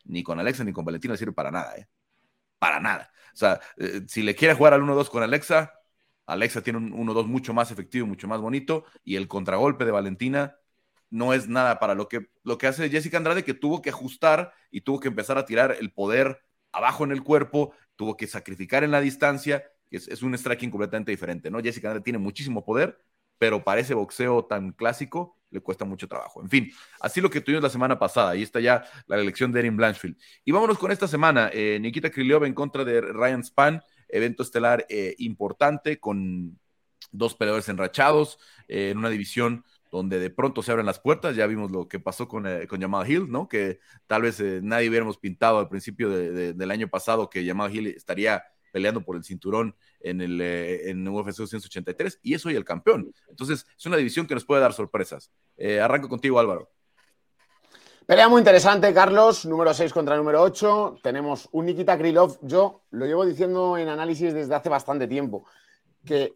ni 0.06 0.24
con 0.24 0.40
Alexa 0.40 0.64
ni 0.64 0.74
con 0.74 0.86
Valentina 0.86 1.18
sirve 1.18 1.34
para 1.34 1.52
nada, 1.52 1.76
¿eh? 1.78 1.88
Para 2.60 2.80
nada. 2.80 3.12
O 3.34 3.38
sea, 3.38 3.60
eh, 3.78 4.02
si 4.08 4.24
le 4.24 4.36
quiere 4.36 4.54
jugar 4.54 4.74
al 4.74 4.82
1-2 4.82 5.10
con 5.10 5.24
Alexa, 5.24 5.74
Alexa 6.26 6.62
tiene 6.62 6.80
un 6.80 6.94
1-2 6.94 7.28
mucho 7.28 7.54
más 7.54 7.72
efectivo, 7.72 8.08
mucho 8.08 8.28
más 8.28 8.42
bonito, 8.42 8.86
y 9.04 9.16
el 9.18 9.28
contragolpe 9.28 9.86
de 9.86 9.92
Valentina 9.92 10.58
no 11.10 11.34
es 11.34 11.48
nada 11.48 11.80
para 11.80 11.96
lo 11.96 12.08
que, 12.08 12.30
lo 12.44 12.58
que 12.58 12.68
hace 12.68 12.90
Jessica 12.90 13.18
Andrade, 13.18 13.44
que 13.44 13.54
tuvo 13.54 13.82
que 13.82 13.90
ajustar 13.90 14.54
y 14.72 14.82
tuvo 14.82 15.00
que 15.00 15.08
empezar 15.08 15.38
a 15.38 15.46
tirar 15.46 15.76
el 15.80 15.92
poder 15.92 16.42
abajo 16.72 17.04
en 17.04 17.12
el 17.12 17.24
cuerpo, 17.24 17.74
tuvo 17.96 18.18
que 18.18 18.28
sacrificar 18.28 18.84
en 18.84 18.92
la 18.92 19.02
distancia, 19.02 19.64
es, 19.92 20.24
un 20.24 20.38
striking 20.38 20.72
completamente 20.72 21.12
diferente, 21.12 21.50
¿no? 21.50 21.62
Jessica 21.62 21.88
Andrade 21.90 22.04
tiene 22.04 22.20
muchísimo 22.20 22.66
poder, 22.66 23.00
pero 23.38 23.64
para 23.64 23.82
ese 23.82 23.94
boxeo 23.94 24.46
tan 24.46 24.72
clásico 24.72 25.38
le 25.56 25.62
cuesta 25.62 25.86
mucho 25.86 26.08
trabajo. 26.08 26.42
En 26.44 26.50
fin, 26.50 26.72
así 27.00 27.20
lo 27.20 27.30
que 27.30 27.42
tuvimos 27.42 27.64
la 27.64 27.70
semana 27.70 27.98
pasada. 27.98 28.32
Ahí 28.32 28.44
está 28.44 28.60
ya 28.60 28.86
la 29.08 29.18
elección 29.18 29.52
de 29.52 29.60
Erin 29.60 29.76
Blanchfield. 29.76 30.18
Y 30.44 30.52
vámonos 30.52 30.78
con 30.78 30.92
esta 30.92 31.08
semana. 31.08 31.50
Eh, 31.52 31.80
Nikita 31.82 32.12
Krylov 32.12 32.46
en 32.46 32.54
contra 32.54 32.84
de 32.84 33.02
Ryan 33.02 33.44
Span 33.44 33.82
evento 34.10 34.44
estelar 34.44 34.86
eh, 34.90 35.16
importante 35.18 36.00
con 36.00 36.60
dos 37.12 37.36
peleadores 37.36 37.70
enrachados 37.70 38.40
eh, 38.68 38.90
en 38.92 38.98
una 38.98 39.10
división 39.10 39.64
donde 39.92 40.20
de 40.20 40.30
pronto 40.30 40.62
se 40.62 40.72
abren 40.72 40.86
las 40.86 41.00
puertas. 41.00 41.36
Ya 41.36 41.48
vimos 41.48 41.72
lo 41.72 41.88
que 41.88 42.00
pasó 42.00 42.28
con, 42.28 42.46
eh, 42.48 42.68
con 42.68 42.82
Jamal 42.82 43.10
Hill, 43.10 43.30
¿no? 43.30 43.48
Que 43.48 43.80
tal 44.08 44.24
vez 44.24 44.42
nadie 44.62 44.90
hubiéramos 44.90 45.18
pintado 45.18 45.60
al 45.60 45.70
principio 45.70 46.10
del 46.10 46.72
año 46.72 46.88
pasado 46.90 47.30
que 47.30 47.46
Jamal 47.46 47.74
Hill 47.74 47.88
estaría 47.88 48.44
peleando 48.76 49.00
por 49.06 49.16
el 49.16 49.24
cinturón 49.24 49.74
en 50.02 50.20
el 50.20 50.42
en 50.42 51.08
UFC 51.08 51.38
283 51.38 52.20
y 52.22 52.34
es 52.34 52.46
hoy 52.46 52.58
el 52.58 52.66
campeón. 52.66 53.10
Entonces, 53.30 53.66
es 53.78 53.86
una 53.86 53.96
división 53.96 54.28
que 54.28 54.34
nos 54.34 54.44
puede 54.44 54.60
dar 54.60 54.74
sorpresas. 54.74 55.32
arranco 55.82 56.10
contigo, 56.10 56.40
Álvaro. 56.40 56.70
Pelea 58.06 58.28
muy 58.28 58.40
interesante, 58.40 58.94
Carlos. 58.94 59.46
Número 59.46 59.74
6 59.74 59.94
contra 59.94 60.18
número 60.18 60.42
8. 60.42 61.00
Tenemos 61.02 61.48
un 61.54 61.68
Nikita 61.68 61.98
Krylov. 61.98 62.38
Yo 62.42 62.82
lo 62.92 63.06
llevo 63.06 63.26
diciendo 63.26 63.78
en 63.78 63.88
análisis 63.88 64.34
desde 64.34 64.54
hace 64.54 64.68
bastante 64.68 65.08
tiempo. 65.08 65.46
Que 66.06 66.34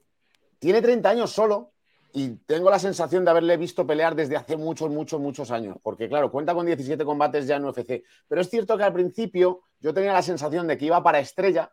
tiene 0.60 0.82
30 0.82 1.10
años 1.10 1.32
solo 1.34 1.74
y 2.14 2.38
tengo 2.46 2.70
la 2.70 2.80
sensación 2.80 3.26
de 3.26 3.32
haberle 3.32 3.58
visto 3.58 3.86
pelear 3.86 4.16
desde 4.16 4.38
hace 4.38 4.56
muchos, 4.56 4.90
muchos, 4.90 5.20
muchos 5.20 5.52
años. 5.52 5.76
Porque, 5.84 6.08
claro, 6.08 6.32
cuenta 6.32 6.54
con 6.54 6.66
17 6.66 7.04
combates 7.04 7.48
ya 7.48 7.58
en 7.58 7.66
UFC. 7.66 8.02
Pero 8.30 8.40
es 8.40 8.50
cierto 8.50 8.78
que 8.78 8.84
al 8.84 8.94
principio 8.94 9.64
yo 9.82 9.94
tenía 9.94 10.14
la 10.14 10.22
sensación 10.22 10.68
de 10.68 10.78
que 10.78 10.86
iba 10.86 11.04
para 11.04 11.20
estrella 11.20 11.70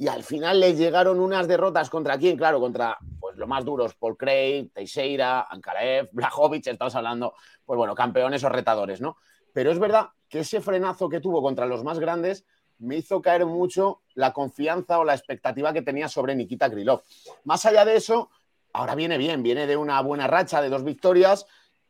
y 0.00 0.06
al 0.06 0.22
final 0.22 0.60
le 0.60 0.76
llegaron 0.76 1.18
unas 1.18 1.48
derrotas 1.48 1.90
contra 1.90 2.16
quién, 2.16 2.36
claro, 2.36 2.60
contra 2.60 2.96
pues 3.18 3.36
los 3.36 3.48
más 3.48 3.64
duros, 3.64 3.94
Paul 3.94 4.16
Craig, 4.16 4.70
Teixeira, 4.72 5.48
Ankaraev, 5.50 6.08
Blajovic, 6.12 6.68
estamos 6.68 6.94
hablando, 6.94 7.34
pues 7.66 7.76
bueno, 7.76 7.96
campeones 7.96 8.44
o 8.44 8.48
retadores, 8.48 9.00
¿no? 9.00 9.16
Pero 9.52 9.72
es 9.72 9.78
verdad 9.80 10.10
que 10.28 10.40
ese 10.40 10.60
frenazo 10.60 11.08
que 11.08 11.18
tuvo 11.18 11.42
contra 11.42 11.66
los 11.66 11.82
más 11.82 11.98
grandes 11.98 12.46
me 12.78 12.96
hizo 12.96 13.20
caer 13.20 13.44
mucho 13.44 14.02
la 14.14 14.32
confianza 14.32 15.00
o 15.00 15.04
la 15.04 15.14
expectativa 15.14 15.72
que 15.72 15.82
tenía 15.82 16.08
sobre 16.08 16.36
Nikita 16.36 16.70
Krylov. 16.70 17.02
Más 17.42 17.66
allá 17.66 17.84
de 17.84 17.96
eso, 17.96 18.30
ahora 18.72 18.94
viene 18.94 19.18
bien, 19.18 19.42
viene 19.42 19.66
de 19.66 19.76
una 19.76 20.00
buena 20.00 20.28
racha 20.28 20.62
de 20.62 20.68
dos 20.68 20.84
victorias 20.84 21.44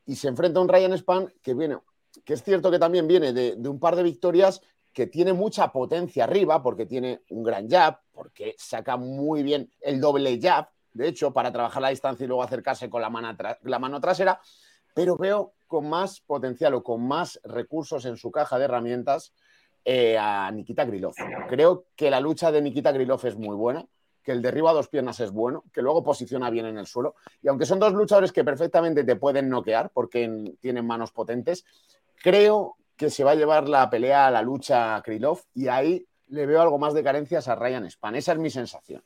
y 0.06 0.16
se 0.16 0.28
enfrenta 0.28 0.60
a 0.60 0.62
un 0.62 0.70
Ryan 0.70 0.96
Span 0.96 1.30
que 1.42 1.52
viene, 1.52 1.76
que 2.24 2.32
es 2.32 2.42
cierto 2.42 2.70
que 2.70 2.78
también 2.78 3.06
viene 3.06 3.34
de 3.34 3.68
un 3.68 3.78
par 3.78 3.96
de 3.96 4.02
victorias 4.02 4.62
que 4.98 5.06
tiene 5.06 5.32
mucha 5.32 5.70
potencia 5.70 6.24
arriba 6.24 6.60
porque 6.60 6.84
tiene 6.84 7.22
un 7.30 7.44
gran 7.44 7.70
jab, 7.70 8.00
porque 8.10 8.56
saca 8.58 8.96
muy 8.96 9.44
bien 9.44 9.70
el 9.80 10.00
doble 10.00 10.40
jab, 10.42 10.70
de 10.92 11.06
hecho, 11.06 11.32
para 11.32 11.52
trabajar 11.52 11.80
la 11.80 11.90
distancia 11.90 12.24
y 12.24 12.26
luego 12.26 12.42
acercarse 12.42 12.90
con 12.90 13.00
la 13.00 13.08
mano, 13.08 14.00
trasera, 14.00 14.40
pero 14.92 15.16
veo 15.16 15.52
con 15.68 15.88
más 15.88 16.18
potencial 16.18 16.74
o 16.74 16.82
con 16.82 17.06
más 17.06 17.38
recursos 17.44 18.06
en 18.06 18.16
su 18.16 18.32
caja 18.32 18.58
de 18.58 18.64
herramientas 18.64 19.32
eh, 19.84 20.18
a 20.18 20.50
Nikita 20.50 20.84
Grilov. 20.84 21.14
Creo 21.48 21.84
que 21.94 22.10
la 22.10 22.18
lucha 22.18 22.50
de 22.50 22.60
Nikita 22.60 22.90
Grilov 22.90 23.24
es 23.24 23.36
muy 23.36 23.54
buena, 23.54 23.86
que 24.24 24.32
el 24.32 24.42
derribo 24.42 24.68
a 24.68 24.72
dos 24.72 24.88
piernas 24.88 25.20
es 25.20 25.30
bueno, 25.30 25.62
que 25.72 25.80
luego 25.80 26.02
posiciona 26.02 26.50
bien 26.50 26.66
en 26.66 26.76
el 26.76 26.88
suelo. 26.88 27.14
Y 27.40 27.46
aunque 27.46 27.66
son 27.66 27.78
dos 27.78 27.92
luchadores 27.92 28.32
que 28.32 28.42
perfectamente 28.42 29.04
te 29.04 29.14
pueden 29.14 29.48
noquear 29.48 29.90
porque 29.94 30.56
tienen 30.60 30.84
manos 30.84 31.12
potentes, 31.12 31.64
creo 32.20 32.78
que 32.98 33.08
se 33.08 33.24
va 33.24 33.30
a 33.30 33.36
llevar 33.36 33.68
la 33.68 33.88
pelea 33.88 34.26
a 34.26 34.30
la 34.30 34.42
lucha 34.42 34.96
a 34.96 35.02
Krylov 35.02 35.40
y 35.54 35.68
ahí 35.68 36.06
le 36.26 36.44
veo 36.44 36.60
algo 36.60 36.78
más 36.78 36.92
de 36.92 37.02
carencias 37.02 37.48
a 37.48 37.54
Ryan 37.54 37.88
Span. 37.90 38.16
Esa 38.16 38.32
es 38.32 38.38
mi 38.38 38.50
sensación. 38.50 39.02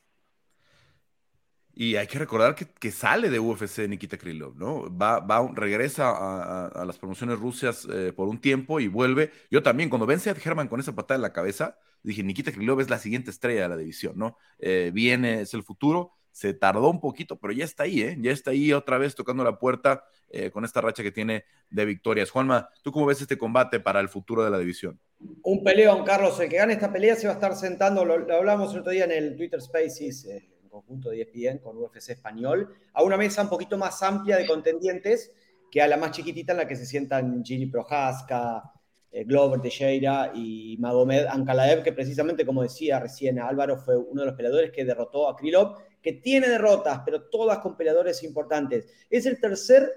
Y 1.74 1.96
hay 1.96 2.07
que 2.07 2.18
recordar 2.18 2.55
que, 2.55 2.90
sale 2.90 3.31
de 3.31 3.38
UFC 3.38 3.88
Nikita 3.88 4.18
Krylov, 4.18 4.57
¿no? 4.57 4.94
Va, 4.94 5.20
va 5.20 5.50
regresa 5.55 6.68
a, 6.68 6.85
las 6.85 6.98
promociones 6.98 7.38
rusas 7.38 7.87
eh, 7.90 8.12
por 8.12 8.28
un 8.28 8.40
tiempo 8.40 8.78
y 8.81 8.88
vuelve. 8.88 9.31
Yo 9.50 9.62
también, 9.62 9.88
cuando 9.88 10.07
vence 10.07 10.28
a 10.28 10.35
Herman 10.35 10.68
con 10.68 10.81
esa 10.81 10.94
patada 10.94 11.16
en 11.16 11.22
la 11.22 11.33
cabeza, 11.33 11.78
dije, 12.02 12.22
Nikita 12.22 12.52
Krylov 12.52 12.81
es 12.81 12.90
la 12.90 12.98
siguiente 12.98 13.31
estrella 13.31 13.62
de 13.62 13.68
la 13.68 13.76
división, 13.76 14.14
¿no? 14.16 14.37
Eh, 14.59 14.90
viene, 14.92 15.42
es 15.42 15.55
el 15.55 15.62
futuro. 15.62 16.12
Se 16.31 16.52
tardó 16.55 16.90
un 16.90 17.00
poquito, 17.00 17.38
pero 17.38 17.52
ya 17.52 17.64
está 17.64 17.85
ahí, 17.85 18.02
¿eh? 18.02 18.16
Ya 18.18 18.33
está 18.33 18.50
ahí 18.50 18.72
otra 18.72 18.98
vez 18.98 19.14
tocando 19.14 19.44
la 19.44 19.59
puerta 19.59 20.05
eh, 20.33 20.51
con 20.51 20.64
esta 20.64 20.81
racha 20.81 21.03
que 21.03 21.12
tiene 21.12 21.45
de 21.71 21.85
victorias. 21.85 22.31
Juanma, 22.31 22.68
¿tú 22.83 22.90
cómo 22.90 23.07
ves 23.07 23.21
este 23.21 23.38
combate 23.38 23.79
para 23.79 24.01
el 24.01 24.09
futuro 24.09 24.42
de 24.42 24.51
la 24.51 24.59
división? 24.59 24.99
Un 25.42 25.62
peleón, 25.62 26.05
Carlos. 26.05 26.40
El 26.40 26.49
que 26.49 26.57
gane 26.57 26.73
esta 26.73 26.92
pelea 26.92 27.14
se 27.14 27.27
va 27.27 27.35
a 27.35 27.37
estar 27.37 27.55
sentando, 27.55 28.05
lo, 28.05 28.14
hablamos 28.35 28.73
el 28.73 28.81
otro 28.81 28.92
día 28.92 29.05
en 29.05 29.12
el 29.12 29.37
Twitter 29.37 29.61
Spaces 29.61 30.27
conjunto 30.73 31.11
de 31.11 31.21
ESPN 31.21 31.59
con 31.59 31.77
UFC 31.77 32.11
español, 32.11 32.75
a 32.95 33.03
una 33.03 33.18
mesa 33.18 33.42
un 33.42 33.51
poquito 33.51 33.77
más 33.77 34.03
amplia 34.03 34.38
de 34.38 34.47
contendientes 34.47 35.31
que 35.71 35.83
a 35.83 35.87
la 35.87 35.99
más 35.99 36.12
chiquitita 36.12 36.53
en 36.53 36.59
la 36.59 36.66
que 36.66 36.77
se 36.77 36.87
sientan 36.87 37.45
Giri 37.45 37.66
Prohaska, 37.66 38.62
eh, 39.11 39.25
Glover 39.25 39.61
Teixeira 39.61 40.33
y 40.35 40.77
Magomed 40.79 41.27
Ankalaev, 41.27 41.83
que 41.83 41.92
precisamente, 41.92 42.47
como 42.47 42.62
decía 42.62 42.99
recién 42.99 43.38
Álvaro, 43.38 43.77
fue 43.77 43.97
uno 43.97 44.23
de 44.23 44.29
los 44.29 44.37
peleadores 44.37 44.71
que 44.71 44.85
derrotó 44.85 45.29
a 45.29 45.37
Krylov, 45.37 45.77
que 46.01 46.14
tiene 46.14 46.49
derrotas, 46.49 47.03
pero 47.05 47.29
todas 47.29 47.59
con 47.59 47.77
peleadores 47.77 48.23
importantes. 48.23 48.88
Es 49.11 49.27
el 49.27 49.38
tercer 49.38 49.90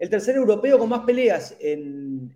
el 0.00 0.08
tercer 0.08 0.34
europeo 0.34 0.78
con 0.78 0.88
más 0.88 1.04
peleas 1.04 1.54
en, 1.60 2.34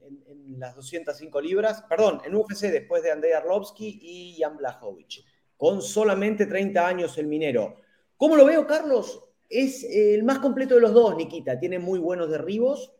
las 0.59 0.77
205 0.77 1.41
libras, 1.41 1.83
perdón, 1.89 2.21
en 2.25 2.35
UFC 2.35 2.67
después 2.71 3.03
de 3.03 3.11
Andrei 3.11 3.33
Arlovsky 3.33 3.99
y 4.01 4.37
Jan 4.39 4.57
Blachowicz, 4.57 5.25
con 5.57 5.83
solamente 5.83 6.47
30 6.47 6.87
años 6.87 7.19
el 7.19 7.27
minero. 7.27 7.81
¿Cómo 8.17 8.37
lo 8.37 8.45
veo, 8.45 8.67
Carlos? 8.67 9.25
Es 9.49 9.83
el 9.83 10.23
más 10.23 10.39
completo 10.39 10.75
de 10.75 10.83
los 10.83 10.93
dos, 10.93 11.17
Nikita. 11.17 11.59
Tiene 11.59 11.79
muy 11.79 11.99
buenos 11.99 12.31
derribos, 12.31 12.93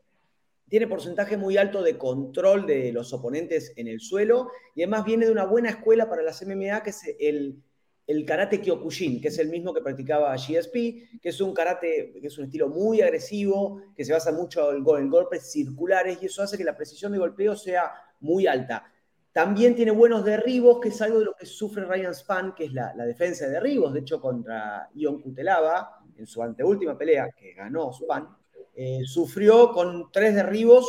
tiene 0.69 0.89
porcentaje 0.89 1.37
muy 1.37 1.59
alto 1.59 1.83
de 1.83 1.99
control 1.99 2.67
de 2.67 2.91
los 2.91 3.13
oponentes 3.13 3.75
en 3.77 3.87
el 3.87 4.01
suelo 4.01 4.51
y 4.75 4.83
además 4.83 5.05
viene 5.05 5.27
de 5.27 5.33
una 5.33 5.45
buena 5.45 5.69
escuela 5.69 6.09
para 6.09 6.23
las 6.23 6.45
MMA, 6.45 6.83
que 6.83 6.91
es 6.91 7.03
el, 7.21 7.63
el 8.07 8.25
karate 8.27 8.61
Kyokushin, 8.61 9.21
que 9.21 9.29
es 9.29 9.39
el 9.39 9.49
mismo 9.49 9.73
que 9.73 9.81
practicaba 9.81 10.35
GSP, 10.37 11.21
que 11.21 11.29
es 11.31 11.41
un 11.41 11.55
karate, 11.55 12.13
que 12.21 12.27
es 12.27 12.39
un 12.39 12.45
estilo 12.45 12.69
muy 12.69 13.01
agresivo, 13.01 13.81
que 13.97 14.05
se 14.05 14.13
basa 14.13 14.31
mucho 14.31 14.73
en, 14.73 15.11
golpes 15.11 15.51
circulares 15.51 16.19
y 16.21 16.27
eso 16.27 16.43
hace 16.43 16.59
que 16.59 16.65
la 16.65 16.77
precisión 16.77 17.13
de 17.13 17.19
golpeo 17.19 17.57
sea 17.57 17.93
muy 18.21 18.47
alta. 18.47 18.85
También 19.33 19.75
tiene 19.75 19.91
buenos 19.91 20.25
derribos, 20.25 20.81
que 20.81 20.91
es 20.91 21.01
algo 21.01 21.19
de 21.19 21.25
lo 21.25 21.35
que 21.35 21.47
sufre 21.47 21.85
Ryan 21.85 22.15
Span, 22.15 22.55
que 22.55 22.67
es 22.67 22.73
la, 22.73 22.93
defensa 22.95 23.47
de 23.47 23.53
derribos. 23.53 23.93
De 23.93 24.01
hecho, 24.01 24.21
contra 24.21 24.89
Ion 24.95 25.21
Kutelava, 25.21 26.05
en 26.17 26.27
su 26.27 26.43
anteúltima 26.43 26.97
pelea, 26.97 27.31
que 27.37 27.55
ganó 27.55 27.91
Span, 27.93 28.29
eh, 28.77 29.01
sufrió 29.05 29.73
con 29.73 30.13
tres 30.13 30.35
derribos 30.35 30.87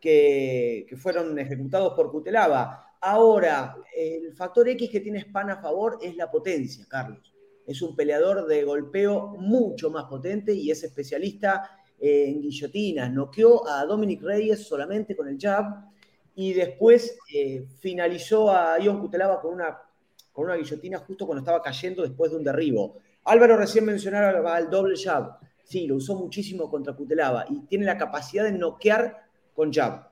que, 0.00 0.86
que 0.88 0.96
fueron 0.96 1.36
ejecutados 1.38 1.94
por 1.94 2.12
Kutelava. 2.12 2.89
Ahora, 3.02 3.76
el 3.96 4.34
factor 4.34 4.68
X 4.68 4.90
que 4.90 5.00
tiene 5.00 5.20
Span 5.20 5.50
a 5.50 5.62
favor 5.62 5.98
es 6.02 6.16
la 6.16 6.30
potencia, 6.30 6.84
Carlos. 6.86 7.32
Es 7.66 7.80
un 7.80 7.96
peleador 7.96 8.46
de 8.46 8.62
golpeo 8.64 9.28
mucho 9.38 9.90
más 9.90 10.04
potente 10.04 10.52
y 10.52 10.70
es 10.70 10.82
especialista 10.84 11.78
en 11.98 12.42
guillotinas. 12.42 13.10
Noqueó 13.10 13.66
a 13.66 13.84
Dominic 13.86 14.22
Reyes 14.22 14.66
solamente 14.66 15.16
con 15.16 15.28
el 15.28 15.38
jab 15.38 15.86
y 16.34 16.52
después 16.52 17.18
eh, 17.32 17.66
finalizó 17.78 18.50
a 18.50 18.78
Ion 18.78 19.00
Cutelaba 19.00 19.40
con 19.40 19.54
una, 19.54 19.78
con 20.32 20.44
una 20.44 20.56
guillotina 20.56 20.98
justo 20.98 21.26
cuando 21.26 21.40
estaba 21.40 21.62
cayendo 21.62 22.02
después 22.02 22.30
de 22.30 22.36
un 22.36 22.44
derribo. 22.44 22.98
Álvaro 23.24 23.56
recién 23.56 23.86
mencionaba 23.86 24.58
el 24.58 24.68
doble 24.68 24.96
jab. 25.02 25.38
Sí, 25.64 25.86
lo 25.86 25.96
usó 25.96 26.16
muchísimo 26.16 26.68
contra 26.68 26.94
Cutelaba 26.94 27.46
y 27.48 27.60
tiene 27.60 27.86
la 27.86 27.96
capacidad 27.96 28.44
de 28.44 28.52
noquear 28.52 29.24
con 29.54 29.72
jab. 29.72 30.09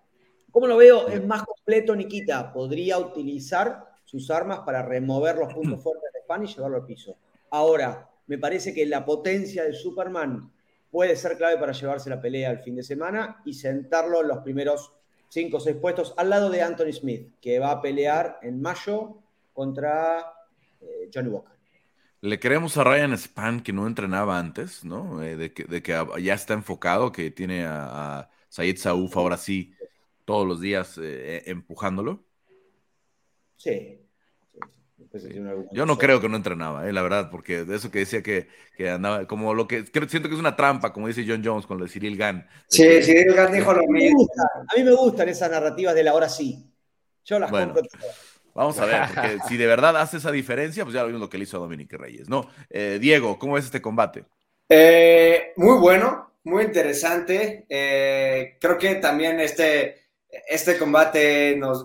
¿Cómo 0.50 0.66
lo 0.66 0.76
veo? 0.76 1.08
Es 1.08 1.24
más 1.24 1.42
completo, 1.44 1.94
Nikita. 1.94 2.52
Podría 2.52 2.98
utilizar 2.98 3.88
sus 4.04 4.30
armas 4.30 4.60
para 4.60 4.82
remover 4.82 5.36
los 5.36 5.52
puntos 5.52 5.82
fuertes 5.82 6.10
de 6.12 6.20
Span 6.20 6.44
y 6.44 6.46
llevarlo 6.46 6.78
al 6.78 6.86
piso. 6.86 7.16
Ahora, 7.50 8.08
me 8.26 8.38
parece 8.38 8.74
que 8.74 8.86
la 8.86 9.04
potencia 9.04 9.64
de 9.64 9.72
Superman 9.72 10.50
puede 10.90 11.16
ser 11.16 11.36
clave 11.36 11.58
para 11.58 11.72
llevarse 11.72 12.10
la 12.10 12.20
pelea 12.20 12.50
el 12.50 12.60
fin 12.60 12.76
de 12.76 12.82
semana 12.82 13.42
y 13.44 13.54
sentarlo 13.54 14.22
en 14.22 14.28
los 14.28 14.38
primeros 14.38 14.92
cinco 15.28 15.58
o 15.58 15.60
seis 15.60 15.76
puestos 15.76 16.14
al 16.16 16.30
lado 16.30 16.48
de 16.48 16.62
Anthony 16.62 16.92
Smith, 16.92 17.34
que 17.40 17.58
va 17.58 17.70
a 17.70 17.82
pelear 17.82 18.38
en 18.42 18.60
mayo 18.62 19.18
contra 19.52 20.20
eh, 20.80 21.10
Johnny 21.12 21.28
Walker. 21.28 21.56
Le 22.20 22.40
creemos 22.40 22.76
a 22.76 22.84
Ryan 22.84 23.16
Span 23.16 23.60
que 23.60 23.72
no 23.72 23.86
entrenaba 23.86 24.38
antes, 24.38 24.84
¿no? 24.84 25.22
Eh, 25.22 25.36
de, 25.36 25.52
que, 25.52 26.04
ya 26.22 26.34
está 26.34 26.54
enfocado, 26.54 27.12
que 27.12 27.30
tiene 27.30 27.64
a, 27.64 28.18
a 28.18 28.30
Sayed 28.48 28.78
Sauf 28.78 29.16
ahora 29.16 29.36
sí 29.36 29.72
todos 30.28 30.46
los 30.46 30.60
días 30.60 31.00
eh, 31.02 31.42
empujándolo? 31.46 32.22
Sí. 33.56 33.98
Yo 35.72 35.86
no 35.86 35.96
creo 35.96 36.20
que 36.20 36.28
no 36.28 36.36
entrenaba, 36.36 36.86
eh, 36.86 36.92
la 36.92 37.00
verdad, 37.00 37.30
porque 37.30 37.64
de 37.64 37.76
eso 37.76 37.90
que 37.90 38.00
decía 38.00 38.22
que, 38.22 38.46
andaba, 38.90 39.26
como 39.26 39.54
lo 39.54 39.66
que 39.66 39.86
siento 40.06 40.28
que 40.28 40.34
es 40.34 40.40
una 40.40 40.54
trampa, 40.54 40.92
como 40.92 41.08
dice 41.08 41.24
John 41.26 41.40
Jones 41.42 41.64
con 41.64 41.78
lo 41.78 41.86
de 41.86 41.90
Cyril 41.90 42.18
Gann. 42.18 42.46
Sí, 42.66 42.84
Cyril 43.02 43.32
Gann 43.32 43.52
dijo 43.54 43.72
lo 43.72 43.82
mismo. 43.88 44.28
A 44.70 44.76
mí 44.76 44.84
me 44.84 44.92
gustan 44.92 45.30
esas 45.30 45.50
narrativas 45.50 45.94
de 45.94 46.02
la 46.02 46.12
hora 46.12 46.28
sí. 46.28 46.62
Yo 47.24 47.38
las 47.38 47.50
compro 47.50 47.80
Vamos 48.52 48.78
a 48.80 48.84
ver, 48.84 49.00
porque 49.14 49.38
si 49.48 49.56
de 49.56 49.66
verdad 49.66 49.96
hace 49.96 50.18
esa 50.18 50.30
diferencia, 50.30 50.84
pues 50.84 50.92
ya 50.92 51.00
lo 51.00 51.06
vimos 51.06 51.22
lo 51.22 51.30
que 51.30 51.38
le 51.38 51.44
hizo 51.44 51.56
a 51.56 51.60
Dominique 51.60 51.96
Reyes, 51.96 52.28
¿no? 52.28 52.50
Eh, 52.68 52.98
Diego, 53.00 53.38
¿cómo 53.38 53.54
ves 53.54 53.64
este 53.64 53.80
combate? 53.80 54.26
muy 55.56 55.78
bueno, 55.78 56.34
muy 56.44 56.64
interesante. 56.64 57.64
creo 58.60 58.76
que 58.76 58.96
también 58.96 59.40
este 59.40 60.07
este 60.48 60.76
combate 60.78 61.56
nos, 61.56 61.84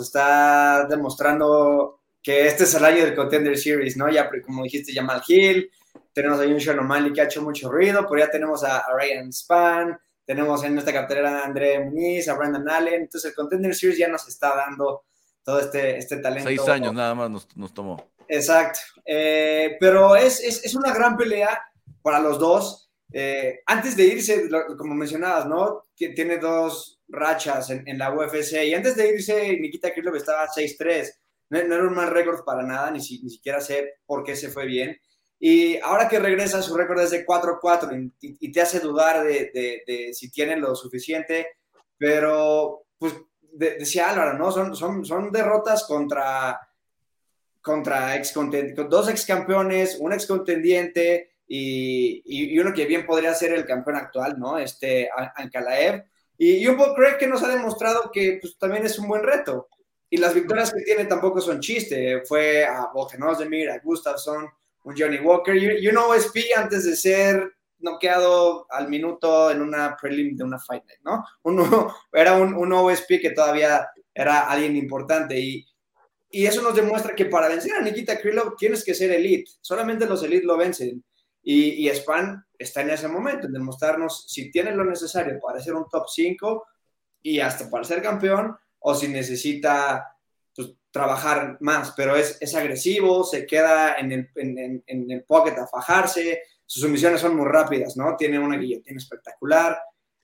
está 0.00 0.86
demostrando 0.88 2.00
que 2.22 2.46
este 2.46 2.64
es 2.64 2.74
el 2.74 2.84
año 2.84 3.04
del 3.04 3.14
Contender 3.14 3.56
Series, 3.56 3.96
¿no? 3.96 4.10
Ya, 4.10 4.30
como 4.44 4.64
dijiste, 4.64 4.92
Jamal 4.92 5.22
Hill, 5.26 5.70
tenemos 6.12 6.40
ahí 6.40 6.52
un 6.52 6.60
Sean 6.60 6.78
O'Malley 6.78 7.12
que 7.12 7.20
ha 7.20 7.24
hecho 7.24 7.42
mucho 7.42 7.70
ruido, 7.70 8.06
pero 8.08 8.24
ya 8.24 8.30
tenemos 8.30 8.64
a, 8.64 8.84
Ryan 8.94 9.32
Span, 9.32 9.98
tenemos 10.24 10.64
en 10.64 10.78
esta 10.78 10.92
cartera 10.92 11.40
a 11.40 11.44
André 11.44 11.80
Muniz, 11.80 12.28
a 12.28 12.34
Brandon 12.34 12.68
Allen, 12.68 13.02
entonces 13.02 13.30
el 13.30 13.34
Contender 13.34 13.74
Series 13.74 13.98
ya 13.98 14.08
nos 14.08 14.26
está 14.26 14.54
dando 14.56 15.04
todo 15.42 15.60
este, 15.60 15.98
este 15.98 16.16
talento. 16.16 16.48
Seis 16.48 16.66
años 16.68 16.94
nada 16.94 17.14
más 17.14 17.30
nos, 17.54 17.74
tomó. 17.74 18.10
Exacto, 18.26 18.80
eh, 19.04 19.76
pero 19.78 20.16
es, 20.16 20.40
es, 20.40 20.74
una 20.74 20.94
gran 20.94 21.16
pelea 21.16 21.60
para 22.00 22.20
los 22.20 22.38
dos. 22.38 22.90
Eh, 23.12 23.60
antes 23.66 23.96
de 23.96 24.04
irse, 24.04 24.48
como 24.78 24.94
mencionabas, 24.94 25.46
¿no? 25.46 25.84
Que 25.94 26.08
tiene 26.08 26.38
dos, 26.38 26.93
rachas 27.08 27.70
en, 27.70 27.98
la 27.98 28.14
UFC. 28.14 28.64
Y 28.64 28.74
antes 28.74 28.96
de 28.96 29.08
irse, 29.08 29.58
Nikita 29.58 29.92
Krylov 29.92 30.16
estaba 30.16 30.48
6-3. 30.48 31.12
No, 31.50 31.58
era 31.58 31.84
un 31.84 31.94
mal 31.94 32.10
récord 32.10 32.44
para 32.44 32.62
nada, 32.62 32.90
ni, 32.90 32.98
ni, 32.98 33.30
siquiera 33.30 33.60
sé 33.60 33.98
por 34.06 34.24
qué 34.24 34.34
se 34.34 34.48
fue 34.48 34.66
bien. 34.66 34.98
Y 35.38 35.78
ahora 35.78 36.08
que 36.08 36.18
regresa, 36.18 36.62
su 36.62 36.76
récord 36.76 37.00
es 37.00 37.10
de 37.10 37.26
4-4 37.26 38.12
y, 38.20 38.52
te 38.52 38.60
hace 38.60 38.80
dudar 38.80 39.24
de, 39.24 40.10
si 40.12 40.30
tiene 40.30 40.56
lo 40.56 40.74
suficiente. 40.74 41.48
Pero, 41.98 42.86
pues, 42.98 43.14
decía 43.52 44.10
Álvaro, 44.10 44.38
¿no? 44.38 44.50
Son, 44.50 44.74
son, 44.74 45.04
son 45.04 45.30
derrotas 45.30 45.84
contra, 45.84 46.58
contra 47.60 48.16
ex 48.16 48.34
dos 48.88 49.08
ex 49.08 49.24
campeones, 49.24 49.98
un 50.00 50.12
ex 50.12 50.26
contendiente 50.26 51.34
y, 51.46 52.22
y, 52.24 52.58
uno 52.58 52.72
que 52.72 52.86
bien 52.86 53.06
podría 53.06 53.34
ser 53.34 53.52
el 53.52 53.66
campeón 53.66 53.96
actual, 53.96 54.38
¿no? 54.38 54.58
Este 54.58 55.08
Ankalaev. 55.36 56.04
Y, 56.46 56.66
poco 56.76 56.94
creo 56.94 57.16
que 57.16 57.26
nos 57.26 57.42
ha 57.42 57.48
demostrado 57.48 58.10
que 58.12 58.38
pues, 58.40 58.58
también 58.58 58.84
es 58.84 58.98
un 58.98 59.08
buen 59.08 59.22
reto. 59.22 59.68
Y 60.10 60.18
las 60.18 60.34
victorias 60.34 60.72
que 60.72 60.82
tiene 60.82 61.06
tampoco 61.06 61.40
son 61.40 61.60
chiste. 61.60 62.22
Fue 62.26 62.64
a 62.64 62.90
Bogen 62.92 63.22
Ozdemir, 63.22 63.70
a 63.70 63.78
Gustafsson, 63.78 64.46
un 64.84 64.94
Johnny 64.96 65.18
Walker 65.18 65.56
y, 65.56 65.88
un 65.88 65.96
OSP 65.96 66.36
antes 66.54 66.84
de 66.84 66.96
ser 66.96 67.54
noqueado 67.78 68.66
al 68.70 68.88
minuto 68.88 69.50
en 69.50 69.62
una 69.62 69.96
prelim 69.96 70.36
de 70.36 70.44
una 70.44 70.58
fight 70.58 70.84
night, 70.84 71.00
¿no? 71.02 71.24
Uno, 71.42 71.94
era 72.12 72.34
un, 72.34 72.54
un 72.54 72.72
OSP 72.72 73.20
que 73.20 73.30
todavía 73.30 73.88
era 74.12 74.48
alguien 74.48 74.76
importante 74.76 75.38
y, 75.38 75.66
y 76.30 76.46
eso 76.46 76.62
nos 76.62 76.74
demuestra 76.74 77.14
que 77.14 77.26
para 77.26 77.48
vencer 77.48 77.72
a 77.74 77.80
Nikita 77.80 78.20
Krylov 78.20 78.56
tienes 78.56 78.84
que 78.84 78.94
ser 78.94 79.10
elite. 79.12 79.50
Solamente 79.60 80.06
los 80.06 80.22
elite 80.22 80.44
lo 80.44 80.56
vencen. 80.56 81.02
Y, 81.44 81.86
y 81.86 81.94
Span 81.94 82.42
está 82.58 82.80
en 82.80 82.90
ese 82.90 83.06
momento, 83.06 83.46
en 83.46 83.52
demostrarnos 83.52 84.24
si 84.28 84.50
tiene 84.50 84.72
lo 84.72 84.84
necesario 84.84 85.38
para 85.40 85.60
ser 85.60 85.74
un 85.74 85.88
top 85.88 86.06
5 86.08 86.66
y 87.22 87.38
hasta 87.38 87.70
para 87.70 87.84
ser 87.84 88.02
campeón, 88.02 88.56
o 88.80 88.94
si 88.94 89.08
necesita 89.08 90.16
pues, 90.54 90.70
trabajar 90.90 91.58
más, 91.60 91.92
pero 91.96 92.16
es, 92.16 92.38
es, 92.40 92.54
agresivo, 92.54 93.24
se 93.24 93.46
queda 93.46 93.94
en 93.94 94.12
el, 94.12 94.30
en, 94.36 94.82
en, 94.86 95.10
el 95.10 95.24
pocket 95.24 95.58
a 95.58 95.66
fajarse, 95.66 96.42
sus 96.66 96.82
sumisiones 96.82 97.20
son 97.20 97.36
muy 97.36 97.46
rápidas, 97.46 97.96
¿no? 97.96 98.16
Tiene 98.16 98.38
una 98.38 98.56
guillotina 98.56 98.98
espectacular. 98.98 99.78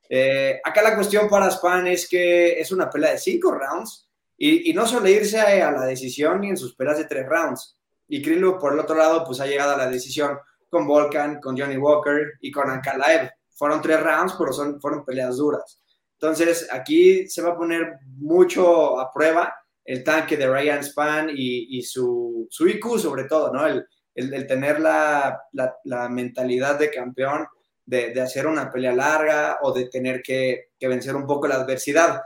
Eh, 0.09 0.61
acá 0.63 0.83
la 0.83 0.95
cuestión 0.95 1.29
para 1.29 1.51
Span 1.51 1.87
es 1.87 2.09
que 2.09 2.61
es 2.61 2.73
una 2.73 2.91
pelea 2.91 3.13
de 3.13 3.19
cinco 3.19 3.53
rounds 3.53 4.09
y, 4.37 4.71
y 4.71 4.75
no 4.75 4.87
suele 4.87 5.11
irse 5.11 5.39
a, 5.39 5.69
a, 5.69 5.73
la 5.73 5.87
decisión 5.87 6.41
ni 6.41 6.51
en 6.51 6.57
sus 6.57 6.75
peleas 6.75 6.99
de 6.99 7.05
tres 7.05 7.27
rounds. 7.27 7.79
Y 8.09 8.21
Krilo, 8.21 8.59
por 8.59 8.73
el 8.73 8.81
otro 8.81 8.97
lado, 8.97 9.25
pues 9.25 9.41
ha 9.41 9.47
llegado 9.47 9.75
a 9.75 9.79
la 9.79 9.89
decisión 9.89 10.39
con 10.71 10.87
Volkan, 10.87 11.41
con 11.41 11.59
Johnny 11.59 11.77
Walker 11.77 12.39
y 12.41 12.51
con 12.51 12.71
Ankalaev. 12.71 13.31
Fueron 13.53 13.83
tres 13.83 14.01
rounds, 14.03 14.35
pero 14.39 14.53
son, 14.53 14.81
fueron 14.81 15.05
peleas 15.05 15.37
duras. 15.37 15.83
Entonces, 16.15 16.69
aquí 16.71 17.29
se 17.29 17.43
va 17.43 17.51
a 17.51 17.57
poner 17.57 17.99
mucho 18.19 18.99
a 18.99 19.13
prueba 19.13 19.55
el 19.85 20.05
tanque 20.05 20.37
de 20.37 20.47
Ryan 20.47 20.85
Span 20.85 21.31
y, 21.35 21.83
su, 21.83 22.47
su, 22.49 22.69
IQ 22.69 22.99
sobre 22.99 23.25
todo, 23.25 23.53
¿no? 23.53 23.67
El, 23.67 23.85
el, 24.15 24.47
tener 24.47 24.81
la, 24.81 25.41
la, 25.53 26.09
mentalidad 26.09 26.79
de 26.79 26.91
campeón, 26.91 27.47
de, 27.85 28.13
de, 28.13 28.21
hacer 28.21 28.47
una 28.47 28.71
pelea 28.71 28.93
larga 28.93 29.59
o 29.63 29.73
de 29.73 29.89
tener 29.89 30.23
que, 30.23 30.71
que, 30.79 30.89
vencer 30.89 31.17
un 31.17 31.27
poco 31.27 31.49
la 31.49 31.57
adversidad. 31.57 32.21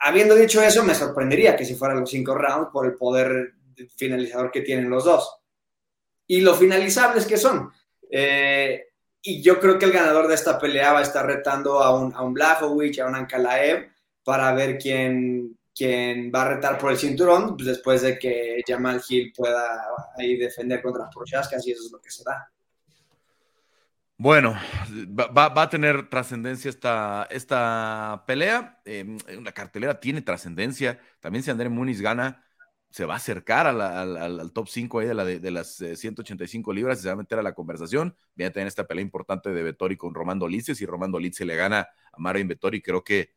Habiendo 0.00 0.34
dicho 0.34 0.60
eso, 0.60 0.82
me 0.82 0.94
sorprendería 0.94 1.56
que 1.56 1.64
si 1.64 1.74
fueran 1.74 2.00
los 2.00 2.10
cinco 2.10 2.34
rounds 2.34 2.68
por 2.72 2.86
el 2.86 2.96
poder 2.96 3.54
finalizador 3.96 4.50
que 4.50 4.62
tienen 4.62 4.90
los 4.90 5.04
dos 5.04 5.45
y 6.26 6.40
lo 6.40 6.54
finalizables 6.54 7.26
que 7.26 7.36
son. 7.36 7.70
Eh, 8.10 8.88
y 9.22 9.42
yo 9.42 9.58
creo 9.58 9.78
que 9.78 9.86
el 9.86 9.92
ganador 9.92 10.28
de 10.28 10.34
esta 10.34 10.58
pelea 10.58 10.92
va 10.92 11.00
a 11.00 11.02
estar 11.02 11.26
retando 11.26 11.82
a 11.82 11.98
un, 11.98 12.14
a 12.14 12.22
un 12.22 12.32
Blachowicz, 12.32 13.00
a 13.00 13.06
un 13.06 13.16
Ankalaev, 13.16 13.90
para 14.22 14.52
ver 14.54 14.78
quién, 14.78 15.56
quién 15.74 16.30
va 16.34 16.42
a 16.42 16.54
retar 16.54 16.78
por 16.78 16.90
el 16.90 16.98
cinturón 16.98 17.56
después 17.56 18.02
de 18.02 18.18
que 18.18 18.62
Jamal 18.66 19.02
Hill 19.08 19.32
pueda 19.36 19.84
ahí 20.16 20.36
defender 20.36 20.82
contra 20.82 21.10
Prochaska, 21.10 21.56
y 21.64 21.72
eso 21.72 21.84
es 21.86 21.92
lo 21.92 22.00
que 22.00 22.10
se 22.10 22.24
da. 22.24 22.50
Bueno, 24.18 24.58
va, 25.18 25.62
a 25.62 25.68
tener 25.68 26.08
trascendencia 26.08 26.70
esta, 26.70 27.28
esta 27.30 28.24
pelea. 28.26 28.80
Eh, 28.86 29.18
la 29.42 29.52
cartelera 29.52 30.00
tiene 30.00 30.22
trascendencia. 30.22 30.98
También 31.20 31.42
si 31.42 31.50
André 31.50 31.68
Muniz 31.68 32.00
gana, 32.00 32.42
se 32.96 33.04
va 33.04 33.12
a 33.12 33.16
acercar 33.18 33.66
al, 33.66 34.52
top 34.54 34.68
5 34.68 35.00
ahí 35.00 35.06
de, 35.06 35.12
la, 35.12 35.26
de, 35.26 35.50
las 35.50 35.76
185 35.76 36.72
eh, 36.72 36.74
libras 36.74 36.98
y 36.98 37.02
se 37.02 37.08
va 37.08 37.12
a 37.12 37.16
meter 37.16 37.38
a 37.38 37.42
la 37.42 37.52
conversación. 37.52 38.16
Viene 38.34 38.48
a 38.48 38.52
tener 38.54 38.66
esta 38.66 38.86
pelea 38.86 39.02
importante 39.02 39.50
de 39.50 39.62
Vettori 39.62 39.98
con 39.98 40.14
Román 40.14 40.38
Dolices 40.38 40.80
y 40.80 40.86
Román 40.86 41.12
Dolice 41.12 41.44
le 41.44 41.56
gana 41.56 41.90
a 42.10 42.18
Marvin 42.18 42.48
Vettori. 42.48 42.80
Creo 42.80 43.04
que 43.04 43.34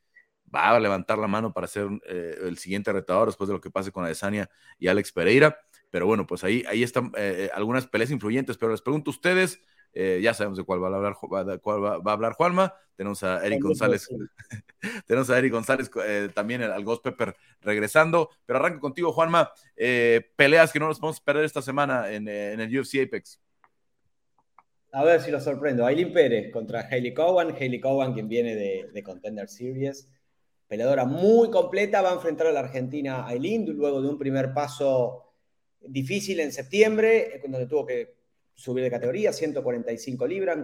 va 0.56 0.70
a 0.70 0.80
levantar 0.80 1.18
la 1.18 1.28
mano 1.28 1.52
para 1.52 1.68
ser 1.68 1.90
eh, 2.08 2.38
el 2.44 2.58
siguiente 2.58 2.94
retador 2.94 3.28
después 3.28 3.50
de 3.50 3.54
lo 3.54 3.60
que 3.60 3.70
pase 3.70 3.92
con 3.92 4.06
Adesanya 4.06 4.50
y 4.78 4.88
Alex 4.88 5.12
Pereira. 5.12 5.60
Pero 5.92 6.06
bueno, 6.06 6.26
pues 6.26 6.46
ahí, 6.46 6.64
ahí 6.70 6.82
están 6.82 7.12
eh, 7.18 7.50
algunas 7.54 7.86
peleas 7.86 8.12
influyentes. 8.12 8.56
Pero 8.58 8.72
les 8.72 8.82
pregunto 8.82 9.12
a 9.12 9.14
ustedes, 9.14 9.60
ya 9.94 10.34
sabemos 10.34 10.58
de 10.58 10.64
cuál 10.64 10.82
va 10.82 10.88
a 10.88 10.96
hablar, 10.96 11.18
cuál 11.62 11.84
va, 11.84 12.12
a 12.12 12.14
hablar 12.14 12.34
Juanma. 12.34 12.74
Tenemos 12.96 13.24
a 13.24 13.46
Eric 13.46 13.62
González, 13.62 14.08
tenemos 15.08 15.30
a 15.30 15.38
Eric 15.38 15.54
González 15.54 15.90
también 16.34 16.64
al 16.64 16.84
Ghost 16.84 17.04
Pepper 17.04 17.36
regresando. 17.62 18.30
Pero 18.46 18.60
arranco 18.60 18.80
contigo, 18.80 19.12
Juanma. 19.12 19.52
peleas 20.36 20.72
que 20.72 20.80
no 20.80 20.88
nos 20.88 21.00
podemos 21.00 21.20
perder 21.22 21.46
esta 21.46 21.62
semana 21.62 22.12
en, 22.12 22.28
en 22.28 22.60
el 22.60 22.80
UFC 22.80 22.96
Apex. 23.06 23.40
A 24.92 25.04
ver 25.04 25.22
si 25.22 25.30
lo 25.30 25.40
sorprendo. 25.40 25.86
Aileen 25.86 26.12
Pérez 26.12 26.52
contra 26.52 26.88
Hailey 26.90 27.14
Cowan. 27.14 27.56
Hailey 27.56 27.80
Cowan, 27.80 28.14
quien 28.14 28.28
viene 28.28 28.56
de, 28.56 29.04
Contender 29.04 29.48
Series. 29.48 30.08
Peleadora 30.68 31.06
muy 31.06 31.52
completa. 31.52 32.02
Va 32.02 32.12
a 32.12 32.16
enfrentar 32.16 32.48
a 32.48 32.52
la 32.52 32.62
Argentina 32.62 33.28
Aileen 33.28 33.66
luego 33.66 34.02
de 34.02 34.10
un 34.10 34.18
primer 34.18 34.54
paso 34.54 35.26
difícil 35.80 36.40
en 36.40 36.52
septiembre, 36.52 37.36
eh, 37.36 37.40
cuando 37.40 37.66
tuvo 37.68 37.86
que 37.86 38.19
subir 38.60 38.84
de 38.84 38.92
categoría, 38.92 39.32
145 39.32 40.28
libras, 40.28 40.58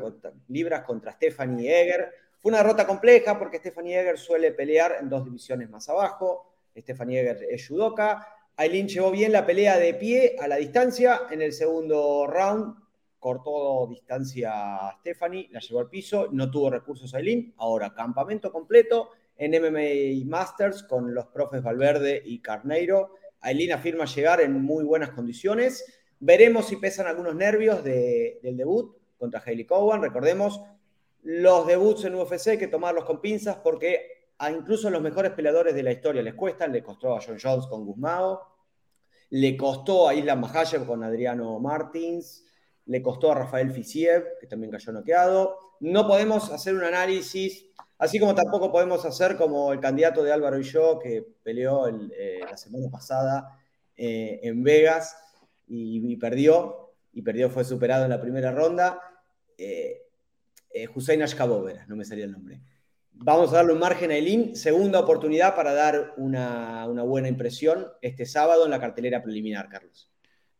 libras 0.50 0.84
contra 0.84 1.14
Stephanie 1.14 1.82
Eger. 1.82 2.12
Fue 2.38 2.50
una 2.50 2.58
derrota 2.58 2.86
compleja 2.86 3.40
porque 3.40 3.58
Stephanie 3.58 3.98
Eger 3.98 4.18
suele 4.18 4.52
pelear 4.52 4.98
en 5.00 5.08
dos 5.08 5.24
divisiones 5.24 5.70
más 5.70 5.88
abajo. 5.88 6.54
Stephanie 6.78 7.22
Eger 7.22 7.48
es 7.50 7.66
judoka. 7.66 8.28
Aileen 8.58 8.90
llevó 8.90 9.12
bien 9.12 9.32
la 9.32 9.46
pelea 9.46 9.78
de 9.78 9.94
pie 9.94 10.36
a 10.40 10.48
la 10.50 10.58
distancia. 10.58 11.22
En 11.32 11.42
el 11.42 11.54
segundo 11.54 12.28
round 12.28 12.76
cortó 13.18 13.88
distancia 13.90 14.88
a 14.88 14.98
Stephanie, 15.00 15.48
la 15.52 15.62
llevó 15.62 15.80
al 15.80 15.90
piso, 15.90 16.28
no 16.32 16.52
tuvo 16.52 16.70
recursos 16.70 17.14
Aileen, 17.16 17.54
ahora 17.58 17.94
campamento 17.94 18.52
completo 18.52 19.12
en 19.38 19.52
MMA 19.52 20.26
Masters 20.26 20.84
con 20.84 21.14
los 21.14 21.28
profes 21.28 21.64
Valverde 21.64 22.22
y 22.26 22.40
Carneiro. 22.40 23.14
Aileen 23.40 23.72
afirma 23.72 24.04
llegar 24.04 24.42
en 24.42 24.62
muy 24.62 24.84
buenas 24.84 25.12
condiciones. 25.12 25.86
Veremos 26.20 26.68
si 26.68 26.78
pesan 26.78 27.08
algunos 27.08 27.36
nervios 27.36 27.84
del 27.84 28.58
debut 28.58 28.96
contra 29.18 29.42
Hailey 29.46 29.66
Cowan. 29.66 30.02
Recordemos, 30.02 30.62
los 31.24 31.68
debuts 31.68 32.06
en 32.06 32.16
UFC 32.16 32.48
hay 32.50 32.58
que 32.58 32.68
tomarlos 32.68 33.06
con 33.06 33.22
pinzas 33.22 33.58
porque 33.58 34.30
a 34.38 34.52
incluso 34.52 34.90
los 34.90 35.02
mejores 35.02 35.32
peleadores 35.32 35.74
de 35.76 35.84
la 35.84 35.92
historia 35.92 36.22
les 36.22 36.34
cuestan. 36.34 36.72
Le 36.72 36.84
costó 36.84 37.16
a 37.16 37.22
John 37.22 37.38
Jones 37.42 37.68
con 37.68 37.86
Guzmao, 37.86 38.42
le 39.32 39.58
costó 39.58 40.08
a 40.08 40.14
Isla 40.14 40.36
Mahayev 40.36 40.86
con 40.86 41.04
Adriano 41.04 41.60
Martins, 41.60 42.46
le 42.86 43.02
costó 43.02 43.32
a 43.32 43.36
Rafael 43.36 43.72
Fisiev, 43.72 44.38
que 44.40 44.48
también 44.48 44.72
cayó 44.72 44.92
noqueado. 44.92 45.58
No 45.80 46.08
podemos 46.08 46.52
hacer 46.52 46.76
un 46.76 46.84
análisis, 46.84 47.66
así 47.98 48.20
como 48.20 48.36
tampoco 48.36 48.72
podemos 48.72 49.04
hacer 49.04 49.36
como 49.36 49.74
el 49.74 49.80
candidato 49.80 50.24
de 50.24 50.32
Álvaro 50.32 50.60
y 50.60 50.64
yo, 50.64 51.00
que 51.00 51.26
peleó 51.44 51.88
eh, 51.88 52.40
la 52.50 52.56
semana 52.56 52.90
pasada 52.90 53.60
eh, 53.98 54.40
en 54.44 54.64
Vegas 54.64 55.18
y, 55.68 56.16
perdió, 56.18 56.94
y 57.14 57.22
perdió, 57.22 57.50
fue 57.50 57.64
superado 57.64 58.04
en 58.04 58.10
la 58.12 58.22
primera 58.22 58.52
ronda. 58.52 59.00
Eh, 59.58 60.02
Hussein 60.94 61.22
Ashkabovera, 61.22 61.86
no 61.88 61.96
me 61.96 62.06
salía 62.06 62.26
el 62.26 62.32
nombre. 62.32 62.62
Vamos 63.12 63.54
a 63.54 63.58
darle 63.58 63.74
un 63.74 63.80
margen 63.80 64.12
a 64.12 64.16
Elin, 64.18 64.56
segunda 64.56 65.00
oportunidad 65.00 65.56
para 65.56 65.74
dar 65.74 66.14
una, 66.18 66.86
una 66.88 67.04
buena 67.04 67.30
impresión 67.30 67.88
este 68.02 68.26
sábado 68.26 68.66
en 68.66 68.72
la 68.72 68.80
cartelera 68.80 69.24
preliminar, 69.24 69.70
Carlos. 69.70 70.12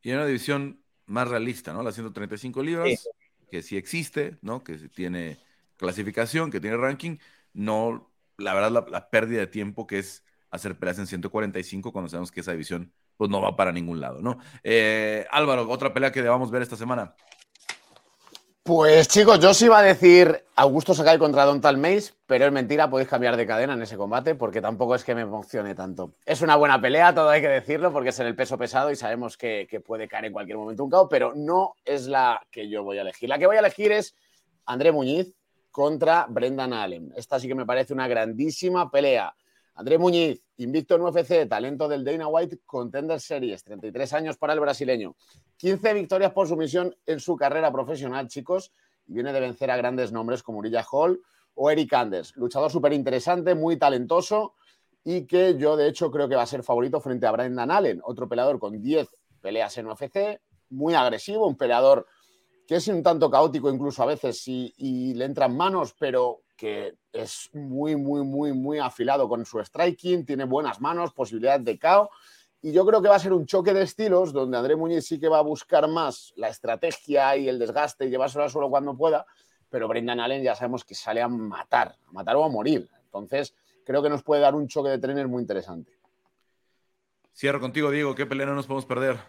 Y 0.02 0.12
en 0.12 0.18
una 0.18 0.26
división 0.26 0.82
más 1.06 1.28
realista, 1.28 1.74
¿no? 1.74 1.84
Las 1.84 1.96
135 1.96 2.64
libras, 2.64 3.10
que 3.50 3.62
sí 3.62 3.78
existe, 3.78 4.38
¿no? 4.42 4.64
Que 4.64 4.76
tiene 4.90 5.38
clasificación, 5.78 6.52
que 6.52 6.60
tiene 6.60 6.78
ranking, 6.78 7.18
no, 7.54 8.12
la 8.38 8.54
verdad, 8.54 8.86
la, 8.90 9.10
pérdida 9.10 9.40
de 9.40 9.48
tiempo 9.48 9.88
que 9.88 10.00
es 10.00 10.24
hacer 10.50 10.78
peleas 10.78 11.00
en 11.00 11.08
145 11.08 11.92
cuando 11.92 12.10
sabemos 12.10 12.32
que 12.32 12.42
esa 12.42 12.52
división 12.52 12.94
pues 13.18 13.30
no 13.30 13.42
va 13.42 13.56
para 13.56 13.72
ningún 13.72 14.00
lado, 14.00 14.22
¿no? 14.22 14.38
Eh, 14.64 15.26
Álvaro, 15.32 15.70
otra 15.70 15.94
pelea 15.94 16.12
que 16.12 16.22
debamos 16.22 16.52
ver 16.52 16.62
esta 16.62 16.76
semana. 16.76 17.16
Pues 18.68 19.08
chicos, 19.08 19.40
yo 19.40 19.54
sí 19.54 19.66
iba 19.66 19.78
a 19.78 19.84
decir 19.84 20.44
Augusto 20.56 20.96
Sakai 20.96 21.20
contra 21.20 21.46
Don 21.46 21.62
Mace, 21.80 22.14
pero 22.26 22.48
es 22.48 22.52
mentira, 22.52 22.90
podéis 22.90 23.08
cambiar 23.08 23.38
de 23.38 23.46
cadena 23.46 23.74
en 23.74 23.82
ese 23.84 23.96
combate 23.96 24.34
porque 24.34 24.60
tampoco 24.60 24.96
es 24.96 25.04
que 25.04 25.14
me 25.14 25.22
emocione 25.22 25.76
tanto. 25.76 26.16
Es 26.26 26.42
una 26.42 26.56
buena 26.56 26.82
pelea, 26.82 27.14
todo 27.14 27.30
hay 27.30 27.42
que 27.42 27.48
decirlo, 27.48 27.94
porque 27.94 28.10
es 28.10 28.20
en 28.20 28.26
el 28.26 28.36
peso 28.36 28.58
pesado 28.58 28.90
y 28.90 28.96
sabemos 28.96 29.38
que, 29.38 29.68
puede 29.86 30.08
caer 30.08 30.26
en 30.26 30.34
cualquier 30.34 30.58
momento 30.58 30.84
un 30.84 30.90
caos, 30.90 31.08
pero 31.12 31.34
no 31.36 31.76
es 31.86 32.08
la 32.08 32.42
que 32.50 32.68
yo 32.68 32.82
voy 32.82 32.98
a 32.98 33.02
elegir. 33.02 33.30
La 33.30 33.38
que 33.38 33.46
voy 33.46 33.58
a 33.58 33.60
elegir 33.60 33.92
es 33.92 34.16
André 34.66 34.92
Muñiz 34.92 35.32
contra 35.70 36.26
Brendan 36.28 36.74
Allen. 36.74 37.14
Esta 37.16 37.40
sí 37.40 37.48
que 37.48 37.54
me 37.54 37.68
parece 37.68 37.94
una 37.94 38.08
grandísima 38.08 38.90
pelea. 38.90 39.36
André 39.78 39.98
Muñiz, 39.98 40.42
invicto 40.56 40.96
en 40.96 41.02
UFC, 41.02 41.50
talento 41.50 41.90
del 41.90 42.06
Dana 42.06 42.28
White 42.28 42.62
Contender 42.66 43.20
Series, 43.20 43.62
33 43.66 44.14
años 44.14 44.38
para 44.38 44.54
el 44.54 44.62
brasileño. 44.62 45.18
15 45.58 45.94
victorias 45.94 46.32
por 46.32 46.48
sumisión 46.48 46.96
en 47.06 47.20
su 47.20 47.36
carrera 47.36 47.74
profesional, 47.74 48.30
chicos, 48.30 48.72
y 49.06 49.14
viene 49.14 49.34
de 49.34 49.42
vencer 49.42 49.70
a 49.70 49.76
grandes 49.76 50.14
nombres 50.14 50.44
como 50.44 50.60
Urilla 50.60 50.86
Hall 50.90 51.22
o 51.56 51.70
Eric 51.70 51.92
Anders. 51.94 52.34
Luchador 52.38 52.72
súper 52.72 52.94
interesante, 52.94 53.54
muy 53.54 53.76
talentoso 53.76 54.54
y 55.04 55.26
que 55.26 55.58
yo, 55.58 55.76
de 55.76 55.90
hecho, 55.90 56.10
creo 56.10 56.30
que 56.30 56.38
va 56.38 56.44
a 56.44 56.48
ser 56.48 56.64
favorito 56.64 57.02
frente 57.02 57.28
a 57.28 57.32
Brendan 57.32 57.70
Allen, 57.70 58.00
otro 58.06 58.30
peleador 58.30 58.60
con 58.60 58.82
10 58.82 59.10
peleas 59.42 59.78
en 59.78 59.88
UFC, 59.88 60.40
muy 60.70 60.94
agresivo, 60.94 61.48
un 61.48 61.58
peleador 61.58 62.08
que 62.66 62.78
es 62.78 62.88
un 62.88 63.04
tanto 63.04 63.30
caótico 63.30 63.70
incluso 63.70 64.02
a 64.04 64.08
veces 64.08 64.48
y, 64.48 64.74
y 64.78 65.14
le 65.16 65.26
entran 65.26 65.56
manos, 65.56 65.94
pero 66.00 66.45
que 66.56 66.96
es 67.12 67.50
muy, 67.54 67.96
muy, 67.96 68.24
muy, 68.24 68.54
muy 68.54 68.80
afilado 68.80 69.28
con 69.28 69.46
su 69.46 69.64
striking, 69.64 70.26
tiene 70.26 70.46
buenas 70.46 70.82
manos, 70.82 71.14
posibilidad 71.14 71.60
de 71.60 71.78
KO. 71.78 72.10
Y 72.62 72.72
yo 72.72 72.86
creo 72.86 73.02
que 73.02 73.10
va 73.10 73.16
a 73.16 73.20
ser 73.20 73.34
un 73.34 73.46
choque 73.46 73.74
de 73.74 73.84
estilos 73.84 74.34
donde 74.34 74.58
André 74.58 74.76
Muñiz 74.76 75.06
sí 75.06 75.20
que 75.20 75.30
va 75.30 75.40
a 75.40 75.44
buscar 75.44 75.88
más 75.88 76.34
la 76.36 76.50
estrategia 76.50 77.36
y 77.38 77.48
el 77.48 77.60
desgaste 77.60 78.06
y 78.06 78.10
llevárselo 78.10 78.44
al 78.44 78.50
suelo 78.50 78.70
cuando 78.70 78.98
pueda, 78.98 79.26
pero 79.70 79.88
Brendan 79.88 80.20
Allen 80.20 80.42
ya 80.42 80.56
sabemos 80.56 80.84
que 80.84 80.96
sale 80.96 81.22
a 81.22 81.28
matar, 81.28 81.96
a 82.08 82.12
matar 82.12 82.36
o 82.38 82.44
a 82.44 82.50
morir. 82.50 82.90
Entonces, 83.04 83.54
creo 83.86 84.02
que 84.02 84.10
nos 84.10 84.24
puede 84.24 84.42
dar 84.42 84.56
un 84.56 84.68
choque 84.68 84.90
de 84.90 84.98
trenes 84.98 85.28
muy 85.28 85.42
interesante. 85.42 85.92
Cierro 87.36 87.60
contigo, 87.60 87.92
Diego. 87.92 88.16
¿Qué 88.16 88.26
pelea 88.26 88.46
no 88.46 88.56
nos 88.56 88.66
podemos 88.66 88.86
perder? 88.86 89.20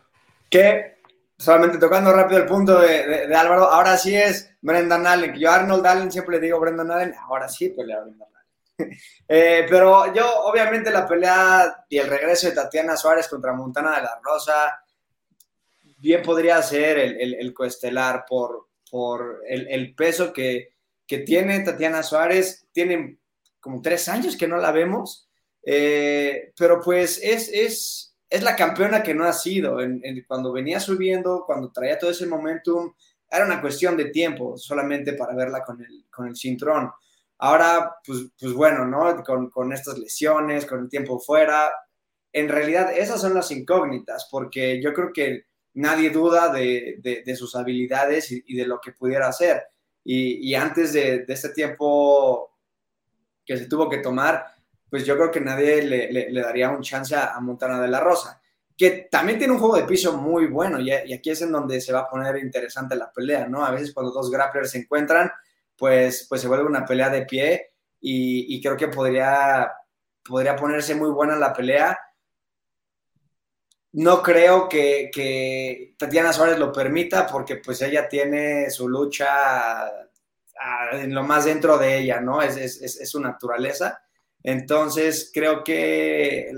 ¿Qué? 0.49 1.03
Solamente 1.39 1.79
tocando 1.79 2.13
rápido 2.13 2.41
el 2.41 2.47
punto 2.47 2.81
de, 2.81 3.35
Álvaro, 3.35 3.65
ahora 3.65 3.97
sí 3.97 4.15
es 4.15 4.51
Brendan 4.61 5.07
Allen, 5.07 5.35
yo 5.35 5.51
a 5.51 5.57
Arnold 5.57 5.87
Allen 5.87 6.13
siempre 6.13 6.37
le 6.37 6.47
digo 6.47 6.61
Brendan 6.61 6.91
Allen, 6.91 7.15
ahora 7.15 7.49
sí 7.49 7.69
pelea 7.71 8.01
Brendan 8.01 8.29
Allen. 8.29 8.37
Eh, 9.29 9.67
pero 9.69 10.15
yo, 10.15 10.45
obviamente, 10.45 10.91
la 10.91 11.05
pelea 11.05 11.85
y 11.89 11.99
el 11.99 12.07
regreso 12.07 12.47
de 12.47 12.55
Tatiana 12.55 12.97
Suárez 12.97 13.27
contra 13.27 13.53
Montana 13.53 13.97
de 13.97 14.03
la 14.03 14.21
Rosa, 14.23 14.81
bien 15.99 16.23
podría 16.23 16.63
ser 16.63 16.99
el, 16.99 17.35
el, 17.35 17.53
coestelar 17.53 18.25
por, 18.29 18.69
por 18.89 19.43
el, 19.49 19.95
peso 19.97 20.33
que, 20.33 20.75
que, 21.07 21.19
tiene 21.19 21.61
Tatiana 21.61 22.05
Suárez. 22.05 22.69
Tiene 22.71 23.19
como 23.59 23.83
tres 23.83 24.09
años 24.09 24.37
que 24.37 24.47
no 24.47 24.59
la 24.59 24.71
vemos, 24.71 25.29
eh, 25.65 26.53
pero 26.57 26.81
pues 26.81 27.19
es, 27.21 27.49
es 27.49 28.16
es 28.29 28.43
la 28.43 28.57
campeona 28.57 29.03
que 29.03 29.15
no 29.15 29.25
ha 29.25 29.33
sido. 29.33 29.79
cuando 30.27 30.53
venía 30.53 30.81
subiendo, 30.81 31.45
cuando 31.47 31.71
traía 31.71 31.99
todo 31.99 32.11
ese 32.11 32.27
momentum, 32.27 32.93
era 33.31 33.45
una 33.45 33.61
cuestión 33.61 33.97
de 33.97 34.07
tiempo 34.07 34.57
solamente 34.57 35.13
para 35.15 35.35
verla 35.35 35.65
con 35.65 35.81
el, 35.81 36.07
con 36.11 36.35
cinturón. 36.35 36.91
Ahora, 37.39 37.97
pues, 38.05 38.29
pues 38.39 38.53
bueno, 38.53 38.87
¿no? 38.87 39.23
Con, 39.25 39.73
estas 39.73 39.99
lesiones, 39.99 40.65
con 40.67 40.81
el 40.81 40.89
tiempo 40.89 41.19
fuera, 41.19 41.71
en 42.33 42.49
realidad 42.49 42.93
esas 42.97 43.21
son 43.21 43.35
las 43.35 43.51
incógnitas, 43.51 44.29
porque 44.31 44.81
yo 44.83 44.93
creo 44.95 45.13
que 45.13 45.47
nadie 45.75 46.11
duda 46.11 46.53
de, 46.53 47.35
sus 47.37 47.55
habilidades 47.55 48.31
y, 48.33 48.57
de 48.57 48.67
lo 48.67 48.81
que 48.81 48.93
pudiera 48.93 49.29
hacer. 49.29 49.63
Y, 50.05 50.55
antes 50.55 50.93
de, 50.93 51.25
de 51.25 51.35
este 51.35 51.51
tiempo 51.51 52.57
que 53.45 53.57
se 53.57 53.67
tuvo 53.67 53.89
que 53.89 53.99
tomar, 53.99 54.56
pues 54.89 55.05
yo 55.05 55.17
creo 55.17 55.31
que 55.31 55.41
nadie 55.41 55.83
le, 55.83 56.41
daría 56.41 56.71
un 56.71 56.83
chance 56.83 57.15
a, 57.15 57.39
Montana 57.41 57.81
de 57.81 57.89
la 57.89 58.01
Rosa, 58.01 58.41
que 58.77 59.09
también 59.11 59.39
tiene 59.39 59.53
un 59.53 59.59
juego 59.59 59.77
de 59.77 59.85
piso 59.85 60.17
muy 60.17 60.47
bueno 60.47 60.81
y, 60.81 60.91
aquí 60.91 61.31
es 61.31 61.43
en 61.43 61.53
donde 61.53 61.81
se 61.81 61.93
va 61.93 62.01
a 62.01 62.09
poner 62.09 62.37
interesante 62.37 62.95
la 62.95 63.11
pelea, 63.11 63.49
¿no? 63.49 63.65
A 63.65 63.71
veces 63.71 63.93
cuando 63.93 64.13
dos 64.13 64.31
grapplers 64.31 64.71
se 64.71 64.79
encuentran, 64.79 65.31
pues, 65.77 66.27
pues 66.29 66.41
se 66.41 66.49
vuelve 66.49 66.67
una 66.67 66.85
pelea 66.85 67.11
de 67.11 67.23
pie 67.23 67.73
y, 68.01 68.61
creo 68.61 68.77
que 68.77 68.89
podría, 68.89 69.73
podría 70.25 70.55
ponerse 70.55 70.95
muy 70.95 71.11
buena 71.11 71.37
la 71.37 71.53
pelea. 71.53 71.99
No 73.93 74.23
creo 74.23 74.69
que, 74.69 75.95
Tatiana 75.99 76.33
Suárez 76.33 76.59
lo 76.59 76.71
permita 76.71 77.27
porque 77.27 77.57
pues 77.57 77.81
ella 77.83 78.09
tiene 78.09 78.71
su 78.71 78.89
lucha 78.89 79.91
en 80.93 81.15
lo 81.15 81.23
más 81.23 81.47
dentro 81.47 81.77
de 81.79 81.99
ella, 81.99 82.21
¿no? 82.21 82.41
Es, 82.43 82.57
es, 82.57 82.81
es 82.81 83.11
su 83.11 83.21
naturaleza. 83.21 84.06
Entonces, 84.47 85.33
creo 85.35 85.65
que 85.65 86.53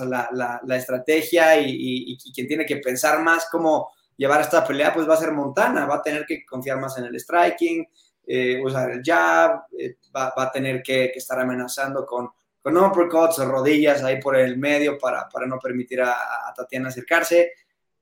la, 0.00 0.76
estrategia 0.76 1.60
y, 1.60 2.18
quien 2.34 2.48
tiene 2.48 2.66
que 2.66 2.78
pensar 2.78 3.22
más 3.22 3.46
cómo 3.48 3.92
llevar 4.16 4.40
esta 4.40 4.66
pelea, 4.66 4.92
pues 4.92 5.08
va 5.08 5.14
a 5.14 5.18
ser 5.18 5.30
Montana, 5.30 5.86
va 5.86 5.96
a 5.96 6.02
tener 6.02 6.26
que 6.26 6.44
confiar 6.44 6.80
más 6.80 6.98
en 6.98 7.04
el 7.04 7.20
striking, 7.20 7.86
eh, 8.26 8.60
usar 8.60 8.90
el 8.90 9.00
jab, 9.04 9.62
eh, 9.78 9.98
va, 10.14 10.34
va, 10.36 10.42
a 10.42 10.50
tener 10.50 10.82
que, 10.82 11.12
estar 11.14 11.38
amenazando 11.38 12.04
con, 12.04 12.30
con 12.60 12.76
uppercuts 12.76 13.38
o 13.38 13.48
rodillas 13.48 14.02
ahí 14.02 14.20
por 14.20 14.34
el 14.34 14.58
medio 14.58 14.98
para, 14.98 15.28
no 15.46 15.60
permitir 15.60 16.02
a, 16.02 16.52
Tatiana 16.56 16.88
acercarse. 16.88 17.52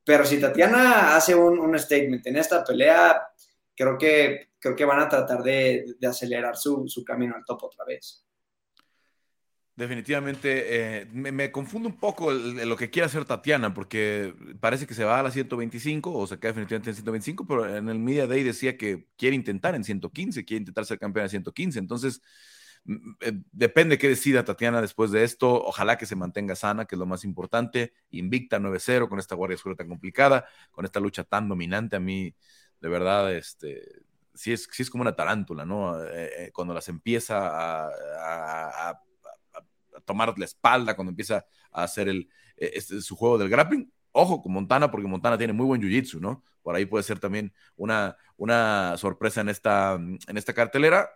Pero 0.02 0.24
si 0.24 0.40
Tatiana 0.40 1.14
hace 1.14 1.34
un, 1.34 1.78
statement 1.78 2.26
en 2.28 2.36
esta 2.38 2.64
pelea, 2.64 3.28
creo 3.76 3.98
que, 3.98 4.48
van 4.86 5.00
a 5.00 5.08
tratar 5.10 5.42
de, 5.42 5.84
de 5.98 6.06
acelerar 6.06 6.56
su, 6.56 6.88
su 6.88 7.04
camino 7.04 7.36
al 7.36 7.44
top 7.44 7.64
otra 7.64 7.84
vez. 7.84 8.24
Definitivamente, 9.78 11.02
eh, 11.02 11.06
me, 11.12 11.52
confunde 11.52 11.86
un 11.86 12.00
poco 12.00 12.32
lo 12.32 12.76
que 12.76 12.90
quiere 12.90 13.06
hacer 13.06 13.24
Tatiana, 13.24 13.74
porque 13.74 14.34
parece 14.58 14.88
que 14.88 14.94
se 14.94 15.04
va 15.04 15.20
a 15.20 15.22
la 15.22 15.30
125 15.30 16.12
o 16.12 16.26
se 16.26 16.36
queda 16.40 16.50
definitivamente 16.50 16.90
en 16.90 16.96
125, 16.96 17.46
pero 17.46 17.76
en 17.76 17.88
el 17.88 18.00
Media 18.00 18.26
Day 18.26 18.42
decía 18.42 18.76
que 18.76 19.06
quiere 19.16 19.36
intentar 19.36 19.76
en 19.76 19.84
115, 19.84 20.44
quiere 20.44 20.62
intentar 20.62 20.84
ser 20.84 20.98
campeona 20.98 21.26
en 21.26 21.30
115. 21.30 21.78
Entonces, 21.78 22.20
eh, 23.20 23.32
depende 23.52 23.98
qué 23.98 24.08
decida 24.08 24.44
Tatiana 24.44 24.80
después 24.80 25.12
de 25.12 25.22
esto. 25.22 25.62
Ojalá 25.64 25.96
que 25.96 26.06
se 26.06 26.16
mantenga 26.16 26.56
sana, 26.56 26.84
que 26.86 26.96
es 26.96 26.98
lo 26.98 27.06
más 27.06 27.22
importante. 27.24 27.92
Invicta 28.10 28.58
9-0 28.58 29.08
con 29.08 29.20
esta 29.20 29.36
Guardia 29.36 29.54
Oscura 29.54 29.76
tan 29.76 29.86
complicada, 29.86 30.46
con 30.72 30.86
esta 30.86 30.98
lucha 30.98 31.22
tan 31.22 31.48
dominante. 31.48 31.94
A 31.94 32.00
mí, 32.00 32.34
de 32.80 32.88
verdad, 32.88 33.32
este, 33.32 33.84
sí 34.34 34.52
es, 34.52 34.68
sí 34.72 34.82
es 34.82 34.90
como 34.90 35.02
una 35.02 35.14
tarántula, 35.14 35.64
¿no? 35.64 36.04
Eh, 36.04 36.50
cuando 36.52 36.74
las 36.74 36.88
empieza 36.88 37.86
a 38.90 39.02
tomar 40.05 40.38
la 40.38 40.44
espalda, 40.44 40.94
cuando 40.94 41.11
empieza 41.11 41.44
a 41.70 41.84
hacer 41.84 42.09
el, 42.09 42.28
e, 42.57 42.72
este, 42.74 43.01
su 43.01 43.16
juego 43.16 43.38
del 43.38 43.49
grappling. 43.49 43.90
Ojo 44.12 44.42
con 44.42 44.53
Montana, 44.53 44.90
porque 44.90 45.07
Montana 45.07 45.38
tiene 45.38 45.53
muy 45.53 45.66
buen 45.66 45.80
jiu-jitsu, 45.80 46.20
¿no? 46.20 46.44
Por 46.62 46.74
ahí 46.74 46.86
puede 46.86 47.05
ser 47.05 47.18
también 47.18 47.53
una, 47.76 48.16
una 48.36 48.96
sorpresa 48.96 49.40
en 49.40 49.49
esta, 49.49 49.94
en 49.94 50.36
esta 50.36 50.53
cartelera. 50.53 51.09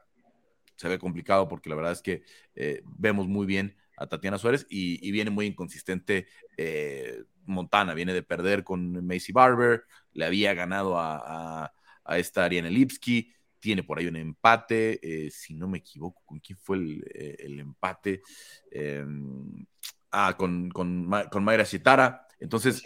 Se 0.77 0.89
ve 0.89 0.99
complicado 0.99 1.49
porque 1.49 1.69
la 1.69 1.77
verdad 1.77 1.93
es 1.93 2.03
que 2.03 2.23
eh, 2.55 2.83
vemos 2.85 3.29
muy 3.29 3.47
bien 3.47 3.77
a 3.97 4.07
Tatiana 4.07 4.39
Suárez 4.39 4.67
y, 4.69 5.11
viene 5.11 5.31
muy 5.31 5.47
inconsistente 5.47 6.27
eh, 6.57 7.25
Montana. 7.45 7.95
Viene 7.95 8.15
de 8.15 8.23
perder 8.23 8.65
con 8.65 9.07
Macy 9.07 9.33
Barber, 9.33 9.85
le 10.13 10.25
había 10.25 10.55
ganado 10.55 10.99
a, 10.99 11.65
a, 11.65 11.73
a 12.05 12.19
esta 12.19 12.45
Ariane 12.45 12.71
Lipsky, 12.71 13.33
tiene 13.63 13.85
por 13.85 13.99
ahí 13.99 14.09
un 14.09 14.17
empate, 14.17 14.99
eh, 15.01 15.31
si 15.31 15.55
no 15.55 15.69
me 15.69 15.79
equivoco, 15.79 16.21
¿con 16.27 16.41
quién 16.41 16.59
fue 16.59 16.79
el, 16.79 17.05
eh, 17.15 17.37
empate? 17.61 18.23
Em, 18.69 19.65
ah, 20.11 20.35
con, 20.37 20.69
con, 20.69 21.09
con, 21.31 21.45
Mayra 21.45 21.65
Chitara. 21.65 22.27
Entonces, 22.41 22.83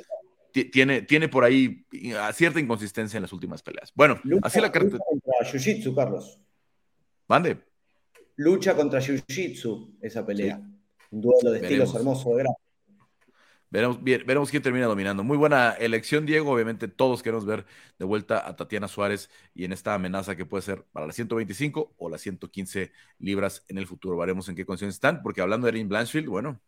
tiene, 0.52 1.02
tiene 1.02 1.28
por 1.28 1.44
ahí 1.44 1.86
cierta 2.34 2.60
inconsistencia 2.60 3.16
en 3.16 3.22
las 3.22 3.32
últimas 3.32 3.62
peleas. 3.62 3.90
Bueno, 3.94 4.20
así 4.42 4.60
la 4.60 4.70
carta. 4.70 4.98
Lucha 4.98 5.04
contra 5.08 5.50
Jiu-Jitsu, 5.50 5.94
Carlos. 5.94 6.40
Mande. 7.26 7.58
Lucha 8.36 8.76
contra 8.76 9.00
Jiu-Jitsu, 9.00 9.96
esa 10.02 10.26
pelea. 10.26 10.60
Un 11.10 11.20
duelo 11.22 11.52
de 11.52 11.60
estilos 11.60 11.94
hermoso 11.94 12.36
de 12.36 12.42
gran. 12.42 12.54
Veremos, 13.76 14.02
veremos 14.02 14.50
quién 14.50 14.62
termina 14.62 14.86
dominando. 14.86 15.22
Muy 15.22 15.36
buena 15.36 15.72
elección, 15.72 16.24
Diego. 16.24 16.50
Obviamente 16.50 16.88
todos 16.88 17.22
queremos 17.22 17.44
ver 17.44 17.66
de 17.98 18.06
vuelta 18.06 18.48
a 18.48 18.56
Tatiana 18.56 18.88
Suárez 18.88 19.28
y 19.54 19.66
en 19.66 19.72
esta 19.74 19.92
amenaza 19.92 20.34
que 20.34 20.46
puede 20.46 20.62
ser 20.62 20.84
para 20.92 21.06
las 21.06 21.14
125 21.14 21.92
o 21.98 22.08
las 22.08 22.22
115 22.22 22.90
libras 23.18 23.66
en 23.68 23.76
el 23.76 23.86
futuro. 23.86 24.16
Veremos 24.16 24.48
en 24.48 24.56
qué 24.56 24.64
condiciones 24.64 24.94
están, 24.94 25.22
porque 25.22 25.42
hablando 25.42 25.66
de 25.66 25.72
Erin 25.72 25.90
Blanchfield, 25.90 26.26
bueno, 26.26 26.58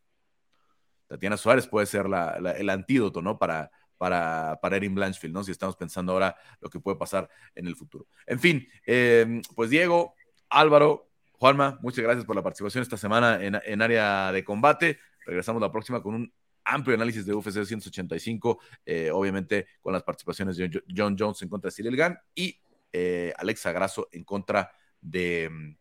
Tatiana 1.06 1.38
Suárez 1.38 1.66
puede 1.66 1.86
ser 1.86 2.04
el 2.04 2.68
antídoto, 2.68 3.22
¿no? 3.22 3.38
Para, 3.38 3.70
para, 3.96 4.58
para 4.60 4.76
Erin 4.76 4.94
Blanchfield, 4.94 5.32
¿no? 5.32 5.44
Si 5.44 5.50
estamos 5.50 5.76
pensando 5.76 6.12
ahora 6.12 6.36
lo 6.60 6.68
que 6.68 6.78
puede 6.78 6.98
pasar 6.98 7.30
en 7.54 7.68
el 7.68 7.74
futuro. 7.74 8.06
En 8.26 8.38
fin, 8.38 8.68
em, 8.84 9.40
pues 9.54 9.70
Diego, 9.70 10.14
Álvaro, 10.50 11.08
Juanma, 11.32 11.78
muchas 11.80 12.04
gracias 12.04 12.26
por 12.26 12.36
la 12.36 12.42
participación 12.42 12.82
esta 12.82 12.98
semana 12.98 13.42
en, 13.42 13.58
en 13.64 13.80
área 13.80 14.30
de 14.30 14.44
combate. 14.44 14.98
Regresamos 15.24 15.62
la 15.62 15.72
próxima 15.72 16.02
con 16.02 16.14
un 16.14 16.32
amplio 16.68 16.94
análisis 16.94 17.24
de 17.24 17.34
UFC 17.34 17.64
185, 17.64 18.60
eh, 18.84 19.10
obviamente 19.10 19.66
con 19.80 19.92
las 19.92 20.02
participaciones 20.02 20.56
de 20.56 20.82
John 20.94 21.16
Jones 21.18 21.42
en 21.42 21.48
contra 21.48 21.68
de 21.68 21.74
Cyril 21.74 21.96
Gann 21.96 22.18
y 22.34 22.60
eh, 22.92 23.32
Alexa 23.36 23.72
Grasso 23.72 24.08
en 24.12 24.24
contra 24.24 24.70
de 25.00 25.48
mm, 25.50 25.76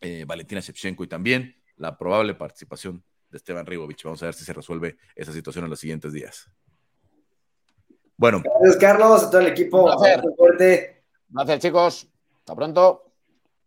eh, 0.00 0.24
Valentina 0.26 0.60
Shevchenko 0.60 1.04
y 1.04 1.08
también 1.08 1.56
la 1.76 1.96
probable 1.96 2.34
participación 2.34 3.02
de 3.30 3.38
Esteban 3.38 3.66
Ribovich. 3.66 4.04
Vamos 4.04 4.22
a 4.22 4.26
ver 4.26 4.34
si 4.34 4.44
se 4.44 4.52
resuelve 4.52 4.98
esa 5.14 5.32
situación 5.32 5.64
en 5.64 5.70
los 5.70 5.80
siguientes 5.80 6.12
días. 6.12 6.50
Bueno. 8.16 8.42
Gracias, 8.42 8.76
Carlos, 8.76 9.24
a 9.24 9.30
todo 9.30 9.40
el 9.40 9.48
equipo. 9.48 9.86
Gracias, 9.86 10.22
Gracias 11.28 11.60
chicos. 11.60 12.08
Hasta 12.38 12.54
pronto. 12.54 13.05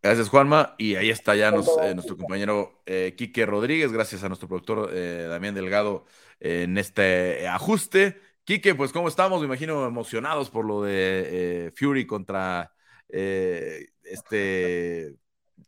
Gracias, 0.02 0.30
Juanma. 0.30 0.76
Y 0.78 0.95
ahí 0.95 1.10
está 1.10 1.36
ya 1.36 1.52
nuestro 1.52 2.18
compañero 2.18 2.82
Quique 2.86 3.45
Rodríguez. 3.45 3.91
Gracias 3.91 4.24
a 4.24 4.28
nuestro 4.28 4.47
productor 4.47 4.91
Damián 5.30 5.56
Delgado 5.56 6.06
en 6.39 6.78
este 6.78 7.47
ajuste. 7.47 8.22
Quique, 8.50 8.74
pues 8.74 8.91
¿cómo 8.91 9.08
estamos? 9.08 9.41
Me 9.41 9.45
imagino 9.45 9.86
emocionados 9.86 10.50
por 10.50 10.66
lo 10.66 10.82
de 10.82 11.68
eh, 11.68 11.72
Fury 11.76 12.08
contra 12.08 12.74
eh, 13.08 13.89
este 14.02 15.14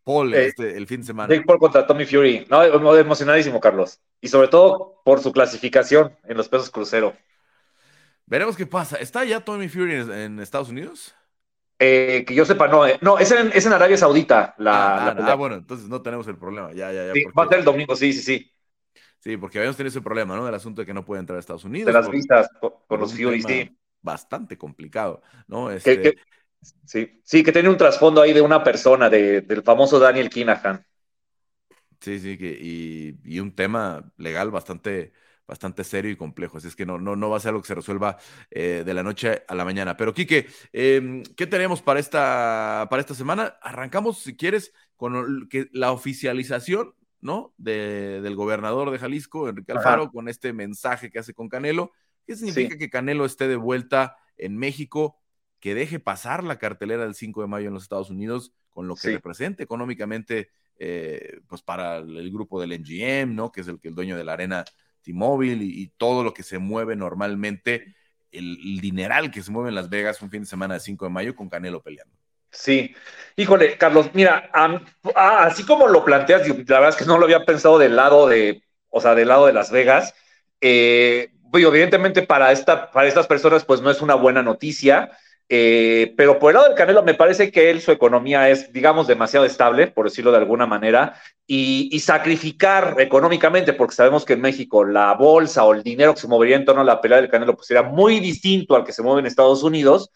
Paul 0.04 0.34
eh, 0.34 0.48
este, 0.48 0.76
el 0.76 0.88
fin 0.88 1.02
de 1.02 1.06
semana. 1.06 1.32
Jake 1.32 1.46
Paul 1.46 1.60
contra 1.60 1.86
Tommy 1.86 2.08
Fury. 2.08 2.48
No, 2.50 2.64
emocionadísimo, 2.64 3.60
Carlos. 3.60 4.02
Y 4.20 4.30
sobre 4.30 4.48
todo 4.48 5.00
por 5.06 5.20
su 5.22 5.32
clasificación 5.32 6.18
en 6.24 6.38
los 6.38 6.50
pesos 6.50 6.72
crucero. 6.72 7.16
Veremos 8.26 8.58
qué 8.58 8.66
pasa. 8.66 8.96
¿Está 8.96 9.26
ya 9.26 9.42
Tommy 9.42 9.70
Fury 9.70 9.94
en, 9.94 10.40
Estados 10.40 10.70
Unidos? 10.70 11.14
Que 11.82 12.36
yo 12.36 12.46
sepa, 12.46 12.68
no. 12.68 12.84
no, 13.02 13.18
es 13.18 13.32
en, 13.32 13.52
es 13.54 13.66
en 13.66 13.74
Arabia 13.74 13.98
Saudita. 13.98 14.54
La, 14.58 15.08
ah, 15.08 15.16
ah, 15.20 15.36
bueno, 15.36 15.56
entonces 15.56 15.88
no 15.90 16.02
tenemos 16.02 16.28
el 16.28 16.38
problema. 16.38 16.72
Ya, 16.74 16.92
ya, 16.92 17.08
ya. 17.08 17.14
Va 17.38 17.46
a 17.46 17.48
ser 17.48 17.60
el 17.60 17.66
domingo, 17.66 17.96
sí, 17.96 18.14
sí, 18.14 18.22
sí. 18.22 18.52
Sí, 19.20 19.38
porque 19.38 19.60
habíamos 19.60 19.78
tenido 19.78 19.90
ese 19.90 20.02
problema, 20.02 20.36
¿no? 20.36 20.46
Del 20.46 20.56
asunto 20.56 20.82
de 20.82 20.86
que 20.86 20.94
no 20.94 21.06
puede 21.06 21.20
entrar 21.20 21.38
a 21.38 21.40
Estados 21.40 21.64
Unidos. 21.64 21.88
De 21.88 21.94
las 21.94 22.10
vistas 22.10 22.50
por, 22.60 23.00
los 23.00 23.14
Fury, 23.14 23.42
sí. 23.42 23.78
Bastante 24.02 24.58
complicado, 24.58 25.22
¿no? 25.48 25.70
Este... 25.70 26.16
sí, 26.86 27.22
sí, 27.24 27.44
que 27.44 27.52
tiene 27.52 27.70
un 27.70 27.78
trasfondo 27.78 28.22
ahí 28.22 28.34
de 28.34 28.42
una 28.42 28.64
persona, 28.64 29.10
del 29.12 29.62
famoso 29.64 30.00
Daniel 30.00 30.30
Kinahan. 30.30 30.84
Sí, 32.00 32.20
sí, 32.20 32.36
que, 32.36 32.58
y, 32.60 33.40
un 33.40 33.54
tema 33.54 34.12
legal 34.18 34.50
bastante, 34.50 35.14
bastante 35.52 35.84
serio 35.84 36.10
y 36.10 36.16
complejo. 36.16 36.58
Así 36.58 36.70
es 36.70 36.78
que 36.78 36.86
no, 36.86 36.98
no, 36.98 37.18
no 37.18 37.30
va 37.30 37.36
a 37.36 37.40
ser 37.42 37.50
algo 37.50 37.62
que 37.62 37.68
se 37.68 37.76
resuelva 37.76 38.18
eh, 38.50 38.84
de 38.86 38.94
la 38.94 39.04
noche 39.04 39.44
a 39.50 39.54
la 39.54 39.66
mañana. 39.66 39.98
Pero, 39.98 40.14
Quique, 40.14 40.48
em, 40.72 41.24
¿qué 41.36 41.46
tenemos 41.46 41.82
para 41.82 42.00
esta, 42.00 42.88
para 42.90 43.02
esta 43.02 43.14
semana? 43.14 43.58
Arrancamos, 43.62 44.20
si 44.20 44.38
quieres, 44.38 44.72
con 44.96 45.50
que, 45.50 45.68
la 45.74 45.92
oficialización 45.92 46.96
¿no? 47.20 47.54
del 47.58 48.34
gobernador 48.34 48.92
de 48.92 49.00
Jalisco, 49.00 49.50
Enrique 49.50 49.74
Alfaro, 49.74 50.10
con 50.10 50.30
este 50.30 50.54
mensaje 50.54 51.12
que 51.12 51.20
hace 51.20 51.34
con 51.34 51.50
Canelo. 51.50 51.92
¿Qué 52.26 52.38
significa 52.38 52.78
que 52.78 52.90
Canelo 52.90 53.26
esté 53.26 53.50
de 53.50 53.58
vuelta 53.58 54.16
en 54.38 54.56
México, 54.56 55.20
que 55.60 55.76
deje 55.76 56.00
pasar 56.00 56.46
la 56.46 56.60
cartelera 56.60 57.04
del 57.04 57.14
5 57.14 57.42
de 57.42 57.48
mayo 57.48 57.68
en 57.68 57.74
los 57.74 57.84
Estados 57.84 58.10
Unidos, 58.10 58.54
con 58.70 58.88
lo 58.88 58.96
que 58.96 59.12
representa 59.12 59.64
económicamente, 59.64 60.50
eh, 60.78 61.42
pues 61.46 61.62
para 61.62 61.98
el 61.98 62.32
grupo 62.32 62.62
del 62.62 62.72
NGM, 62.72 63.36
¿no? 63.36 63.52
Que 63.52 63.62
es 63.62 63.68
el, 63.68 63.82
que 63.82 63.90
el 63.90 63.96
dueño 63.96 64.16
de 64.16 64.24
la 64.24 64.32
arena 64.32 64.64
T-Mobile 65.02 65.64
y, 65.64 65.88
todo 65.98 66.24
lo 66.24 66.34
que 66.34 66.44
se 66.44 66.58
mueve 66.58 66.96
normalmente, 66.96 67.96
el, 68.32 68.80
dineral 68.80 69.32
que 69.32 69.42
se 69.42 69.52
mueve 69.52 69.70
en 69.70 69.76
Las 69.76 69.90
Vegas 69.90 70.22
un 70.22 70.30
fin 70.30 70.42
de 70.42 70.48
semana 70.48 70.76
de 70.76 70.80
5 70.80 71.06
de 71.06 71.12
mayo 71.12 71.36
con 71.36 71.50
Canelo 71.50 71.82
peleando. 71.82 72.16
Sí, 72.50 72.94
híjole, 73.38 73.78
Carlos, 73.78 74.10
mira, 74.14 74.50
así 75.16 75.66
como 75.66 75.88
lo 75.88 76.04
planteas, 76.04 76.48
la 76.48 76.56
verdad 76.56 76.90
es 76.90 76.96
que 76.98 77.06
no 77.06 77.18
lo 77.18 77.24
había 77.24 77.46
pensado 77.46 77.80
del 77.80 77.96
lado 77.96 78.28
de, 78.28 78.64
o 78.90 79.00
sea, 79.00 79.16
del 79.16 79.30
lado 79.30 79.46
de 79.48 79.54
Las 79.54 79.72
Vegas. 79.72 80.14
Eh, 80.60 81.32
evidentemente 81.54 82.22
para, 82.24 82.52
esta, 82.52 82.92
para 82.92 83.08
estas 83.08 83.28
personas, 83.28 83.66
pues 83.66 83.82
no 83.82 83.90
es 83.90 84.02
una 84.02 84.16
buena 84.16 84.44
noticia, 84.44 85.12
eh, 85.54 86.14
pero 86.16 86.40
por 86.40 86.52
el 86.52 86.56
lado 86.56 86.70
del 86.70 86.78
Canelo 86.78 87.04
me 87.04 87.14
parece 87.14 87.52
que 87.52 87.70
él, 87.70 87.82
su 87.82 87.92
economía 87.92 88.50
es, 88.50 88.72
digamos, 88.72 89.06
demasiado 89.06 89.46
estable, 89.46 89.88
por 89.88 90.06
decirlo 90.06 90.32
de 90.32 90.38
alguna 90.38 90.66
manera, 90.66 91.20
y, 91.46 92.00
sacrificar 92.00 92.96
económicamente, 93.00 93.74
porque 93.74 93.94
sabemos 93.94 94.24
que 94.24 94.32
en 94.32 94.40
México 94.40 94.86
la 94.86 95.14
bolsa 95.14 95.66
o 95.66 95.74
el 95.74 95.84
dinero 95.84 96.14
que 96.14 96.22
se 96.22 96.30
movería 96.30 96.56
en 96.56 96.64
torno 96.64 96.84
a 96.84 96.86
la 96.86 97.02
pelea 97.02 97.18
del 97.20 97.30
Canelo, 97.30 97.56
pues 97.56 97.68
sería 97.68 97.84
muy 97.84 98.22
distinto 98.22 98.78
al 98.78 98.86
que 98.86 98.94
se 98.94 99.04
mueve 99.04 99.20
en 99.20 99.26
Estados 99.26 99.62
Unidos. 99.62 100.10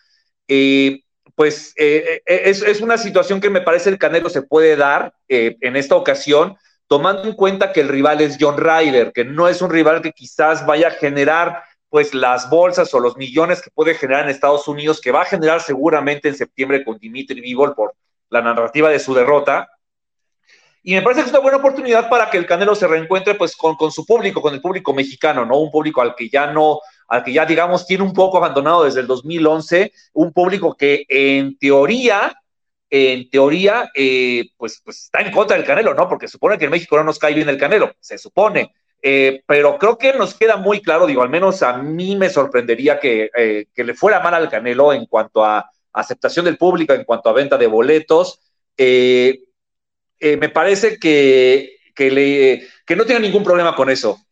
Eh, 0.48 1.02
pues 1.36 1.74
eh, 1.76 2.22
eh, 2.26 2.42
es, 2.46 2.80
una 2.80 2.98
situación 2.98 3.42
que 3.42 3.50
me 3.50 3.60
parece 3.60 3.90
el 3.90 3.98
Canelo 3.98 4.30
se 4.30 4.44
puede 4.44 4.78
dar 4.78 5.14
en 5.28 5.76
esta 5.76 5.98
ocasión, 5.98 6.56
tomando 6.88 7.24
en 7.24 7.34
cuenta 7.34 7.74
que 7.74 7.82
el 7.82 7.90
rival 7.90 8.22
es 8.22 8.38
John 8.40 8.56
Ryder, 8.58 9.12
que 9.12 9.26
no 9.26 9.50
es 9.50 9.62
un 9.62 9.70
rival 9.70 10.02
que 10.02 10.14
quizás 10.14 10.66
vaya 10.66 10.88
a 10.88 10.92
generar 10.92 11.62
pues 11.96 12.14
las 12.14 12.50
bolsas 12.50 12.94
o 12.94 13.00
los 13.00 13.16
millones 13.16 13.62
que 13.62 13.70
puede 13.70 13.96
generar 13.96 14.26
en 14.26 14.30
Estados 14.30 14.68
Unidos, 14.68 15.00
que 15.00 15.14
va 15.14 15.22
a 15.22 15.26
generar 15.26 15.62
seguramente 15.62 16.28
en 16.28 16.36
septiembre 16.36 16.84
con 16.84 16.98
Dimitri 16.98 17.40
Vivol 17.40 17.74
por 17.74 17.96
la 18.30 18.42
narrativa 18.42 18.90
de 18.90 19.00
su 19.00 19.14
derrota. 19.14 19.70
Y 20.84 20.94
me 20.94 21.02
parece 21.02 21.22
que 21.22 21.28
es 21.28 21.32
una 21.32 21.40
buena 21.42 21.60
oportunidad 21.60 22.10
para 22.10 22.30
que 22.30 22.38
el 22.38 22.46
Canelo 22.46 22.76
se 22.76 22.86
reencuentre 22.86 23.36
pues 23.36 23.56
con, 23.56 23.78
con, 23.78 23.94
su 23.94 24.06
público, 24.06 24.42
con 24.42 24.54
el 24.54 24.60
público 24.60 24.94
mexicano, 24.94 25.46
¿no? 25.46 25.58
Un 25.58 25.72
público 25.72 26.02
al 26.02 26.16
que 26.16 26.28
ya 26.28 26.48
no, 26.48 26.82
al 27.08 27.24
que 27.24 27.32
ya 27.32 27.46
digamos 27.46 27.88
tiene 27.88 28.04
un 28.04 28.12
poco 28.12 28.40
abandonado 28.40 28.84
desde 28.84 29.00
el 29.00 29.08
2011, 29.08 29.94
un 30.16 30.34
público 30.34 30.76
que 30.76 31.06
en 31.08 31.58
teoría, 31.58 32.36
en 32.90 33.30
teoría, 33.30 33.90
eh, 33.96 34.50
pues, 34.58 34.82
pues 34.84 35.04
está 35.04 35.22
en 35.22 35.32
contra 35.32 35.56
del 35.56 35.66
Canelo, 35.66 35.94
¿no? 35.94 36.10
Porque 36.10 36.28
supone 36.28 36.58
que 36.58 36.66
en 36.66 36.72
México 36.72 36.98
no 36.98 37.06
nos 37.06 37.20
cae 37.20 37.34
bien 37.34 37.48
el 37.48 37.58
Canelo, 37.58 37.94
se 38.02 38.18
supone. 38.18 38.74
Eh, 39.08 39.44
pero 39.46 39.78
creo 39.78 40.00
que 40.00 40.14
nos 40.14 40.34
queda 40.34 40.58
muy 40.58 40.82
claro, 40.82 41.06
digo, 41.06 41.22
al 41.22 41.30
menos 41.30 41.62
a 41.62 41.78
mí 41.78 42.16
me 42.16 42.28
sorprendería 42.28 43.00
que, 43.00 43.30
eh, 43.38 43.68
que 43.72 43.84
le 43.84 43.94
fuera 43.94 44.20
mal 44.20 44.34
al 44.34 44.50
Canelo 44.50 44.92
en 44.94 45.06
cuanto 45.06 45.46
a 45.46 45.70
aceptación 45.94 46.44
del 46.46 46.58
público, 46.58 46.92
en 46.92 47.04
cuanto 47.04 47.30
a 47.30 47.34
venta 47.34 47.56
de 47.56 47.68
boletos. 47.68 48.40
Eh, 48.76 49.44
me 50.20 50.50
parece 50.50 50.98
que, 50.98 51.78
que, 51.94 52.10
le, 52.10 52.68
que, 52.84 52.96
no 52.96 53.06
tiene 53.06 53.22
ningún 53.22 53.44
problema 53.44 53.76
con 53.76 53.92
eso. 53.92 54.26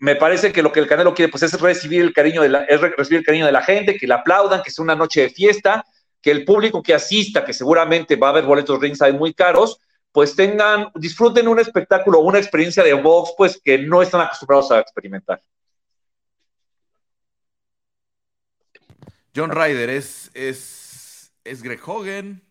Me 0.00 0.16
parece 0.16 0.52
que 0.52 0.62
lo 0.62 0.70
que 0.70 0.80
el 0.80 0.86
Canelo 0.86 1.14
quiere 1.14 1.32
pues, 1.32 1.44
es, 1.44 1.58
recibir 1.58 2.02
el 2.02 2.12
cariño 2.12 2.42
de 2.42 2.50
la, 2.50 2.66
recibir 2.66 3.20
el 3.20 3.24
cariño 3.24 3.46
de 3.46 3.52
la 3.52 3.62
gente, 3.62 3.96
que 3.96 4.06
le 4.06 4.12
aplaudan, 4.12 4.62
que 4.62 4.70
sea 4.70 4.82
una 4.82 4.94
noche 4.94 5.22
de 5.22 5.30
fiesta, 5.30 5.82
que 6.20 6.30
el 6.30 6.44
público 6.44 6.82
que 6.82 6.92
asista, 6.92 7.42
que 7.42 7.54
seguramente 7.54 8.16
va 8.16 8.26
a 8.26 8.30
haber 8.32 8.44
boletos 8.44 8.78
ringside 8.80 9.14
muy 9.14 9.32
caros, 9.32 9.80
pues 10.12 10.34
tengan, 10.34 10.90
disfruten 10.94 11.48
un 11.48 11.58
espectáculo, 11.58 12.20
una 12.20 12.38
experiencia 12.38 12.82
de 12.82 12.94
box, 12.94 13.34
pues 13.36 13.60
que 13.62 13.78
no 13.78 14.02
están 14.02 14.22
acostumbrados 14.22 14.70
a 14.72 14.80
experimentar. 14.80 15.42
John 19.34 19.50
Ryder 19.50 19.90
es, 19.90 20.30
es, 20.34 21.32
es 21.44 21.62
Greg 21.62 21.80
Hogan, 21.86 22.42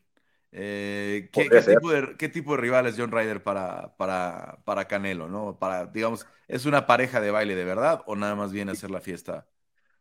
eh, 0.52 1.30
¿qué, 1.32 1.48
¿qué, 1.50 1.62
tipo 1.62 1.92
de, 1.92 2.18
¿qué, 2.18 2.30
tipo 2.30 2.56
de, 2.56 2.62
rival 2.62 2.88
es 2.88 2.96
John 2.98 3.12
Ryder 3.12 3.44
para, 3.44 3.96
para, 3.98 4.60
para, 4.66 4.86
Canelo? 4.86 5.28
¿no? 5.28 5.60
Para, 5.60 5.86
digamos, 5.86 6.26
¿es 6.48 6.66
una 6.66 6.88
pareja 6.88 7.22
de 7.22 7.32
baile 7.32 7.56
de 7.56 7.66
verdad 7.66 8.02
o 8.06 8.16
nada 8.16 8.36
más 8.36 8.52
viene 8.52 8.72
a 8.72 8.74
hacer 8.74 8.90
la 8.90 9.02
fiesta? 9.02 9.46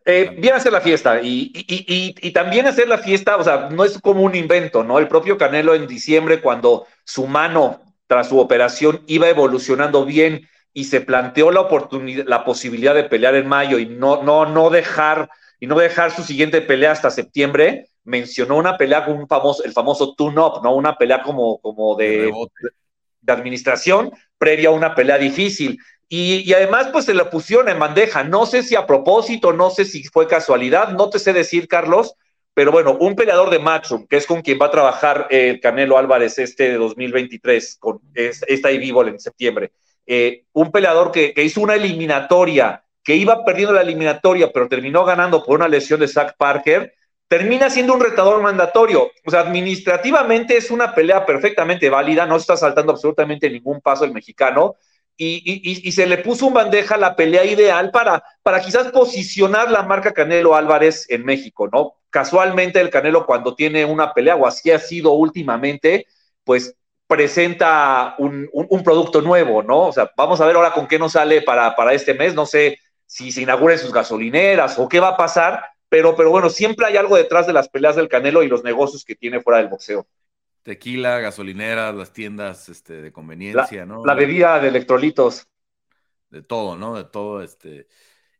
Eh, 0.05 0.31
viene 0.33 0.53
a 0.53 0.57
hacer 0.57 0.73
la 0.73 0.81
fiesta 0.81 1.21
y, 1.21 1.53
y, 1.55 1.85
y, 1.87 2.15
y, 2.21 2.31
también 2.33 2.67
hacer 2.67 2.89
la 2.89 2.99
fiesta, 2.99 3.37
o 3.37 3.45
sea, 3.45 3.69
no 3.71 3.85
es 3.85 4.01
como 4.01 4.23
un 4.23 4.35
invento, 4.35 4.83
¿no? 4.83 4.99
El 4.99 5.07
propio 5.07 5.37
Canelo 5.37 5.75
en 5.75 5.87
diciembre, 5.87 6.41
cuando 6.41 6.87
su 7.05 7.27
mano 7.27 7.83
tras 8.07 8.29
su 8.29 8.39
operación 8.39 9.03
iba 9.07 9.29
evolucionando 9.29 10.05
bien 10.05 10.49
y 10.73 10.85
se 10.85 11.01
planteó 11.01 11.51
la 11.51 11.61
oportunidad, 11.61 12.25
la 12.27 12.45
posibilidad 12.45 12.95
de 12.95 13.05
pelear 13.05 13.35
en 13.35 13.47
mayo 13.47 13.79
y 13.79 13.87
no, 13.87 14.23
no, 14.23 14.47
no 14.47 14.71
dejar 14.71 15.29
y 15.61 15.67
no 15.67 15.79
dejar 15.79 16.11
su 16.11 16.23
siguiente 16.23 16.63
pelea 16.63 16.93
hasta 16.93 17.11
septiembre, 17.11 17.89
mencionó 18.05 18.57
una 18.57 18.77
pelea 18.77 19.05
con 19.05 19.19
un 19.19 19.29
famoso, 19.29 19.65
el 19.65 19.73
famoso 19.73 20.15
tune-up, 20.15 20.63
¿no? 20.63 20.75
Una 20.75 20.97
pelea 20.97 21.23
como, 21.23 21.59
como 21.59 21.97
de, 21.97 22.33
de, 23.21 23.33
administración 23.33 24.11
previa 24.39 24.69
a 24.69 24.73
una 24.73 24.95
pelea 24.95 25.19
difícil. 25.19 25.79
Y, 26.09 26.53
además, 26.55 26.89
pues 26.91 27.05
se 27.05 27.13
la 27.13 27.29
pusieron 27.29 27.69
en 27.69 27.79
bandeja. 27.79 28.25
No 28.25 28.47
sé 28.47 28.63
si 28.63 28.75
a 28.75 28.87
propósito, 28.87 29.53
no 29.53 29.71
sé 29.71 29.85
si 29.85 30.05
fue 30.05 30.27
casualidad, 30.27 30.93
no 30.93 31.11
te 31.11 31.19
sé 31.19 31.33
decir, 31.33 31.69
Carlos, 31.69 32.15
pero 32.55 32.73
bueno, 32.73 32.97
un 32.99 33.15
peleador 33.15 33.51
de 33.51 33.59
Matchroom, 33.59 34.07
que 34.07 34.17
es 34.17 34.27
con 34.27 34.41
quien 34.41 34.59
va 34.61 34.67
a 34.67 34.71
trabajar 34.71 35.27
el 35.31 35.57
eh, 35.57 35.61
Canelo 35.61 35.99
Álvarez 35.99 36.39
este 36.39 36.71
de 36.71 36.79
2023, 36.79 37.77
con 37.79 38.01
esta 38.15 38.71
Evil 38.71 39.09
en 39.09 39.21
septiembre. 39.21 39.73
Eh, 40.07 40.45
un 40.53 40.73
peleador 40.73 41.13
que, 41.13 41.35
que 41.35 41.45
hizo 41.45 41.61
una 41.61 41.75
eliminatoria, 41.75 42.83
que 43.05 43.15
iba 43.15 43.45
perdiendo 43.45 43.75
la 43.75 43.83
eliminatoria, 43.83 44.51
pero 44.53 44.69
terminó 44.69 45.05
ganando 45.05 45.45
por 45.45 45.57
una 45.57 45.69
lesión 45.69 46.01
de 46.01 46.09
Zach 46.09 46.35
Parker 46.39 46.95
termina 47.29 47.69
siendo 47.69 47.95
un 47.95 48.01
retador 48.01 48.43
mandatorio. 48.43 49.11
O 49.25 49.31
sea, 49.31 49.41
administrativamente 49.41 50.57
es 50.57 50.71
una 50.71 50.95
pelea 50.95 51.25
perfectamente 51.25 51.91
válida, 51.91 52.27
no 52.27 52.37
está 52.37 52.57
saltando 52.57 52.93
absolutamente 52.93 53.51
ningún 53.51 53.81
paso 53.81 54.05
el 54.05 54.13
mexicano. 54.13 54.77
Y, 55.21 55.91
se 55.91 56.07
le 56.07 56.19
puso 56.19 56.47
un 56.47 56.55
bandeja 56.55 56.97
la 56.97 57.17
pelea 57.17 57.45
ideal 57.45 57.91
para, 57.91 58.23
para 58.43 58.61
quizás 58.61 58.93
posicionar 58.93 59.69
la 59.69 59.83
marca 59.83 60.13
Canelo 60.13 60.55
Álvarez 60.55 61.07
en 61.11 61.25
México, 61.25 61.69
¿no? 61.73 61.95
Casualmente 62.09 62.81
el 62.81 62.89
Canelo 62.91 63.27
cuando 63.27 63.57
tiene 63.57 63.85
una 63.85 64.15
pelea, 64.15 64.37
o 64.37 64.47
así 64.47 64.71
ha 64.71 64.79
sido 64.79 65.13
últimamente, 65.13 66.07
pues 66.45 66.77
presenta 67.09 68.15
un, 68.19 68.49
un, 68.53 68.67
un 68.71 68.85
producto 68.85 69.21
nuevo, 69.21 69.63
¿no? 69.63 69.89
O 69.89 69.93
sea, 69.93 70.09
vamos 70.17 70.41
a 70.41 70.47
ver 70.47 70.55
ahora 70.55 70.73
con 70.73 70.87
qué 70.87 71.01
nos 71.01 71.13
sale 71.13 71.43
para, 71.43 71.75
para 71.75 71.95
este 71.95 72.15
mes, 72.15 72.35
no 72.35 72.47
sé 72.47 72.79
si 73.05 73.33
se 73.33 73.43
inauguren 73.43 73.79
sus 73.79 73.93
gasolineras 73.93 74.79
o 74.79 74.89
qué 74.89 75.01
va 75.01 75.09
a 75.09 75.17
pasar, 75.17 75.65
pero, 75.89 76.15
pero 76.15 76.31
bueno, 76.31 76.51
siempre 76.51 76.87
hay 76.87 76.97
algo 76.97 77.17
detrás 77.17 77.47
de 77.47 77.55
las 77.55 77.69
peleas 77.69 77.97
del 77.97 78.09
Canelo 78.09 78.43
y 78.43 78.49
los 78.49 78.63
negocios 78.63 79.05
que 79.05 79.17
tiene 79.17 79.41
fuera 79.41 79.59
del 79.59 79.69
boxeo. 79.69 80.07
Tequila, 80.69 81.19
gasolineras, 81.21 81.95
las 81.95 82.13
tiendas 82.13 82.69
este, 82.69 83.01
de 83.01 83.11
conveniencia, 83.11 83.81
la, 83.81 83.87
¿no? 83.87 84.05
La 84.05 84.13
bebida 84.13 84.61
de 84.61 84.69
electrolitos. 84.69 85.49
De 86.29 86.43
todo, 86.43 86.77
¿no? 86.77 86.95
De 86.95 87.05
todo, 87.05 87.43
este, 87.43 87.87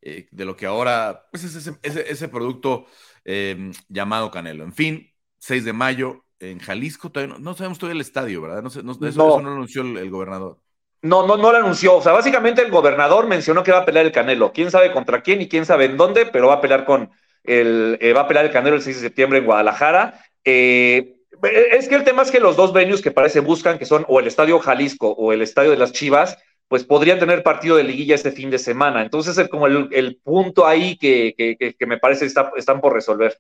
eh, 0.03 0.29
de 0.31 0.45
lo 0.45 0.55
que 0.55 0.67
ahora, 0.67 1.27
pues 1.31 1.45
es 1.45 1.55
ese, 1.55 1.79
ese, 1.83 2.13
ese 2.13 2.29
producto 2.29 2.85
eh, 3.25 3.71
llamado 3.89 4.31
Canelo. 4.31 4.65
En 4.65 4.75
fin, 4.75 5.11
6 5.39 5.65
de 5.65 5.73
mayo 5.73 6.27
en 6.39 6.59
Jalisco, 6.59 7.11
todavía 7.11 7.37
no, 7.37 7.41
no 7.41 7.55
sabemos 7.55 7.79
todavía 7.79 7.95
el 7.95 8.03
estadio, 8.03 8.43
¿verdad? 8.43 8.63
No, 8.63 8.69
sé, 8.69 8.83
no, 8.83 8.93
eso, 8.93 9.01
no. 9.01 9.09
eso, 9.09 9.41
no 9.41 9.49
lo 9.49 9.55
anunció 9.55 9.81
el, 9.81 9.97
el 9.97 10.11
gobernador. 10.11 10.59
No, 11.01 11.27
no, 11.27 11.39
no 11.39 11.51
lo 11.51 11.57
anunció. 11.57 11.97
O 11.97 12.03
sea, 12.03 12.13
básicamente 12.13 12.61
el 12.61 12.71
gobernador 12.71 13.27
mencionó 13.27 13.63
que 13.63 13.73
va 13.73 13.79
a 13.79 13.85
pelear 13.87 14.05
el 14.05 14.13
Canelo. 14.13 14.53
Quién 14.53 14.71
sabe 14.71 14.93
contra 14.93 15.23
quién 15.23 15.41
y 15.41 15.49
quién 15.49 15.65
sabe 15.65 15.87
en 15.87 15.97
dónde, 15.97 16.27
pero 16.27 16.49
va 16.49 16.57
a 16.57 16.61
pelear 16.61 16.85
con, 16.85 17.11
el, 17.45 17.97
eh, 18.03 18.13
va 18.13 18.21
a 18.21 18.29
pelear 18.29 18.45
el 18.45 18.53
Canelo 18.53 18.77
el 18.77 18.83
6 18.83 18.97
de 18.97 19.09
septiembre 19.09 19.39
en 19.39 19.47
Guadalajara. 19.47 20.23
Eh, 20.45 21.18
es 21.43 21.89
que 21.89 21.95
el 21.95 22.05
tema 22.05 22.23
es 22.23 22.31
que 22.31 22.41
los 22.41 22.57
dos 22.57 22.73
venues 22.73 23.03
que 23.03 23.11
parece 23.11 23.41
buscan, 23.41 23.79
que 23.79 23.87
son 23.87 24.05
o 24.09 24.21
el 24.21 24.27
Estadio 24.27 24.59
Jalisco 24.59 25.11
o 25.11 25.33
el 25.33 25.43
Estadio 25.43 25.71
de 25.71 25.77
las 25.77 25.93
Chivas, 25.93 26.39
pues 26.69 26.85
podrían 26.85 27.19
tener 27.19 27.43
partido 27.43 27.77
de 27.77 27.85
liguilla 27.85 28.15
este 28.15 28.31
fin 28.31 28.51
de 28.51 28.59
semana. 28.59 29.03
Entonces 29.03 29.37
es 29.39 29.49
como 29.49 29.67
el, 29.67 29.89
el 29.93 30.21
punto 30.23 30.67
ahí 30.67 30.97
que, 30.99 31.35
que, 31.37 31.75
que, 31.75 31.87
me 31.87 31.99
parece 31.99 32.27
está, 32.27 32.53
están 32.57 32.81
por 32.81 32.93
resolver. 32.93 33.39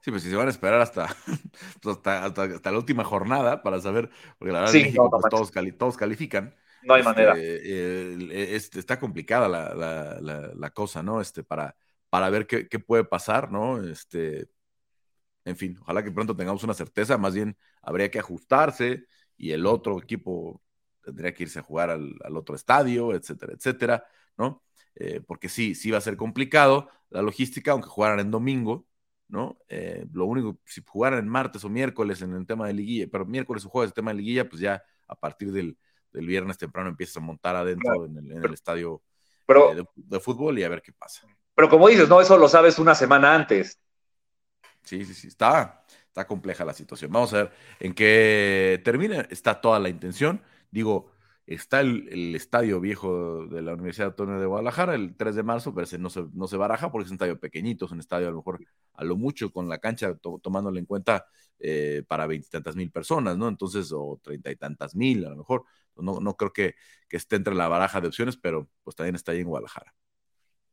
Sí, 0.00 0.10
pues 0.10 0.22
si 0.22 0.30
se 0.30 0.36
van 0.36 0.48
a 0.48 0.50
esperar 0.50 0.80
hasta, 0.80 1.04
hasta, 1.84 2.24
hasta, 2.24 2.42
hasta 2.42 2.72
la 2.72 2.78
última 2.78 3.04
jornada 3.04 3.62
para 3.62 3.80
saber, 3.80 4.10
porque 4.38 4.52
la 4.52 4.60
verdad 4.60 4.72
sí, 4.72 4.78
en 4.78 4.84
México 4.84 5.10
no, 5.12 5.18
pues, 5.18 5.30
todos, 5.30 5.50
cali, 5.50 5.72
todos, 5.72 5.96
califican. 5.96 6.54
No 6.82 6.94
hay 6.94 7.00
este, 7.00 7.12
manera. 7.12 7.34
Eh, 7.38 8.48
este, 8.54 8.78
está 8.78 8.98
complicada 8.98 9.48
la, 9.48 9.74
la, 9.74 10.20
la, 10.20 10.50
la, 10.54 10.70
cosa, 10.70 11.02
¿no? 11.02 11.20
Este, 11.20 11.42
para, 11.42 11.74
para 12.10 12.28
ver 12.30 12.46
qué, 12.46 12.68
qué, 12.68 12.78
puede 12.78 13.04
pasar, 13.04 13.50
¿no? 13.50 13.82
Este, 13.82 14.46
en 15.44 15.56
fin, 15.56 15.78
ojalá 15.80 16.02
que 16.02 16.10
pronto 16.10 16.36
tengamos 16.36 16.62
una 16.64 16.74
certeza, 16.74 17.18
más 17.18 17.34
bien 17.34 17.56
habría 17.82 18.10
que 18.10 18.18
ajustarse 18.18 19.06
y 19.36 19.52
el 19.52 19.66
otro 19.66 19.98
equipo 19.98 20.62
tendría 21.02 21.34
que 21.34 21.44
irse 21.44 21.58
a 21.58 21.62
jugar 21.62 21.90
al, 21.90 22.14
al 22.24 22.36
otro 22.36 22.54
estadio, 22.54 23.14
etcétera, 23.14 23.52
etcétera, 23.54 24.04
¿no? 24.36 24.62
Eh, 24.94 25.20
porque 25.26 25.48
sí, 25.48 25.74
sí 25.74 25.90
va 25.90 25.98
a 25.98 26.02
ser 26.02 26.16
complicado 26.16 26.88
la 27.10 27.22
logística, 27.22 27.72
aunque 27.72 27.88
jugaran 27.88 28.20
en 28.20 28.30
domingo, 28.30 28.86
¿no? 29.28 29.58
Eh, 29.68 30.06
lo 30.12 30.26
único, 30.26 30.58
si 30.64 30.82
jugaran 30.86 31.18
en 31.18 31.28
martes 31.28 31.64
o 31.64 31.68
miércoles 31.68 32.22
en 32.22 32.34
el 32.34 32.46
tema 32.46 32.66
de 32.66 32.74
liguilla, 32.74 33.06
pero 33.10 33.26
miércoles 33.26 33.64
o 33.64 33.68
jueves 33.68 33.90
el 33.90 33.94
tema 33.94 34.12
de 34.12 34.18
liguilla, 34.18 34.48
pues 34.48 34.60
ya 34.60 34.82
a 35.08 35.14
partir 35.14 35.52
del, 35.52 35.76
del 36.12 36.26
viernes 36.26 36.56
temprano 36.56 36.88
empiezas 36.88 37.18
a 37.18 37.20
montar 37.20 37.56
adentro 37.56 37.92
claro. 37.92 38.06
en, 38.06 38.16
el, 38.18 38.32
en, 38.32 38.44
el, 38.44 38.54
estadio 38.54 39.02
pero, 39.46 39.72
eh, 39.72 39.74
de, 39.76 39.86
de, 39.94 40.20
fútbol 40.20 40.58
y 40.58 40.64
a 40.64 40.68
ver 40.68 40.80
qué 40.80 40.92
pasa. 40.92 41.26
Pero 41.54 41.68
como 41.68 41.88
dices, 41.88 42.08
no, 42.08 42.20
eso 42.20 42.38
lo 42.38 42.48
sabes 42.48 42.78
una 42.78 42.94
semana 42.94 43.34
antes. 43.34 43.80
Sí, 44.84 45.04
sí, 45.04 45.14
sí, 45.14 45.28
está, 45.28 45.84
está 46.06 46.26
compleja 46.26 46.64
la 46.64 46.74
situación. 46.74 47.10
Vamos 47.10 47.32
a 47.34 47.44
ver 47.44 47.52
en 47.80 47.94
qué 47.94 48.80
termina. 48.84 49.22
Está 49.30 49.60
toda 49.60 49.80
la 49.80 49.88
intención. 49.88 50.42
Digo, 50.70 51.10
está 51.46 51.80
el, 51.80 52.34
estadio 52.34 52.80
viejo 52.80 53.46
de 53.46 53.62
la 53.62 53.74
Universidad 53.74 54.08
Autónoma 54.08 54.40
de 54.40 54.46
Guadalajara 54.46 54.94
el 54.94 55.16
3 55.16 55.34
de 55.36 55.42
marzo, 55.42 55.74
pero 55.74 55.86
no 55.98 56.10
se, 56.10 56.24
no 56.32 56.46
se 56.46 56.56
baraja 56.56 56.90
porque 56.90 57.04
es 57.06 57.10
un 57.10 57.14
estadio 57.16 57.38
pequeñito, 57.40 57.86
es 57.86 57.92
un 57.92 58.00
estadio 58.00 58.28
a 58.28 58.30
lo 58.30 58.38
mejor 58.38 58.64
a 58.94 59.04
lo 59.04 59.16
mucho 59.16 59.50
con 59.52 59.68
la 59.68 59.78
cancha 59.78 60.14
to, 60.16 60.38
tomándole 60.42 60.80
en 60.80 60.86
cuenta 60.86 61.26
eh, 61.58 62.02
para 62.06 62.26
veintitantas 62.26 62.76
mil 62.76 62.90
personas, 62.90 63.36
¿no? 63.36 63.48
Entonces, 63.48 63.90
o 63.92 64.20
treinta 64.22 64.50
y 64.50 64.56
tantas 64.56 64.94
mil 64.94 65.24
a 65.24 65.30
lo 65.30 65.36
mejor. 65.36 65.64
No, 65.96 66.20
no 66.20 66.36
creo 66.36 66.52
que, 66.52 66.74
que, 67.08 67.16
esté 67.16 67.36
entre 67.36 67.54
la 67.54 67.68
baraja 67.68 68.00
de 68.00 68.08
opciones, 68.08 68.36
pero 68.36 68.68
pues 68.82 68.96
también 68.96 69.14
está 69.14 69.32
ahí 69.32 69.40
en 69.40 69.48
Guadalajara. 69.48 69.94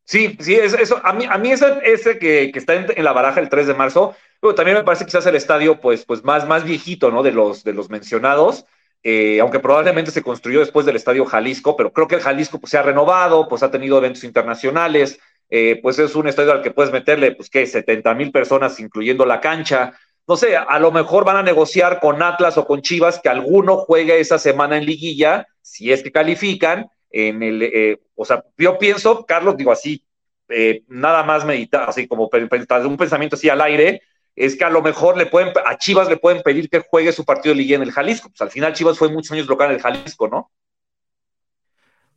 Sí, 0.04 0.38
sí, 0.40 0.56
es, 0.56 0.74
eso, 0.74 1.00
a 1.04 1.14
mí, 1.14 1.26
a 1.30 1.38
mí 1.38 1.52
ese, 1.52 1.80
ese 1.84 2.20
que, 2.20 2.52
que, 2.52 2.60
está 2.60 2.74
en, 2.76 2.88
en, 2.96 3.04
la 3.04 3.14
baraja 3.14 3.40
el 3.40 3.50
3 3.50 3.68
de 3.68 3.74
marzo, 3.74 4.16
pero 4.42 4.56
también 4.56 4.78
me 4.78 4.84
parece 4.84 5.06
quizás 5.06 5.26
el 5.28 5.36
estadio 5.36 5.80
pues, 5.80 6.04
pues 6.06 6.24
más, 6.24 6.48
más 6.48 6.64
viejito, 6.64 7.12
¿no? 7.12 7.24
De 7.24 7.32
los, 7.32 7.64
de 7.64 7.74
los 7.74 7.90
mencionados, 7.90 8.66
eh, 9.04 9.40
aunque 9.40 9.60
probablemente 9.60 10.12
se 10.12 10.22
construyó 10.22 10.60
después 10.60 10.86
del 10.86 10.96
estadio 10.96 11.26
Jalisco, 11.26 11.76
pero 11.76 11.92
creo 11.92 12.08
que 12.08 12.16
el 12.16 12.22
Jalisco 12.22 12.60
pues, 12.60 12.72
se 12.72 12.78
ha 12.78 12.84
renovado, 12.84 13.48
pues 13.48 13.64
ha 13.64 13.72
tenido 13.72 13.98
eventos 13.98 14.24
internacionales, 14.24 15.20
eh, 15.50 15.80
pues 15.82 16.00
es 16.00 16.16
un 16.16 16.28
estadio 16.28 16.52
al 16.52 16.62
que 16.62 16.72
puedes 16.72 16.92
meterle, 16.92 17.34
pues, 17.34 17.50
¿qué? 17.50 17.66
70 17.66 18.14
mil 18.14 18.32
personas, 18.32 18.80
incluyendo 18.80 19.26
la 19.26 19.42
cancha. 19.42 19.94
No 20.28 20.38
sé, 20.38 20.56
a 20.56 20.80
lo 20.80 20.92
mejor 20.92 21.26
van 21.26 21.38
a 21.38 21.44
negociar 21.44 22.00
con 22.00 22.22
Atlas 22.22 22.58
o 22.58 22.66
con 22.66 22.82
Chivas 22.82 23.20
que 23.20 23.30
alguno 23.30 23.78
juegue 23.78 24.20
esa 24.20 24.38
semana 24.40 24.78
en 24.78 24.86
liguilla, 24.86 25.48
si 25.62 25.92
es 25.92 26.04
que 26.04 26.12
califican, 26.12 26.88
en 27.12 27.44
el, 27.44 27.62
eh, 27.62 28.02
o 28.16 28.26
sea, 28.26 28.44
yo 28.58 28.78
pienso, 28.78 29.26
Carlos, 29.26 29.58
digo 29.58 29.72
así, 29.72 30.06
eh, 30.50 30.84
nada 30.88 31.24
más 31.24 31.46
meditar, 31.46 31.90
así 31.90 32.08
como 32.08 32.30
un 32.30 32.98
pensamiento 32.98 33.36
así 33.36 33.50
al 33.50 33.62
aire, 33.62 34.02
es 34.36 34.56
que 34.56 34.64
a 34.64 34.70
lo 34.70 34.82
mejor 34.82 35.18
le 35.18 35.26
pueden, 35.26 35.54
a 35.66 35.78
Chivas 35.78 36.10
le 36.10 36.18
pueden 36.18 36.42
pedir 36.42 36.70
que 36.70 36.80
juegue 36.80 37.12
su 37.12 37.26
partido 37.26 37.54
de 37.54 37.62
liga 37.62 37.76
en 37.76 37.84
el 37.84 37.92
Jalisco. 37.92 38.30
Pues 38.30 38.42
al 38.42 38.52
final 38.52 38.74
Chivas 38.74 38.98
fue 38.98 39.10
muchos 39.10 39.32
años 39.32 39.48
local 39.48 39.70
en 39.70 39.76
el 39.76 39.82
Jalisco, 39.82 40.28
¿no? 40.28 40.52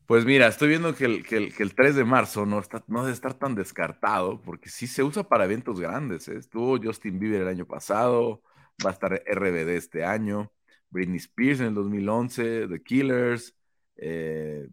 Pues 0.06 0.26
mira, 0.26 0.46
estoy 0.46 0.68
viendo 0.68 0.94
que 0.94 1.06
el, 1.06 1.24
que 1.24 1.62
el, 1.62 1.74
3 1.74 1.96
de 1.96 2.04
marzo 2.04 2.44
no, 2.44 2.58
está, 2.58 2.84
no 2.88 3.00
debe 3.00 3.14
estar 3.14 3.34
tan 3.34 3.54
descartado, 3.54 4.40
porque 4.42 4.68
sí 4.68 4.86
se 4.86 5.02
usa 5.02 5.22
para 5.22 5.44
eventos 5.44 5.80
grandes. 5.80 6.28
¿eh? 6.28 6.36
Estuvo 6.36 6.78
Justin 6.78 7.18
Bieber 7.18 7.40
el 7.40 7.48
año 7.48 7.66
pasado, 7.66 8.42
va 8.84 8.90
a 8.90 8.92
estar 8.92 9.14
RBD 9.26 9.70
este 9.70 10.04
año, 10.04 10.52
Britney 10.90 11.16
Spears 11.16 11.60
en 11.60 11.68
el 11.68 11.74
2011, 11.74 12.68
The 12.68 12.82
Killers, 12.82 13.56
eh, 13.96 14.68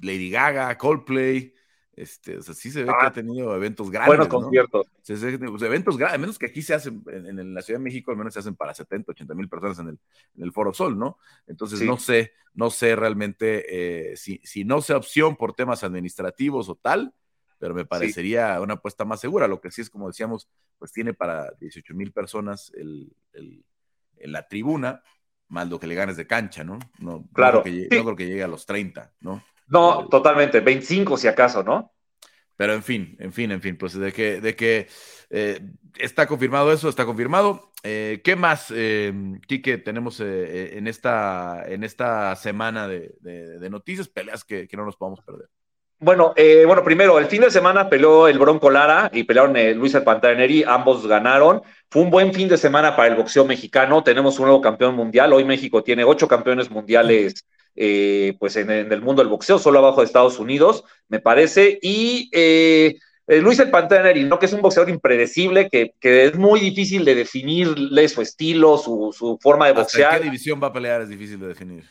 Lady 0.00 0.30
Gaga, 0.30 0.76
Coldplay. 0.76 1.54
Este, 1.96 2.38
o 2.38 2.42
sea, 2.42 2.54
sí 2.54 2.72
se 2.72 2.80
ve 2.80 2.86
que 2.86 3.04
ha 3.04 3.06
ah, 3.06 3.12
tenido 3.12 3.54
eventos 3.54 3.88
grandes. 3.88 4.08
Buenos 4.08 4.28
conciertos. 4.28 4.86
Pues, 5.06 5.22
eventos 5.62 5.96
grandes, 5.96 6.20
menos 6.20 6.38
que 6.38 6.46
aquí 6.46 6.60
se 6.60 6.74
hacen, 6.74 7.04
en, 7.06 7.54
la 7.54 7.62
Ciudad 7.62 7.78
de 7.78 7.84
México 7.84 8.10
al 8.10 8.16
menos 8.16 8.34
se 8.34 8.40
hacen 8.40 8.56
para 8.56 8.74
70, 8.74 9.12
80 9.12 9.34
mil 9.34 9.48
personas 9.48 9.78
en 9.78 9.88
el, 9.88 9.98
en 10.36 10.42
el, 10.42 10.52
Foro 10.52 10.74
Sol, 10.74 10.98
¿no? 10.98 11.18
Entonces 11.46 11.82
no 11.82 11.96
sé, 11.96 12.32
no 12.52 12.70
sé 12.70 12.96
realmente 12.96 14.10
eh, 14.12 14.16
si, 14.16 14.40
si, 14.42 14.64
no 14.64 14.82
sea 14.82 14.96
opción 14.96 15.36
por 15.36 15.54
temas 15.54 15.84
administrativos 15.84 16.68
o 16.68 16.74
tal, 16.74 17.14
pero 17.58 17.74
me 17.74 17.84
parecería 17.84 18.60
una 18.60 18.74
apuesta 18.74 19.04
más 19.04 19.20
segura. 19.20 19.46
Lo 19.46 19.60
que 19.60 19.70
sí 19.70 19.80
es, 19.80 19.88
como 19.88 20.08
decíamos, 20.08 20.48
pues 20.78 20.90
tiene 20.90 21.14
para 21.14 21.52
18 21.60 21.94
mil 21.94 22.12
personas 22.12 22.72
el, 22.74 23.14
en 23.32 24.32
la 24.32 24.48
tribuna, 24.48 25.02
más 25.54 25.68
lo 25.68 25.80
que 25.80 25.86
le 25.86 25.94
ganes 25.94 26.18
de 26.18 26.26
cancha, 26.26 26.64
¿no? 26.64 26.78
No, 26.98 27.24
claro. 27.32 27.58
No 27.58 27.62
creo, 27.62 27.88
que, 27.88 27.96
no 27.96 28.04
creo 28.04 28.16
que 28.16 28.26
llegue 28.26 28.42
a 28.42 28.48
los 28.48 28.66
30, 28.66 29.12
¿no? 29.20 29.42
No, 29.68 30.08
totalmente, 30.08 30.60
25 30.60 31.16
si 31.16 31.28
acaso, 31.28 31.62
¿no? 31.62 31.92
Pero 32.56 32.74
en 32.74 32.82
fin, 32.82 33.16
en 33.18 33.32
fin, 33.32 33.50
en 33.50 33.60
fin, 33.60 33.76
pues 33.76 33.94
de 33.94 34.12
que, 34.12 34.40
de 34.40 34.54
que 34.54 34.88
eh, 35.30 35.60
está 35.96 36.26
confirmado 36.26 36.72
eso, 36.72 36.88
está 36.88 37.04
confirmado. 37.04 37.72
Eh, 37.82 38.22
¿Qué 38.24 38.36
más, 38.36 38.72
eh, 38.74 39.12
Quique, 39.46 39.78
tenemos 39.78 40.20
eh, 40.20 40.78
en, 40.78 40.86
esta, 40.86 41.64
en 41.66 41.84
esta 41.84 42.34
semana 42.36 42.86
de, 42.88 43.68
noticias, 43.70 44.08
peleas 44.08 44.44
que, 44.44 44.68
no 44.72 44.84
nos 44.84 44.96
podamos 44.96 45.20
perder? 45.20 45.48
Bueno, 45.98 46.34
bueno, 46.66 46.84
primero, 46.84 47.18
el 47.18 47.26
fin 47.26 47.40
de 47.40 47.50
semana 47.50 47.88
peleó 47.88 48.28
el 48.28 48.38
Bronco 48.38 48.68
Lara 48.68 49.10
y 49.12 49.24
pelearon 49.24 49.56
Luis 49.78 49.94
el 49.94 50.02
Pantaneri, 50.02 50.62
ambos 50.66 51.06
ganaron. 51.06 51.62
Fue 51.88 52.02
un 52.02 52.10
buen 52.10 52.34
fin 52.34 52.48
de 52.48 52.58
semana 52.58 52.94
para 52.94 53.08
el 53.08 53.14
boxeo 53.14 53.44
mexicano. 53.46 54.02
Tenemos 54.02 54.38
un 54.38 54.46
nuevo 54.46 54.60
campeón 54.60 54.96
mundial. 54.96 55.32
Hoy 55.32 55.44
México 55.44 55.82
tiene 55.82 56.04
ocho 56.04 56.28
campeones 56.28 56.70
mundiales 56.70 57.46
eh, 57.76 58.36
pues 58.38 58.54
en, 58.56 58.70
el 58.70 59.02
mundo 59.02 59.22
del 59.22 59.30
boxeo, 59.30 59.58
solo 59.58 59.80
abajo 59.80 60.00
de 60.00 60.06
Estados 60.06 60.38
Unidos, 60.38 60.84
me 61.08 61.20
parece. 61.20 61.78
Y 61.82 62.30
eh, 62.32 62.96
eh, 63.26 63.40
Luis 63.40 63.58
el 63.58 63.70
Pantaneri, 63.70 64.24
¿no? 64.24 64.38
que 64.38 64.46
es 64.46 64.52
un 64.52 64.62
boxeador 64.62 64.90
impredecible, 64.90 65.68
que, 65.68 65.92
es 66.00 66.36
muy 66.36 66.60
difícil 66.60 67.04
de 67.04 67.16
definirle 67.16 68.08
su 68.08 68.22
estilo, 68.22 68.78
su, 68.78 69.38
forma 69.40 69.66
de 69.66 69.72
boxear. 69.72 70.14
¿En 70.14 70.18
qué 70.18 70.24
división 70.24 70.60
va 70.62 70.68
a 70.68 70.72
pelear? 70.72 71.02
Es 71.02 71.08
difícil 71.08 71.40
de 71.40 71.48
definir. 71.48 71.84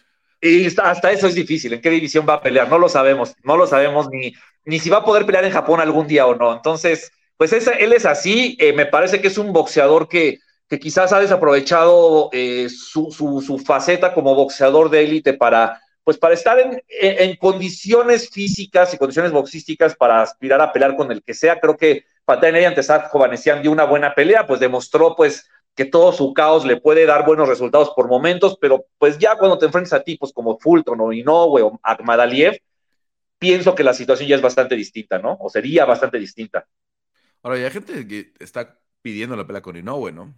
Y 0.44 0.68
hasta 0.68 1.12
eso 1.12 1.28
es 1.28 1.36
difícil. 1.36 1.74
¿En 1.74 1.82
qué 1.82 1.90
división 1.90 2.26
va 2.28 2.34
a 2.34 2.42
pelear? 2.42 2.68
No 2.70 2.78
lo 2.78 2.90
sabemos. 2.90 3.34
No 3.44 3.56
lo 3.56 3.66
sabemos 3.66 4.10
ni, 4.12 4.34
ni 4.66 4.78
si 4.78 4.90
va 4.90 4.98
a 4.98 5.06
poder 5.06 5.26
pelear 5.26 5.46
en 5.46 5.52
Japón 5.52 5.80
algún 5.80 6.06
día 6.06 6.28
o 6.28 6.36
no. 6.36 6.54
Entonces, 6.54 7.12
pues 7.38 7.54
él 7.54 7.94
es 7.94 8.06
así. 8.06 8.58
me 8.76 8.86
parece 8.86 9.22
que 9.22 9.30
es 9.30 9.38
un 9.38 9.54
boxeador 9.54 10.10
que, 10.10 10.40
que 10.68 10.80
quizás 10.80 11.14
ha 11.14 11.20
desaprovechado 11.20 12.30
eh, 12.34 12.68
su, 12.70 13.64
faceta 13.66 14.14
como 14.14 14.36
boxeador 14.36 14.90
de 14.90 15.04
élite 15.04 15.34
para, 15.34 15.82
pues 16.04 16.18
para 16.18 16.34
estar 16.34 16.58
en, 16.60 17.36
condiciones 17.38 18.30
físicas 18.30 18.94
y 18.94 18.98
condiciones 18.98 19.32
boxísticas 19.32 19.96
para 19.96 20.22
aspirar 20.22 20.60
a 20.62 20.74
pelear 20.74 20.96
con 20.96 21.12
el 21.12 21.24
que 21.24 21.34
sea. 21.34 21.60
Creo 21.60 21.78
que 21.78 22.06
Patania 22.26 22.68
ante 22.68 22.84
Sad 22.84 23.04
Jovanesian 23.10 23.62
dio 23.62 23.72
una 23.72 23.86
buena 23.86 24.14
pelea, 24.14 24.46
pues 24.48 24.60
demostró 24.60 25.16
pues 25.16 25.48
que 25.76 25.86
todo 25.86 26.12
su 26.14 26.34
caos 26.34 26.66
le 26.66 26.78
puede 26.78 27.06
dar 27.06 27.26
buenos 27.26 27.48
resultados 27.48 27.92
por 27.96 28.08
momentos, 28.08 28.58
pero 28.60 28.86
pues 28.98 29.18
ya 29.18 29.38
cuando 29.38 29.58
te 29.58 29.66
enfrentas 29.66 29.94
a 29.94 30.04
tipos 30.04 30.32
como 30.32 30.58
Fulton 30.60 31.00
o 31.02 31.12
Inoue 31.12 31.62
o 31.62 31.80
Akmadaliev, 31.82 32.60
pienso 33.40 33.76
que 33.76 33.84
la 33.84 33.94
situación 33.94 34.30
ya 34.30 34.36
es 34.36 34.42
bastante 34.42 34.76
distinta, 34.76 35.20
¿no? 35.20 35.38
O 35.40 35.50
sería 35.50 35.86
bastante 35.86 36.18
distinta. 36.20 36.68
Ahora, 37.42 37.58
hay 37.58 37.70
gente 37.72 38.08
que 38.08 38.32
está 38.40 38.80
pidiendo 39.02 39.36
la 39.36 39.46
pelea 39.46 39.62
con 39.62 39.76
Inoue, 39.76 40.12
¿no? 40.12 40.34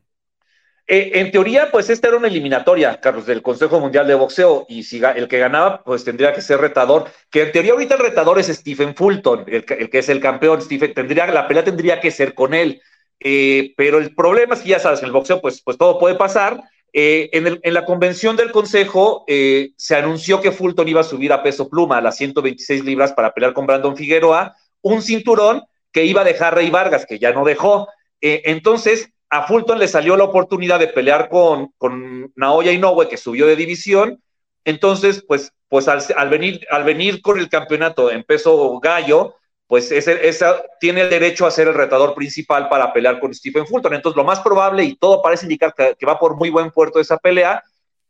Eh, 0.87 1.11
en 1.15 1.31
teoría, 1.31 1.71
pues 1.71 1.89
esta 1.89 2.09
era 2.09 2.17
una 2.17 2.27
eliminatoria, 2.27 2.99
Carlos, 3.01 3.25
del 3.25 3.41
Consejo 3.41 3.79
Mundial 3.79 4.05
de 4.05 4.13
Boxeo, 4.13 4.65
y 4.69 4.83
si 4.83 5.01
el 5.03 5.27
que 5.27 5.39
ganaba, 5.39 5.83
pues 5.83 6.03
tendría 6.03 6.31
que 6.31 6.41
ser 6.41 6.59
retador, 6.59 7.09
que 7.31 7.43
en 7.43 7.51
teoría 7.51 7.73
ahorita 7.73 7.95
el 7.95 8.01
retador 8.01 8.37
es 8.37 8.47
Stephen 8.47 8.95
Fulton, 8.95 9.45
el, 9.47 9.65
que 9.65 9.97
es 9.97 10.09
el 10.09 10.19
campeón, 10.19 10.61
Stephen, 10.61 10.93
tendría, 10.93 11.25
la 11.27 11.47
pelea 11.47 11.63
tendría 11.63 11.99
que 11.99 12.11
ser 12.11 12.35
con 12.35 12.53
él, 12.53 12.81
eh, 13.19 13.73
pero 13.77 13.97
el 13.97 14.13
problema 14.13 14.55
es 14.55 14.61
que 14.61 14.69
ya 14.69 14.79
sabes, 14.79 14.99
en 14.99 15.05
el 15.05 15.11
boxeo, 15.11 15.41
pues, 15.41 15.61
pues 15.61 15.77
todo 15.77 15.99
puede 15.99 16.15
pasar. 16.15 16.63
Eh, 16.93 17.29
en, 17.33 17.73
la 17.73 17.85
convención 17.85 18.35
del 18.37 18.51
Consejo 18.51 19.25
se 19.27 19.95
anunció 19.95 20.39
que 20.39 20.51
Fulton 20.51 20.87
iba 20.87 21.01
a 21.01 21.03
subir 21.03 21.33
a 21.33 21.43
peso 21.43 21.69
pluma 21.69 21.97
a 21.97 22.01
las 22.01 22.15
126 22.17 22.85
libras 22.85 23.11
para 23.11 23.33
pelear 23.33 23.53
con 23.53 23.65
Brandon 23.65 23.97
Figueroa, 23.97 24.55
un 24.81 25.01
cinturón 25.01 25.63
que 25.91 26.05
iba 26.05 26.21
a 26.21 26.25
dejar 26.25 26.55
Rey 26.55 26.69
Vargas, 26.69 27.05
que 27.05 27.19
ya 27.19 27.31
no 27.31 27.43
dejó. 27.43 27.89
entonces, 28.21 29.09
a 29.29 29.47
Fulton 29.47 29.79
le 29.79 29.87
salió 29.87 30.15
la 30.15 30.23
oportunidad 30.23 30.79
de 30.79 30.87
pelear 30.87 31.29
con, 31.29 31.73
con 31.77 32.31
Naoya 32.35 32.71
Inoue, 32.71 33.09
que 33.09 33.17
subió 33.17 33.47
de 33.47 33.55
división. 33.55 34.21
Entonces, 34.63 35.23
pues, 35.27 35.53
pues 35.67 35.87
al, 35.87 36.29
venir, 36.29 36.65
al 36.69 36.83
venir 36.83 37.21
con 37.21 37.39
el 37.39 37.49
campeonato 37.49 38.11
en 38.11 38.23
peso 38.23 38.79
gallo, 38.79 39.35
pues 39.67 39.91
ese, 39.91 40.27
esa, 40.27 40.63
tiene 40.79 41.01
el 41.01 41.09
derecho 41.09 41.45
a 41.45 41.51
ser 41.51 41.67
el 41.67 41.73
retador 41.73 42.13
principal 42.13 42.69
para 42.69 42.93
pelear 42.93 43.19
con 43.19 43.33
Stephen 43.33 43.65
Fulton. 43.65 43.95
Entonces, 43.95 44.17
lo 44.17 44.23
más 44.23 44.39
probable, 44.41 44.83
y 44.83 44.95
todo 44.95 45.21
parece 45.21 45.45
indicar 45.45 45.73
que, 45.73 46.05
va 46.05 46.19
por 46.19 46.35
muy 46.35 46.49
buen 46.49 46.71
puerto 46.71 46.99
esa 46.99 47.17
pelea, 47.17 47.63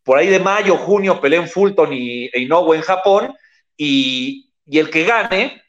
por 0.03 0.17
ahí 0.17 0.27
de 0.27 0.39
mayo, 0.39 0.77
junio, 0.77 1.19
peleen 1.21 1.47
Fulton 1.47 1.93
y 1.93 2.25
e 2.25 2.39
Inoue 2.41 2.75
en 2.75 2.81
Japón, 2.81 3.33
y, 3.77 4.51
el 4.67 4.89
que 4.89 5.05
gane, 5.05 5.61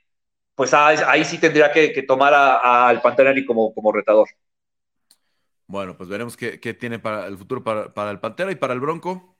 pues 0.54 0.74
ahí, 0.74 1.24
sí 1.24 1.38
tendría 1.38 1.70
que, 1.70 2.02
tomar 2.02 2.34
al 2.34 3.00
Pantanari 3.00 3.44
como, 3.44 3.72
como 3.72 3.92
retador. 3.92 4.28
Bueno, 5.68 5.96
pues 5.96 6.08
veremos 6.08 6.36
qué, 6.36 6.58
tiene 6.74 6.98
para 6.98 7.26
el 7.26 7.36
futuro 7.36 7.62
para, 7.62 8.10
el 8.10 8.20
Pantera 8.20 8.50
y 8.50 8.56
para 8.56 8.72
el 8.72 8.80
Bronco. 8.80 9.36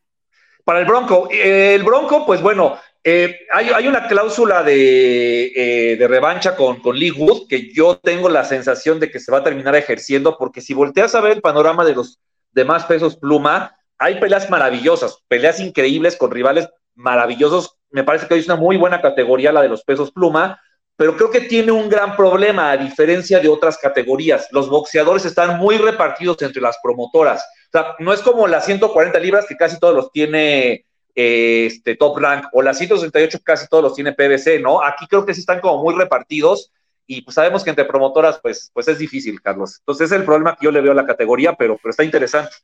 Para 0.65 0.81
el 0.81 0.85
Bronco, 0.85 1.29
eh, 1.31 1.75
el 1.75 1.85
Bronco, 1.85 2.27
pues 2.27 2.43
bueno, 2.43 2.79
eh, 3.09 3.47
hay, 3.53 3.87
una 3.87 4.09
cláusula 4.09 4.65
de, 4.65 5.53
eh, 5.55 6.09
revancha 6.09 6.57
con, 6.57 6.81
con, 6.81 6.99
Lee 6.99 7.13
Wood 7.13 7.47
que 7.49 7.73
yo 7.73 7.99
tengo 7.99 8.29
la 8.29 8.43
sensación 8.43 8.99
de 8.99 9.13
que 9.13 9.21
se 9.21 9.31
va 9.31 9.39
a 9.39 9.45
terminar 9.45 9.77
ejerciendo, 9.77 10.37
porque 10.37 10.61
si 10.61 10.75
volteas 10.75 11.15
a 11.15 11.21
ver 11.21 11.31
el 11.31 11.41
panorama 11.41 11.85
de 11.85 11.95
los 11.95 12.19
demás 12.51 12.85
pesos 12.87 13.17
pluma, 13.17 13.77
hay 13.97 14.19
peleas 14.19 14.51
maravillosas, 14.51 15.23
peleas 15.29 15.61
increíbles 15.61 16.17
con 16.17 16.33
rivales 16.33 16.69
maravillosos. 16.97 17.77
Me 17.91 18.03
parece 18.03 18.27
que 18.27 18.35
hoy 18.35 18.41
es 18.41 18.47
una 18.47 18.57
muy 18.57 18.77
buena 18.77 19.01
categoría 19.01 19.53
la 19.53 19.63
de 19.63 19.69
los 19.69 19.85
pesos 19.85 20.11
pluma, 20.11 20.61
pero 20.97 21.17
creo 21.17 21.31
que 21.31 21.43
tiene 21.43 21.71
un 21.71 21.89
gran 21.89 22.17
problema 22.17 22.73
a 22.73 22.77
diferencia 22.77 23.39
de 23.39 23.49
otras 23.49 23.79
categorías. 23.79 24.49
Los 24.51 24.69
boxeadores 24.69 25.25
están 25.25 25.59
muy 25.59 25.79
repartidos 25.79 26.43
entre 26.43 26.61
las 26.61 26.77
promotoras. 26.83 27.41
O 27.69 27.71
sea, 27.71 27.95
no 28.01 28.13
es 28.13 28.21
como 28.21 28.49
las 28.49 28.65
140 28.65 29.17
libras 29.21 29.47
que 29.47 29.57
casi 29.57 29.79
todos 29.79 29.95
los 29.95 30.11
tiene 30.11 30.86
este, 31.17 31.97
Top 31.97 32.19
Rank 32.19 32.47
o 32.53 32.63
las 32.63 32.79
168 32.79 33.39
que 33.39 33.45
casi 33.45 33.67
todos 33.69 33.83
los 33.83 33.95
tiene 33.95 34.13
PBC, 34.13 34.61
¿no? 34.61 34.85
Aquí 34.85 35.07
creo 35.09 35.27
que 35.27 35.35
sí 35.35 35.41
están 35.41 35.61
como 35.61 35.83
muy 35.83 35.95
repartidos 35.95 36.71
y 37.07 37.23
pues 37.23 37.35
sabemos 37.35 37.65
que 37.65 37.71
entre 37.71 37.85
promotoras 37.85 38.39
pues, 38.41 38.71
pues 38.73 38.87
es 38.87 38.99
difícil, 38.99 39.41
Carlos. 39.41 39.79
Entonces 39.79 40.13
es 40.13 40.19
el 40.19 40.25
problema 40.25 40.55
que 40.55 40.67
yo 40.67 40.71
le 40.71 40.81
veo 40.81 40.93
a 40.93 40.97
la 40.97 41.07
categoría, 41.07 41.55
pero, 41.55 41.79
pero 41.79 41.91
está 41.91 42.05
interesante. 42.05 42.55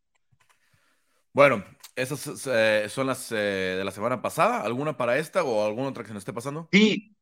Bueno, 1.32 1.64
esas 1.96 2.46
eh, 2.46 2.86
son 2.88 3.06
las 3.06 3.32
eh, 3.32 3.74
de 3.78 3.84
la 3.84 3.90
semana 3.90 4.20
pasada. 4.20 4.60
¿Alguna 4.60 4.96
para 4.96 5.16
esta 5.16 5.42
o 5.42 5.64
alguna 5.64 5.88
otra 5.88 6.02
que 6.02 6.08
se 6.08 6.14
nos 6.14 6.20
esté 6.20 6.32
pasando? 6.32 6.68
Sí, 6.70 7.16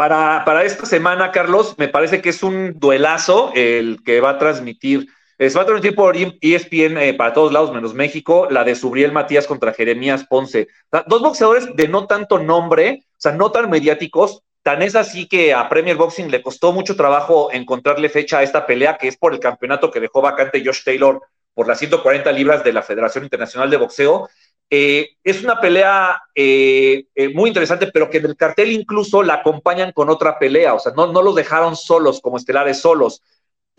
para, 0.00 0.64
esta 0.64 0.86
semana, 0.86 1.30
Carlos, 1.30 1.74
me 1.76 1.88
parece 1.88 2.22
que 2.22 2.30
es 2.30 2.42
un 2.42 2.78
duelazo 2.78 3.52
el 3.54 4.02
que 4.02 4.20
va 4.20 4.30
a 4.30 4.38
transmitir. 4.38 5.08
Se 5.48 5.56
va 5.56 5.62
a 5.62 5.66
transmitir 5.66 5.96
por 5.96 6.16
ESPN 6.18 6.98
eh, 6.98 7.14
para 7.14 7.32
todos 7.32 7.50
lados, 7.50 7.72
menos 7.72 7.94
México, 7.94 8.46
la 8.50 8.62
de 8.62 8.74
Subriel 8.74 9.10
Matías 9.10 9.46
contra 9.46 9.72
Jeremías 9.72 10.26
Ponce. 10.28 10.68
dos 11.06 11.22
boxeadores 11.22 11.74
de 11.74 11.88
no 11.88 12.06
tanto 12.06 12.38
nombre, 12.38 13.04
o 13.04 13.14
sea, 13.16 13.32
no 13.32 13.50
tan 13.50 13.70
mediáticos. 13.70 14.42
Tan 14.62 14.82
es 14.82 14.94
así 14.94 15.26
que 15.26 15.54
a 15.54 15.66
Premier 15.70 15.96
Boxing 15.96 16.30
le 16.30 16.42
costó 16.42 16.72
mucho 16.72 16.94
trabajo 16.94 17.50
encontrarle 17.52 18.10
fecha 18.10 18.40
a 18.40 18.42
esta 18.42 18.66
pelea, 18.66 18.98
que 18.98 19.08
es 19.08 19.16
por 19.16 19.32
el 19.32 19.40
campeonato 19.40 19.90
que 19.90 20.00
dejó 20.00 20.20
vacante 20.20 20.62
Josh 20.62 20.84
Taylor 20.84 21.22
por 21.54 21.66
las 21.66 21.78
140 21.78 22.30
libras 22.32 22.62
de 22.62 22.74
la 22.74 22.82
Federación 22.82 23.24
Internacional 23.24 23.70
de 23.70 23.78
Boxeo. 23.78 24.28
Eh, 24.68 25.08
es 25.24 25.42
una 25.42 25.58
pelea 25.58 26.20
eh, 26.34 27.06
muy 27.32 27.48
interesante, 27.48 27.86
pero 27.90 28.10
que 28.10 28.18
en 28.18 28.26
el 28.26 28.36
cartel 28.36 28.72
incluso 28.72 29.22
la 29.22 29.34
acompañan 29.36 29.92
con 29.92 30.10
otra 30.10 30.38
pelea, 30.38 30.74
o 30.74 30.78
sea, 30.78 30.92
no, 30.94 31.10
no 31.10 31.22
los 31.22 31.34
dejaron 31.34 31.76
solos 31.76 32.20
como 32.20 32.36
estelares 32.36 32.78
solos. 32.78 33.22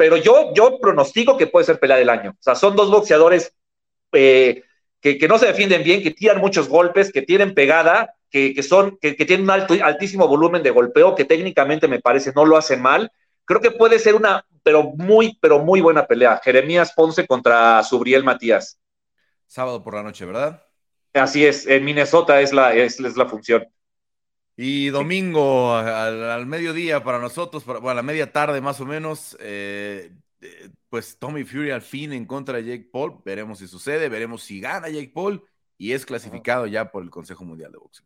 Pero 0.02 0.18
yo, 0.18 0.52
yo 0.56 0.80
pronostico 0.80 1.38
que 1.38 1.45
puede 1.45 1.64
ser 1.64 1.80
pelea 1.80 1.95
del 1.95 2.10
año. 2.10 2.32
O 2.32 2.41
sea, 2.41 2.56
son 2.56 2.76
dos 2.76 2.89
boxeadores 2.89 3.54
que, 4.12 4.64
que, 4.99 5.28
no 5.28 5.38
se 5.38 5.45
defienden 5.45 5.84
bien, 5.84 6.02
que 6.02 6.10
tiran 6.10 6.39
muchos 6.39 6.68
golpes, 6.68 7.12
que 7.12 7.22
tienen 7.22 7.54
pegada, 7.54 8.16
que, 8.32 8.56
que 8.56 8.64
son, 8.64 8.97
que, 8.99 9.16
que, 9.16 9.26
tienen 9.26 9.43
un 9.43 9.52
alto, 9.52 9.76
altísimo 9.84 10.28
volumen 10.28 10.64
de 10.64 10.72
golpeo, 10.72 11.14
que 11.14 11.26
técnicamente 11.26 11.88
me 11.88 11.99
parece 11.99 12.34
no 12.36 12.47
lo 12.47 12.58
hacen 12.58 12.82
mal. 12.82 13.12
Creo 13.45 13.62
que 13.62 13.70
puede 13.70 13.99
ser 13.99 14.16
una 14.16 14.43
pero 14.64 14.82
muy, 14.82 15.38
pero 15.39 15.60
muy 15.60 15.82
buena 15.82 16.08
pelea. 16.08 16.41
Jeremías 16.43 16.93
Ponce 16.95 17.28
contra 17.28 17.84
Subriel 17.84 18.24
Matías. 18.24 18.80
Sábado 19.45 19.84
por 19.84 19.93
la 19.93 20.02
noche, 20.02 20.26
¿verdad? 20.26 20.64
Así 21.14 21.45
es, 21.45 21.68
en 21.68 21.86
Minnesota 21.86 22.41
es 22.41 22.54
la, 22.54 22.74
es, 22.74 22.99
la 22.99 23.28
función. 23.28 23.68
Y 24.64 24.91
domingo 24.91 25.74
al, 25.74 26.45
mediodía 26.45 27.03
para 27.03 27.18
nosotros, 27.18 27.66
bueno, 27.66 27.89
a 27.89 27.95
la 27.95 28.03
media 28.03 28.32
tarde 28.32 28.62
más 28.62 28.80
o 28.80 28.86
menos, 28.86 29.36
eh, 29.39 30.12
eh, 30.39 30.70
pues 30.88 31.18
Tommy 31.18 31.43
Fury 31.43 31.72
al 31.72 31.82
fin 31.82 32.14
en 32.14 32.28
contra 32.28 32.57
de 32.57 32.66
Jake 32.66 32.89
Paul. 32.93 33.16
Veremos 33.26 33.57
si 33.57 33.68
sucede, 33.68 34.07
veremos 34.07 34.43
si 34.43 34.62
gana 34.62 34.88
Jake 34.88 35.12
Paul 35.12 35.43
y 35.80 35.93
es 35.93 36.05
clasificado 36.05 36.68
ya 36.68 36.91
por 36.91 37.01
el 37.01 37.09
Consejo 37.09 37.43
Mundial 37.43 37.72
de 37.72 37.80
Boxeo. 37.80 38.05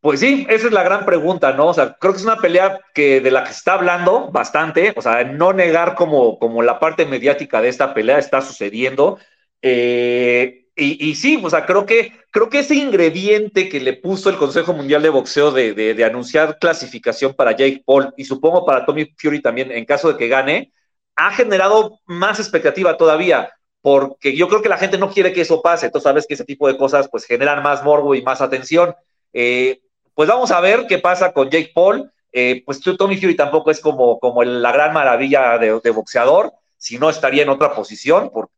Pues 0.00 0.20
sí, 0.20 0.46
esa 0.48 0.68
es 0.68 0.72
la 0.72 0.84
gran 0.84 1.04
pregunta, 1.04 1.52
¿no? 1.52 1.66
O 1.66 1.74
sea, 1.74 1.94
creo 1.94 2.12
que 2.12 2.18
es 2.18 2.24
una 2.24 2.36
pelea 2.36 2.78
que 2.94 3.20
de 3.20 3.32
la 3.32 3.42
que 3.42 3.50
se 3.50 3.58
está 3.58 3.72
hablando 3.72 4.30
bastante, 4.30 4.94
o 4.94 5.02
sea, 5.02 5.24
no 5.24 5.52
negar 5.52 5.96
como, 5.96 6.38
como 6.38 6.62
la 6.62 6.78
parte 6.78 7.06
mediática 7.06 7.60
de 7.60 7.70
esta 7.70 7.92
pelea 7.92 8.18
está 8.20 8.40
sucediendo. 8.40 9.18
Eh, 9.62 10.65
y, 10.76 11.14
sí, 11.14 11.40
o 11.42 11.48
sea, 11.48 11.64
creo 11.64 11.86
que, 11.86 12.12
creo 12.30 12.50
que 12.50 12.58
ese 12.58 12.74
ingrediente 12.74 13.68
que 13.68 13.80
le 13.80 13.94
puso 13.94 14.28
el 14.28 14.36
Consejo 14.36 14.74
Mundial 14.74 15.02
de 15.02 15.08
Boxeo 15.08 15.50
de, 15.50 15.72
de, 15.72 16.04
anunciar 16.04 16.58
clasificación 16.58 17.32
para 17.32 17.52
Jake 17.52 17.82
Paul 17.84 18.12
y 18.16 18.26
supongo 18.26 18.66
para 18.66 18.84
Tommy 18.84 19.06
Fury 19.16 19.40
también 19.40 19.72
en 19.72 19.86
caso 19.86 20.12
de 20.12 20.18
que 20.18 20.28
gane, 20.28 20.72
ha 21.16 21.32
generado 21.32 22.00
más 22.04 22.38
expectativa 22.38 22.96
todavía, 22.96 23.50
porque 23.80 24.36
yo 24.36 24.48
creo 24.48 24.62
que 24.62 24.68
la 24.68 24.76
gente 24.76 24.98
no 24.98 25.10
quiere 25.10 25.32
que 25.32 25.40
eso 25.40 25.62
pase. 25.62 25.90
Tú 25.90 26.00
sabes 26.00 26.26
que 26.26 26.34
ese 26.34 26.44
tipo 26.44 26.68
de 26.68 26.76
cosas 26.76 27.08
pues 27.10 27.24
generan 27.24 27.62
más 27.62 27.82
morbo 27.82 28.14
y 28.14 28.22
más 28.22 28.40
atención. 28.40 28.94
Eh, 29.32 29.80
pues 30.14 30.28
vamos 30.28 30.50
a 30.50 30.60
ver 30.60 30.86
qué 30.88 30.98
pasa 30.98 31.32
con 31.32 31.50
Jake 31.50 31.72
Paul. 31.74 32.10
Eh, 32.32 32.62
pues 32.66 32.80
Tommy 32.80 33.16
Fury 33.16 33.34
tampoco 33.34 33.70
es 33.70 33.80
como, 33.80 34.18
como 34.18 34.44
la 34.44 34.72
gran 34.72 34.92
maravilla 34.92 35.56
de, 35.56 35.90
boxeador, 35.90 36.52
si 36.76 36.98
no 36.98 37.08
estaría 37.08 37.44
en 37.44 37.48
otra 37.48 37.74
posición 37.74 38.30
por, 38.30 38.50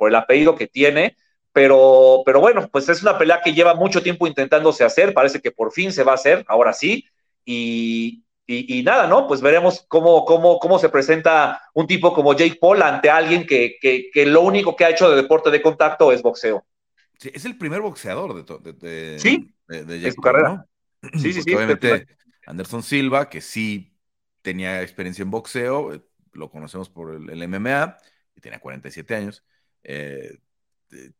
el 0.00 0.14
apellido 0.14 0.54
que 0.54 0.66
tiene. 0.66 1.16
Pero, 1.52 2.22
pero 2.24 2.40
bueno, 2.40 2.68
pues 2.70 2.88
es 2.88 3.02
una 3.02 3.18
pelea 3.18 3.40
que 3.42 3.52
lleva 3.52 3.74
mucho 3.74 4.02
tiempo 4.02 4.26
intentándose 4.26 4.84
hacer, 4.84 5.14
parece 5.14 5.40
que 5.40 5.50
por 5.50 5.72
fin 5.72 5.92
se 5.92 6.04
va 6.04 6.12
a 6.12 6.16
hacer, 6.16 6.44
ahora 6.48 6.72
sí. 6.72 7.04
Y, 7.44 8.24
nada, 8.84 9.06
¿no? 9.06 9.26
Pues 9.26 9.40
veremos 9.40 9.84
cómo, 9.88 10.24
cómo, 10.24 10.58
cómo 10.58 10.78
se 10.78 10.88
presenta 10.88 11.60
un 11.74 11.86
tipo 11.86 12.14
como 12.14 12.34
Jake 12.34 12.58
Paul 12.60 12.82
ante 12.82 13.10
alguien 13.10 13.46
que, 13.46 14.10
lo 14.26 14.42
único 14.42 14.76
que 14.76 14.84
ha 14.84 14.90
hecho 14.90 15.10
de 15.10 15.16
deporte 15.16 15.50
de 15.50 15.62
contacto 15.62 16.12
es 16.12 16.22
boxeo. 16.22 16.64
Sí, 17.18 17.30
es 17.34 17.44
el 17.44 17.58
primer 17.58 17.80
boxeador 17.80 18.44
de, 18.44 18.72
de, 18.72 19.18
¿Sí? 19.18 19.52
de, 19.66 20.12
su 20.12 20.20
carrera. 20.20 20.66
Sí, 21.14 21.32
sí, 21.32 21.42
sí. 21.42 21.54
Obviamente, 21.54 22.06
Anderson 22.46 22.82
Silva, 22.82 23.28
que 23.28 23.40
sí 23.40 23.98
tenía 24.42 24.82
experiencia 24.82 25.22
en 25.22 25.30
boxeo, 25.30 25.94
eh, 25.94 26.02
lo 26.32 26.50
conocemos 26.50 26.88
por 26.88 27.14
el, 27.14 27.48
MMA, 27.48 27.98
y 28.34 28.40
tenía 28.40 28.60
47 28.60 29.14
años. 29.14 29.44
Eh, 29.82 30.38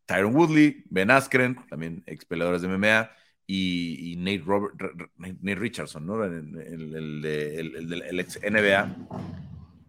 Tyron 0.06 0.34
Woodley, 0.34 0.84
Ben 0.90 1.10
Askren, 1.10 1.56
también 1.68 2.02
ex 2.06 2.24
peleadores 2.24 2.62
de 2.62 2.68
MMA, 2.68 3.10
y, 3.50 4.14
Nate, 4.18 4.42
Robert, 4.44 4.74
Nate 5.16 5.54
Richardson, 5.54 6.06
¿no? 6.06 6.22
El, 6.22 7.24
el, 7.24 8.20
ex 8.20 8.38
NBA. 8.42 8.94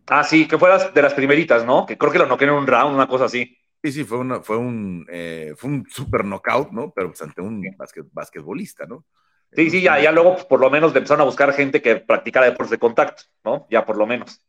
Ah, 0.08 0.24
sí, 0.24 0.48
que 0.48 0.58
fue 0.58 0.70
de 0.94 1.02
las 1.02 1.14
primeritas, 1.14 1.66
¿no? 1.66 1.86
Que 1.86 1.98
creo 1.98 2.12
que 2.12 2.20
lo 2.20 2.26
noquearon 2.26 2.56
en 2.56 2.62
un 2.64 2.68
round, 2.68 2.96
una 2.96 3.08
cosa 3.08 3.26
así. 3.26 3.58
Sí, 3.84 3.92
sí, 3.92 4.04
fue, 4.04 4.18
una, 4.18 4.42
fue, 4.42 4.58
un, 4.58 5.06
eh, 5.10 5.54
fue 5.56 5.70
un 5.70 5.86
super 5.90 6.26
knockout, 6.26 6.72
¿no? 6.72 6.92
Pero 6.94 7.10
pues 7.10 7.22
ante 7.22 7.42
un 7.42 7.64
basquetbolista, 8.12 8.86
¿no? 8.86 9.06
Sí, 9.52 9.70
sí, 9.70 9.82
ya, 9.82 10.00
ya 10.00 10.12
luego 10.12 10.34
pues, 10.34 10.46
por 10.46 10.60
lo 10.60 10.70
menos 10.70 10.96
empezaron 10.96 11.22
a 11.22 11.26
buscar 11.26 11.54
gente 11.54 11.82
que 11.82 11.96
practicara 11.98 12.46
deportes 12.46 12.72
de 12.72 12.78
contacto, 12.78 13.24
¿no? 13.44 13.68
Ya 13.70 13.86
por 13.86 13.98
lo 13.98 14.06
menos. 14.06 14.42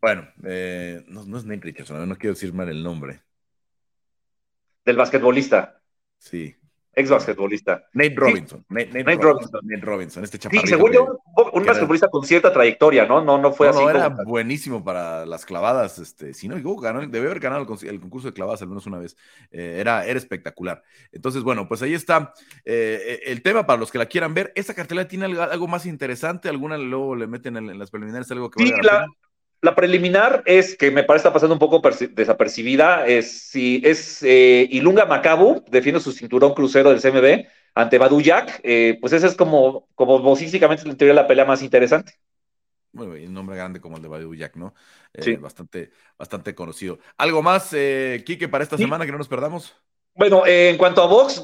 Bueno, 0.00 0.28
eh, 0.44 1.02
no, 1.08 1.24
no, 1.24 1.38
es 1.38 1.44
Nate 1.44 1.62
Richardson, 1.62 2.08
no 2.08 2.16
quiero 2.16 2.34
decir 2.34 2.52
mal 2.52 2.68
el 2.68 2.82
nombre. 2.82 3.22
Del 4.84 4.96
basquetbolista. 4.96 5.80
Sí. 6.18 6.54
Ex 6.96 7.10
basquetbolista. 7.10 7.86
Nate 7.92 8.14
Robinson. 8.16 8.64
Nate, 8.68 9.02
Robinson. 9.16 9.60
Nate 9.64 9.84
Robinson, 9.84 10.24
este 10.24 10.38
chaparrito. 10.38 10.66
Sí, 10.66 10.74
según 10.74 10.92
yo, 10.92 11.18
un, 11.52 11.64
basquetbolista 11.64 12.08
con 12.08 12.24
cierta 12.24 12.52
trayectoria, 12.52 13.04
¿no? 13.04 13.22
No, 13.22 13.36
no 13.36 13.52
fue 13.52 13.68
así. 13.68 13.82
No, 13.82 13.90
era 13.90 14.08
buenísimo 14.08 14.84
para 14.84 15.26
las 15.26 15.44
clavadas. 15.44 15.98
Este, 15.98 16.34
si 16.34 16.46
no, 16.46 16.56
ganó, 16.76 17.00
debe 17.00 17.26
haber 17.26 17.40
ganado 17.40 17.62
el, 17.82 18.00
concurso 18.00 18.28
de 18.28 18.34
clavadas 18.34 18.62
al 18.62 18.68
menos 18.68 18.86
una 18.86 18.98
vez. 18.98 19.16
Eh, 19.50 19.78
era, 19.80 20.06
era 20.06 20.18
espectacular. 20.18 20.84
Entonces, 21.10 21.42
bueno, 21.42 21.66
pues 21.66 21.82
ahí 21.82 21.94
está 21.94 22.32
eh, 22.64 23.20
el 23.26 23.42
tema 23.42 23.66
para 23.66 23.80
los 23.80 23.90
que 23.90 23.98
la 23.98 24.06
quieran 24.06 24.32
ver. 24.32 24.52
¿Esta 24.54 24.74
cartelera 24.74 25.08
tiene 25.08 25.24
algo, 25.24 25.66
más 25.66 25.86
interesante? 25.86 26.48
¿Alguna 26.48 26.78
luego 26.78 27.16
le 27.16 27.26
meten 27.26 27.56
en, 27.56 27.76
las 27.76 27.90
preliminares 27.90 28.30
algo 28.30 28.50
que 28.50 28.62
sí, 28.62 28.70
la, 28.70 28.82
la 28.82 29.06
preliminar 29.72 30.42
es 30.46 30.76
que 30.76 30.90
me 30.90 31.04
parece 31.04 31.20
estar 31.20 31.32
pasando 31.32 31.54
un 31.54 31.58
poco 31.58 31.80
desapercibida. 32.10 33.06
Es 33.06 33.48
si 33.50 33.80
es 33.84 34.22
eh, 34.22 34.66
Ilunga 34.70 35.06
Macabu, 35.06 35.64
defiende 35.68 36.00
su 36.00 36.12
cinturón 36.12 36.54
crucero 36.54 36.90
del 36.90 37.00
CMB 37.00 37.46
ante 37.74 37.98
Badu 37.98 38.20
Jack. 38.20 38.60
Eh, 38.62 38.98
pues 39.00 39.12
ese 39.12 39.26
es 39.26 39.34
como, 39.34 39.88
como 39.94 40.20
vocísticamente 40.20 40.88
en 40.88 40.96
teoría 40.96 41.14
la 41.14 41.26
pelea 41.26 41.44
más 41.44 41.62
interesante. 41.62 42.14
Bueno, 42.92 43.12
un 43.14 43.34
nombre 43.34 43.56
grande 43.56 43.80
como 43.80 43.96
el 43.96 44.02
de 44.02 44.08
Badu 44.08 44.34
Jack, 44.34 44.56
¿no? 44.56 44.74
Eh, 45.12 45.22
sí. 45.22 45.36
Bastante, 45.36 45.90
bastante 46.16 46.54
conocido. 46.54 46.98
¿Algo 47.16 47.42
más, 47.42 47.72
eh, 47.72 48.22
Quique, 48.24 48.48
para 48.48 48.62
esta 48.62 48.76
semana 48.76 49.04
que 49.04 49.12
no 49.12 49.18
nos 49.18 49.28
perdamos? 49.28 49.76
Bueno, 50.14 50.46
en 50.46 50.76
cuanto 50.76 51.02
a 51.02 51.06
Vox, 51.06 51.42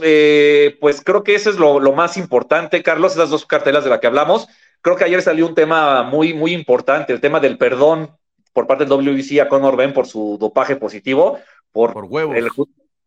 pues 0.80 1.02
creo 1.04 1.24
que 1.24 1.34
eso 1.34 1.50
es 1.50 1.56
lo, 1.56 1.80
lo, 1.80 1.92
más 1.92 2.16
importante, 2.16 2.84
Carlos, 2.84 3.14
esas 3.14 3.30
dos 3.30 3.44
cartelas 3.44 3.82
de 3.82 3.90
las 3.90 3.98
que 3.98 4.06
hablamos. 4.06 4.46
Creo 4.82 4.96
que 4.96 5.04
ayer 5.04 5.22
salió 5.22 5.46
un 5.46 5.54
tema 5.54 6.02
muy, 6.02 6.32
muy 6.32 6.52
importante, 6.52 7.12
el 7.12 7.20
tema 7.20 7.40
del 7.40 7.58
perdón 7.58 8.16
por 8.52 8.66
parte 8.66 8.84
del 8.84 8.92
WBC 8.92 9.40
a 9.40 9.48
Conor 9.48 9.76
Ben 9.76 9.92
por 9.92 10.06
su 10.06 10.36
dopaje 10.38 10.76
positivo, 10.76 11.38
por, 11.72 11.92
por 11.92 12.04
huevos. 12.04 12.36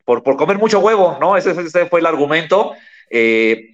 por, 0.06 0.24
por, 0.24 0.38
comer 0.38 0.58
mucho 0.58 0.80
huevo, 0.80 1.18
¿no? 1.20 1.36
Ese, 1.36 1.52
ese 1.52 1.86
fue 1.88 2.00
el 2.00 2.06
argumento. 2.06 2.74
Eh, 3.10 3.74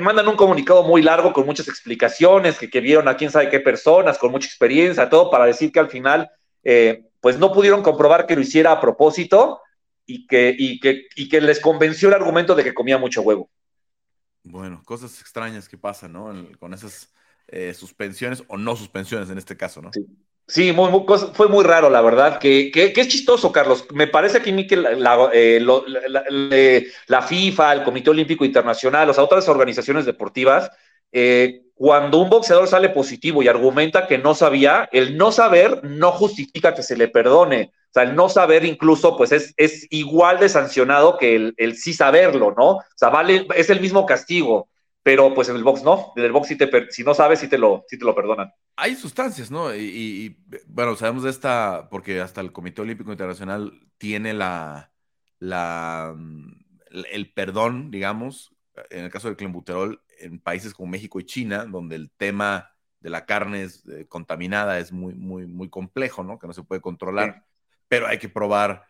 mandan 0.00 0.28
un 0.28 0.36
comunicado 0.36 0.82
muy 0.82 1.02
largo 1.02 1.32
con 1.32 1.46
muchas 1.46 1.68
explicaciones, 1.68 2.58
que, 2.58 2.68
que, 2.68 2.80
vieron 2.80 3.08
a 3.08 3.16
quién 3.16 3.30
sabe 3.30 3.48
qué 3.48 3.60
personas, 3.60 4.18
con 4.18 4.30
mucha 4.30 4.46
experiencia, 4.46 5.08
todo 5.08 5.30
para 5.30 5.46
decir 5.46 5.72
que 5.72 5.80
al 5.80 5.88
final, 5.88 6.30
eh, 6.64 7.04
pues 7.20 7.38
no 7.38 7.52
pudieron 7.52 7.82
comprobar 7.82 8.26
que 8.26 8.34
lo 8.34 8.42
hiciera 8.42 8.72
a 8.72 8.80
propósito 8.80 9.60
y 10.04 10.26
que, 10.26 10.54
y 10.56 10.80
que, 10.80 11.06
y 11.14 11.28
que 11.28 11.40
les 11.40 11.60
convenció 11.60 12.08
el 12.08 12.14
argumento 12.14 12.54
de 12.54 12.64
que 12.64 12.74
comía 12.74 12.98
mucho 12.98 13.22
huevo. 13.22 13.48
Bueno, 14.48 14.80
cosas 14.84 15.20
extrañas 15.20 15.68
que 15.68 15.76
pasan, 15.76 16.12
¿no? 16.12 16.32
con 16.60 16.72
esas 16.72 17.12
eh, 17.48 17.74
suspensiones 17.74 18.44
o 18.46 18.56
no 18.56 18.76
suspensiones 18.76 19.28
en 19.28 19.38
este 19.38 19.56
caso, 19.56 19.82
¿no? 19.82 19.90
Sí. 20.46 20.72
muy, 20.72 20.90
fue 21.34 21.48
muy 21.48 21.64
raro, 21.64 21.90
la 21.90 22.00
verdad, 22.00 22.38
que, 22.38 22.70
que, 22.70 22.92
es 22.94 23.08
chistoso, 23.08 23.50
Carlos. 23.50 23.86
Me 23.92 24.06
parece 24.06 24.40
que, 24.40 24.76
la, 24.76 25.30
eh, 25.32 25.60
eh, 26.52 26.86
la, 27.08 27.22
FIFA, 27.22 27.72
el 27.72 27.82
Comité 27.82 28.10
Olímpico 28.10 28.44
Internacional, 28.44 29.10
o 29.10 29.14
sea, 29.14 29.24
otras 29.24 29.48
organizaciones 29.48 30.06
deportivas, 30.06 30.70
cuando 31.74 32.18
un 32.18 32.30
boxeador 32.30 32.68
sale 32.68 32.90
positivo 32.90 33.42
y 33.42 33.48
argumenta 33.48 34.06
que 34.06 34.18
no 34.18 34.34
sabía, 34.34 34.88
el 34.92 35.16
no 35.16 35.32
saber 35.32 35.82
no 35.82 36.12
justifica 36.12 36.72
que 36.74 36.84
se 36.84 36.96
le 36.96 37.08
perdone. 37.08 37.72
O 37.96 37.98
sea, 37.98 38.02
el 38.02 38.14
no 38.14 38.28
saber 38.28 38.66
incluso, 38.66 39.16
pues 39.16 39.32
es, 39.32 39.54
es 39.56 39.86
igual 39.88 40.38
de 40.38 40.50
sancionado 40.50 41.16
que 41.16 41.34
el, 41.34 41.54
el, 41.56 41.76
sí 41.76 41.94
saberlo, 41.94 42.54
¿no? 42.54 42.72
O 42.72 42.84
sea, 42.94 43.08
vale, 43.08 43.46
es 43.56 43.70
el 43.70 43.80
mismo 43.80 44.04
castigo, 44.04 44.68
pero 45.02 45.32
pues 45.32 45.48
en 45.48 45.56
el 45.56 45.64
box 45.64 45.82
no. 45.82 46.12
En 46.14 46.24
el 46.24 46.30
box 46.30 46.48
si, 46.48 46.56
te, 46.56 46.90
si 46.90 47.04
no 47.04 47.14
sabes, 47.14 47.40
sí 47.40 47.48
te, 47.48 47.56
lo, 47.56 47.86
sí 47.88 47.98
te 47.98 48.04
lo 48.04 48.14
perdonan. 48.14 48.52
Hay 48.76 48.96
sustancias, 48.96 49.50
¿no? 49.50 49.74
Y, 49.74 50.36
bueno, 50.66 50.94
sabemos 50.94 51.22
de 51.22 51.30
esta, 51.30 51.88
porque 51.90 52.20
hasta 52.20 52.42
el 52.42 52.52
Comité 52.52 52.82
Olímpico 52.82 53.10
Internacional 53.10 53.72
tiene 53.96 54.34
la, 54.34 54.92
la, 55.38 56.14
el 57.12 57.32
perdón, 57.32 57.90
digamos, 57.90 58.54
en 58.90 59.04
el 59.04 59.10
caso 59.10 59.28
del 59.28 59.38
clenbuterol, 59.38 60.02
en 60.18 60.38
países 60.38 60.74
como 60.74 60.90
México 60.90 61.18
y 61.18 61.24
China, 61.24 61.64
donde 61.64 61.96
el 61.96 62.10
tema 62.10 62.72
de 63.00 63.08
la 63.08 63.24
carne 63.24 63.62
es, 63.62 63.86
eh, 63.88 64.04
contaminada 64.06 64.78
es 64.80 64.92
muy, 64.92 65.14
muy, 65.14 65.46
muy 65.46 65.70
complejo, 65.70 66.22
¿no? 66.22 66.38
Que 66.38 66.46
no 66.46 66.52
se 66.52 66.62
puede 66.62 66.82
controlar, 66.82 67.42
pero 67.88 68.06
hay 68.06 68.18
que 68.18 68.28
probar 68.28 68.84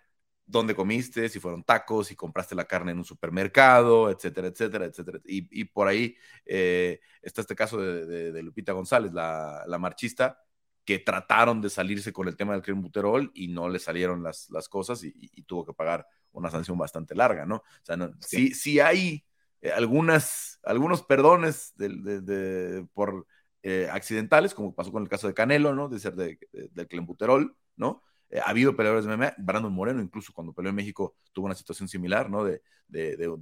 dónde 0.46 0.76
comiste, 0.76 1.28
si 1.28 1.40
fueron 1.40 1.64
tacos, 1.64 2.06
si 2.06 2.16
compraste 2.16 2.54
la 2.54 2.66
carne 2.66 2.92
en 2.92 2.98
un 2.98 3.04
supermercado, 3.04 4.10
etcétera, 4.10 4.46
etcétera, 4.48 4.86
etcétera. 4.86 5.18
Y, 5.24 5.64
por 5.64 5.88
ahí 5.88 6.16
eh, 6.46 7.00
está 7.20 7.40
este 7.40 7.56
caso 7.56 7.78
de, 7.78 8.42
Lupita 8.42 8.72
González, 8.72 9.12
la, 9.12 9.76
marchista, 9.80 10.40
que 10.84 11.00
trataron 11.00 11.60
de 11.60 11.68
salirse 11.68 12.12
con 12.12 12.28
el 12.28 12.36
tema 12.36 12.52
del 12.52 12.62
clenbuterol 12.62 13.32
y 13.34 13.48
no 13.48 13.68
le 13.68 13.80
salieron 13.80 14.22
las, 14.22 14.48
las 14.50 14.68
cosas 14.68 15.02
y, 15.02 15.42
tuvo 15.42 15.66
que 15.66 15.74
pagar 15.74 16.06
una 16.30 16.50
sanción 16.50 16.78
bastante 16.78 17.14
larga, 17.14 17.44
¿no? 17.44 17.56
O 17.56 17.62
sea, 17.82 17.96
sí. 18.20 18.54
sí 18.54 18.78
hay 18.78 19.24
eh, 19.62 19.72
algunas, 19.72 20.60
algunos 20.62 21.02
perdones 21.02 21.74
de, 21.76 22.86
por 22.94 23.26
eh, 23.62 23.88
accidentales, 23.90 24.54
como 24.54 24.74
pasó 24.74 24.92
con 24.92 25.02
el 25.02 25.08
caso 25.08 25.26
de 25.26 25.34
Canelo, 25.34 25.74
¿no? 25.74 25.88
De 25.88 25.98
ser 25.98 26.14
de, 26.14 26.38
del 26.52 26.86
clenbuterol, 26.86 27.56
¿no? 27.74 28.04
Eh, 28.30 28.40
ha 28.40 28.50
habido 28.50 28.76
peleadores 28.76 29.04
de 29.04 29.12
MMA, 29.12 29.34
Brandon 29.38 29.72
Moreno, 29.72 30.02
incluso 30.02 30.32
cuando 30.32 30.52
peleó 30.52 30.70
en 30.70 30.76
México, 30.76 31.16
tuvo 31.32 31.46
una 31.46 31.54
situación 31.54 31.88
similar, 31.88 32.30
¿no? 32.30 32.44
De, 32.44 32.60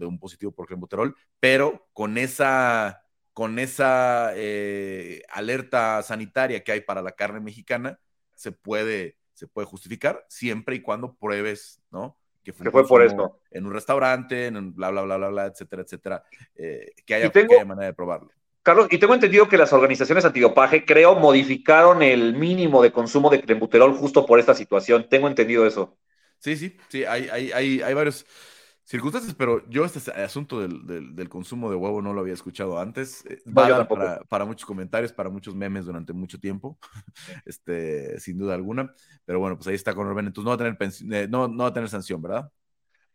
un 0.00 0.18
positivo 0.18 0.52
por 0.52 0.66
clenbuterol, 0.66 1.14
pero 1.38 1.88
con 1.92 2.16
esa, 2.16 3.02
con 3.32 3.58
esa 3.58 4.30
alerta 5.30 6.02
sanitaria 6.02 6.64
que 6.64 6.72
hay 6.72 6.80
para 6.80 7.02
la 7.02 7.12
carne 7.12 7.40
mexicana, 7.40 7.98
se 8.34 8.52
puede, 8.52 9.18
se 9.32 9.46
puede 9.46 9.66
justificar 9.66 10.24
siempre 10.28 10.76
y 10.76 10.80
cuando 10.80 11.14
pruebes, 11.14 11.82
¿no? 11.90 12.16
Que 12.44 12.52
fue, 12.52 12.70
por 12.86 13.02
eso. 13.02 13.40
En 13.50 13.64
un 13.64 13.72
restaurante, 13.72 14.46
en 14.46 14.58
un 14.58 14.74
bla, 14.74 14.90
bla, 14.90 15.02
bla, 15.02 15.16
bla, 15.16 15.28
bla, 15.28 15.46
etcétera, 15.46 15.82
etcétera. 15.82 16.24
Eh, 16.54 16.92
que, 17.06 17.14
haya, 17.14 17.30
que 17.30 17.40
haya 17.40 17.64
manera 17.64 17.86
de 17.86 17.94
probarlo. 17.94 18.30
Carlos, 18.64 18.88
y 18.90 18.96
tengo 18.96 19.12
entendido 19.12 19.46
que 19.46 19.58
las 19.58 19.74
organizaciones 19.74 20.24
antidopaje, 20.24 20.86
creo, 20.86 21.16
modificaron 21.16 22.02
el 22.02 22.34
mínimo 22.34 22.82
de 22.82 22.92
consumo 22.92 23.28
de 23.28 23.42
clenbuterol 23.42 23.92
justo 23.92 24.24
por 24.24 24.40
esta 24.40 24.54
situación. 24.54 25.06
Tengo 25.10 25.28
entendido 25.28 25.66
eso. 25.66 25.98
Sí, 26.38 26.56
sí, 26.56 26.74
sí, 26.88 27.04
hay, 27.04 27.28
hay, 27.28 27.52
hay, 27.52 27.82
hay 27.82 27.92
varios 27.92 28.24
circunstancias, 28.82 29.34
pero 29.34 29.68
yo 29.68 29.84
este 29.84 30.10
asunto 30.12 30.60
del, 30.60 31.14
del, 31.14 31.28
consumo 31.28 31.68
de 31.68 31.76
huevo 31.76 32.00
no 32.00 32.14
lo 32.14 32.22
había 32.22 32.32
escuchado 32.32 32.80
antes. 32.80 33.26
Eh, 33.26 33.42
va 33.46 33.86
para, 33.86 34.20
para, 34.20 34.46
muchos 34.46 34.64
comentarios, 34.64 35.12
para 35.12 35.28
muchos 35.28 35.54
memes 35.54 35.84
durante 35.84 36.14
mucho 36.14 36.40
tiempo, 36.40 36.78
este, 37.44 38.18
sin 38.18 38.38
duda 38.38 38.54
alguna. 38.54 38.94
Pero 39.26 39.40
bueno, 39.40 39.56
pues 39.56 39.68
ahí 39.68 39.74
está 39.74 39.94
con 39.94 40.06
Orben. 40.06 40.26
Entonces 40.26 40.44
no 40.44 40.50
va 40.50 40.54
a 40.54 40.74
tener, 40.74 41.22
eh, 41.22 41.28
no, 41.28 41.48
no 41.48 41.64
va 41.64 41.68
a 41.68 41.74
tener 41.74 41.90
sanción, 41.90 42.22
¿verdad? 42.22 42.50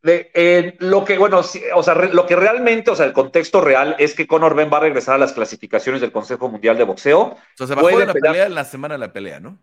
De, 0.02 0.78
lo 0.80 1.04
que, 1.04 1.18
bueno, 1.18 1.40
o 1.40 1.84
sea, 1.84 1.94
lo 1.94 2.26
que 2.26 2.36
realmente, 2.36 2.90
o 2.92 2.96
sea, 2.96 3.06
el 3.06 3.14
contexto 3.14 3.60
real 3.60 3.96
es 4.00 4.14
que 4.14 4.28
Conor 4.28 4.56
Ben 4.56 4.70
va 4.72 4.78
a 4.78 4.82
regresar 4.82 5.16
a 5.16 5.18
las 5.18 5.34
clasificaciones 5.34 6.00
del 6.00 6.12
Consejo 6.12 6.48
Mundial 6.48 6.78
de 6.78 6.86
Boxeo. 6.86 7.22
O 7.22 7.38
sea, 7.56 7.68
se 7.68 7.76
bajó 7.76 8.00
de 8.00 8.06
la 8.06 8.14
pelea 8.14 8.46
en 8.46 8.56
la 8.56 8.64
semana 8.64 8.96
de 8.96 9.00
la 9.00 9.12
pelea, 9.12 9.40
¿no? 9.40 9.62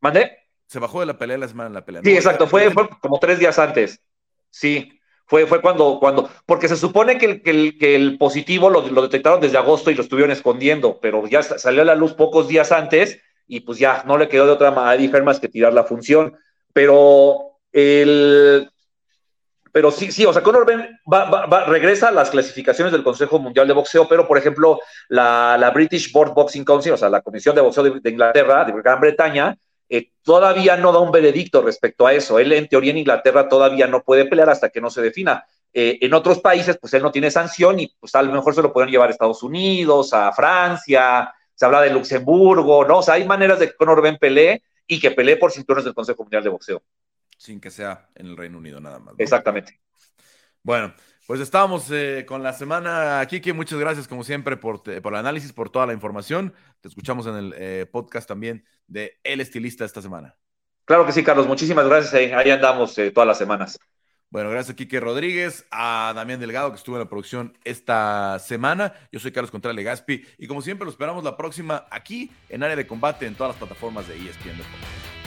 ¿Mandé? 0.00 0.38
Se 0.66 0.78
bajó 0.78 1.00
de 1.00 1.06
la 1.06 1.18
pelea 1.18 1.34
en 1.34 1.40
la 1.40 1.48
semana 1.48 1.68
de 1.68 1.74
la 1.74 1.84
pelea. 1.84 2.02
Sí, 2.02 2.14
exacto, 2.14 2.46
fue, 2.46 2.72
como 3.00 3.18
tres 3.18 3.38
días 3.38 3.58
antes. 3.58 4.00
Sí, 4.50 4.98
fue, 5.26 5.46
fue 5.46 5.60
cuando, 5.60 5.98
cuando, 6.00 6.30
porque 6.46 6.68
se 6.68 6.76
supone 6.76 7.18
que 7.18 7.26
el, 7.26 7.42
que 7.42 7.50
el, 7.50 7.78
que 7.78 7.94
el 7.94 8.16
positivo 8.16 8.70
lo, 8.70 8.88
lo, 8.88 9.02
detectaron 9.02 9.40
desde 9.40 9.58
agosto 9.58 9.90
y 9.90 9.94
lo 9.94 10.02
estuvieron 10.02 10.30
escondiendo, 10.30 10.98
pero 11.00 11.26
ya 11.26 11.42
salió 11.42 11.82
a 11.82 11.84
la 11.84 11.94
luz 11.94 12.14
pocos 12.14 12.48
días 12.48 12.72
antes 12.72 13.20
y 13.46 13.60
pues 13.60 13.78
ya 13.78 14.04
no 14.06 14.16
le 14.16 14.28
quedó 14.28 14.46
de 14.46 14.52
otra 14.52 14.70
manera 14.70 15.22
más 15.22 15.40
que 15.40 15.48
tirar 15.48 15.74
la 15.74 15.84
función. 15.84 16.36
Pero 16.72 17.58
el 17.72 18.70
pero 19.78 19.92
sí, 19.92 20.10
sí, 20.10 20.26
o 20.26 20.32
sea, 20.32 20.42
Conor 20.42 20.66
Ben 20.66 20.98
va, 21.08 21.64
regresa 21.66 22.08
a 22.08 22.10
las 22.10 22.30
clasificaciones 22.30 22.90
del 22.90 23.04
Consejo 23.04 23.38
Mundial 23.38 23.68
de 23.68 23.74
Boxeo, 23.74 24.08
pero 24.08 24.26
por 24.26 24.36
ejemplo, 24.36 24.80
la, 25.08 25.70
British 25.72 26.10
Board 26.10 26.34
Boxing 26.34 26.64
Council, 26.64 26.94
o 26.94 26.96
sea, 26.96 27.08
la 27.08 27.20
Comisión 27.20 27.54
de 27.54 27.60
Boxeo 27.60 27.84
de, 27.84 28.10
Inglaterra, 28.10 28.64
de 28.64 28.72
Gran 28.72 29.00
Bretaña, 29.00 29.56
eh, 29.88 30.10
todavía 30.24 30.76
no 30.76 30.90
da 30.90 30.98
un 30.98 31.12
veredicto 31.12 31.62
respecto 31.62 32.08
a 32.08 32.12
eso. 32.12 32.40
Él, 32.40 32.50
en 32.54 32.66
teoría, 32.66 32.90
en 32.90 32.98
Inglaterra 32.98 33.48
todavía 33.48 33.86
no 33.86 34.02
puede 34.02 34.24
pelear 34.24 34.50
hasta 34.50 34.68
que 34.68 34.80
no 34.80 34.90
se 34.90 35.00
defina. 35.00 35.44
Eh, 35.72 35.98
en 36.00 36.12
otros 36.12 36.40
países, 36.40 36.76
pues 36.76 36.92
él 36.94 37.02
no 37.04 37.12
tiene 37.12 37.30
sanción 37.30 37.78
y 37.78 37.94
pues 38.00 38.12
a 38.16 38.22
lo 38.22 38.32
mejor 38.32 38.56
se 38.56 38.62
lo 38.62 38.72
pueden 38.72 38.90
llevar 38.90 39.10
a 39.10 39.12
Estados 39.12 39.44
Unidos, 39.44 40.12
a 40.12 40.32
Francia, 40.32 41.32
se 41.54 41.64
habla 41.64 41.82
de 41.82 41.90
Luxemburgo, 41.90 42.84
¿no? 42.84 42.98
O 42.98 43.02
sea, 43.02 43.14
hay 43.14 43.28
maneras 43.28 43.60
de 43.60 43.68
que 43.68 43.76
Conor 43.76 44.02
Ben 44.02 44.18
pelee 44.18 44.60
y 44.88 44.98
que 44.98 45.12
pelee 45.12 45.36
por 45.36 45.52
cinturones 45.52 45.84
del 45.84 45.94
Consejo 45.94 46.24
Mundial 46.24 46.42
de 46.42 46.48
Boxeo 46.48 46.82
sin 47.38 47.60
que 47.60 47.70
sea 47.70 48.10
en 48.14 48.26
el 48.26 48.36
Reino 48.36 48.58
Unido 48.58 48.80
nada 48.80 48.98
más. 48.98 49.14
Exactamente. 49.16 49.80
Bueno, 50.62 50.92
pues 51.26 51.40
estábamos 51.40 51.90
eh, 51.90 52.26
con 52.26 52.42
la 52.42 52.52
semana, 52.52 53.24
Kike, 53.26 53.54
muchas 53.54 53.78
gracias 53.78 54.06
como 54.06 54.24
siempre 54.24 54.56
por, 54.58 54.82
por, 54.82 55.12
el 55.12 55.18
análisis, 55.18 55.52
por 55.52 55.70
toda 55.70 55.86
la 55.86 55.94
información. 55.94 56.52
Te 56.80 56.88
escuchamos 56.88 57.26
en 57.26 57.36
el 57.36 57.54
eh, 57.56 57.86
podcast 57.90 58.28
también 58.28 58.64
de 58.86 59.18
El 59.24 59.40
Estilista 59.40 59.84
esta 59.84 60.02
semana. 60.02 60.36
Claro 60.84 61.06
que 61.06 61.12
sí, 61.12 61.22
Carlos, 61.22 61.46
muchísimas 61.46 61.86
gracias. 61.86 62.14
Ahí 62.14 62.50
andamos 62.50 62.98
eh, 62.98 63.10
todas 63.10 63.26
las 63.26 63.38
semanas. 63.38 63.78
Bueno, 64.30 64.50
gracias 64.50 64.74
a 64.74 64.76
Quique 64.76 65.00
Rodríguez, 65.00 65.66
a 65.70 66.12
Damián 66.14 66.38
Delgado 66.40 66.70
que 66.70 66.76
estuvo 66.76 66.96
en 66.96 67.00
la 67.00 67.08
producción 67.08 67.56
esta 67.64 68.38
semana. 68.38 68.92
Yo 69.10 69.20
soy 69.20 69.32
Carlos 69.32 69.50
Contreras 69.50 69.76
Legaspi 69.76 70.22
y 70.36 70.46
como 70.46 70.60
siempre 70.60 70.84
lo 70.84 70.90
esperamos 70.90 71.24
la 71.24 71.36
próxima 71.36 71.86
aquí 71.90 72.30
en 72.50 72.62
Área 72.62 72.76
de 72.76 72.86
Combate 72.86 73.26
en 73.26 73.34
todas 73.34 73.54
las 73.54 73.58
plataformas 73.58 74.06
de 74.06 74.16
ESPN 74.16 74.58
Deportes. 74.58 75.17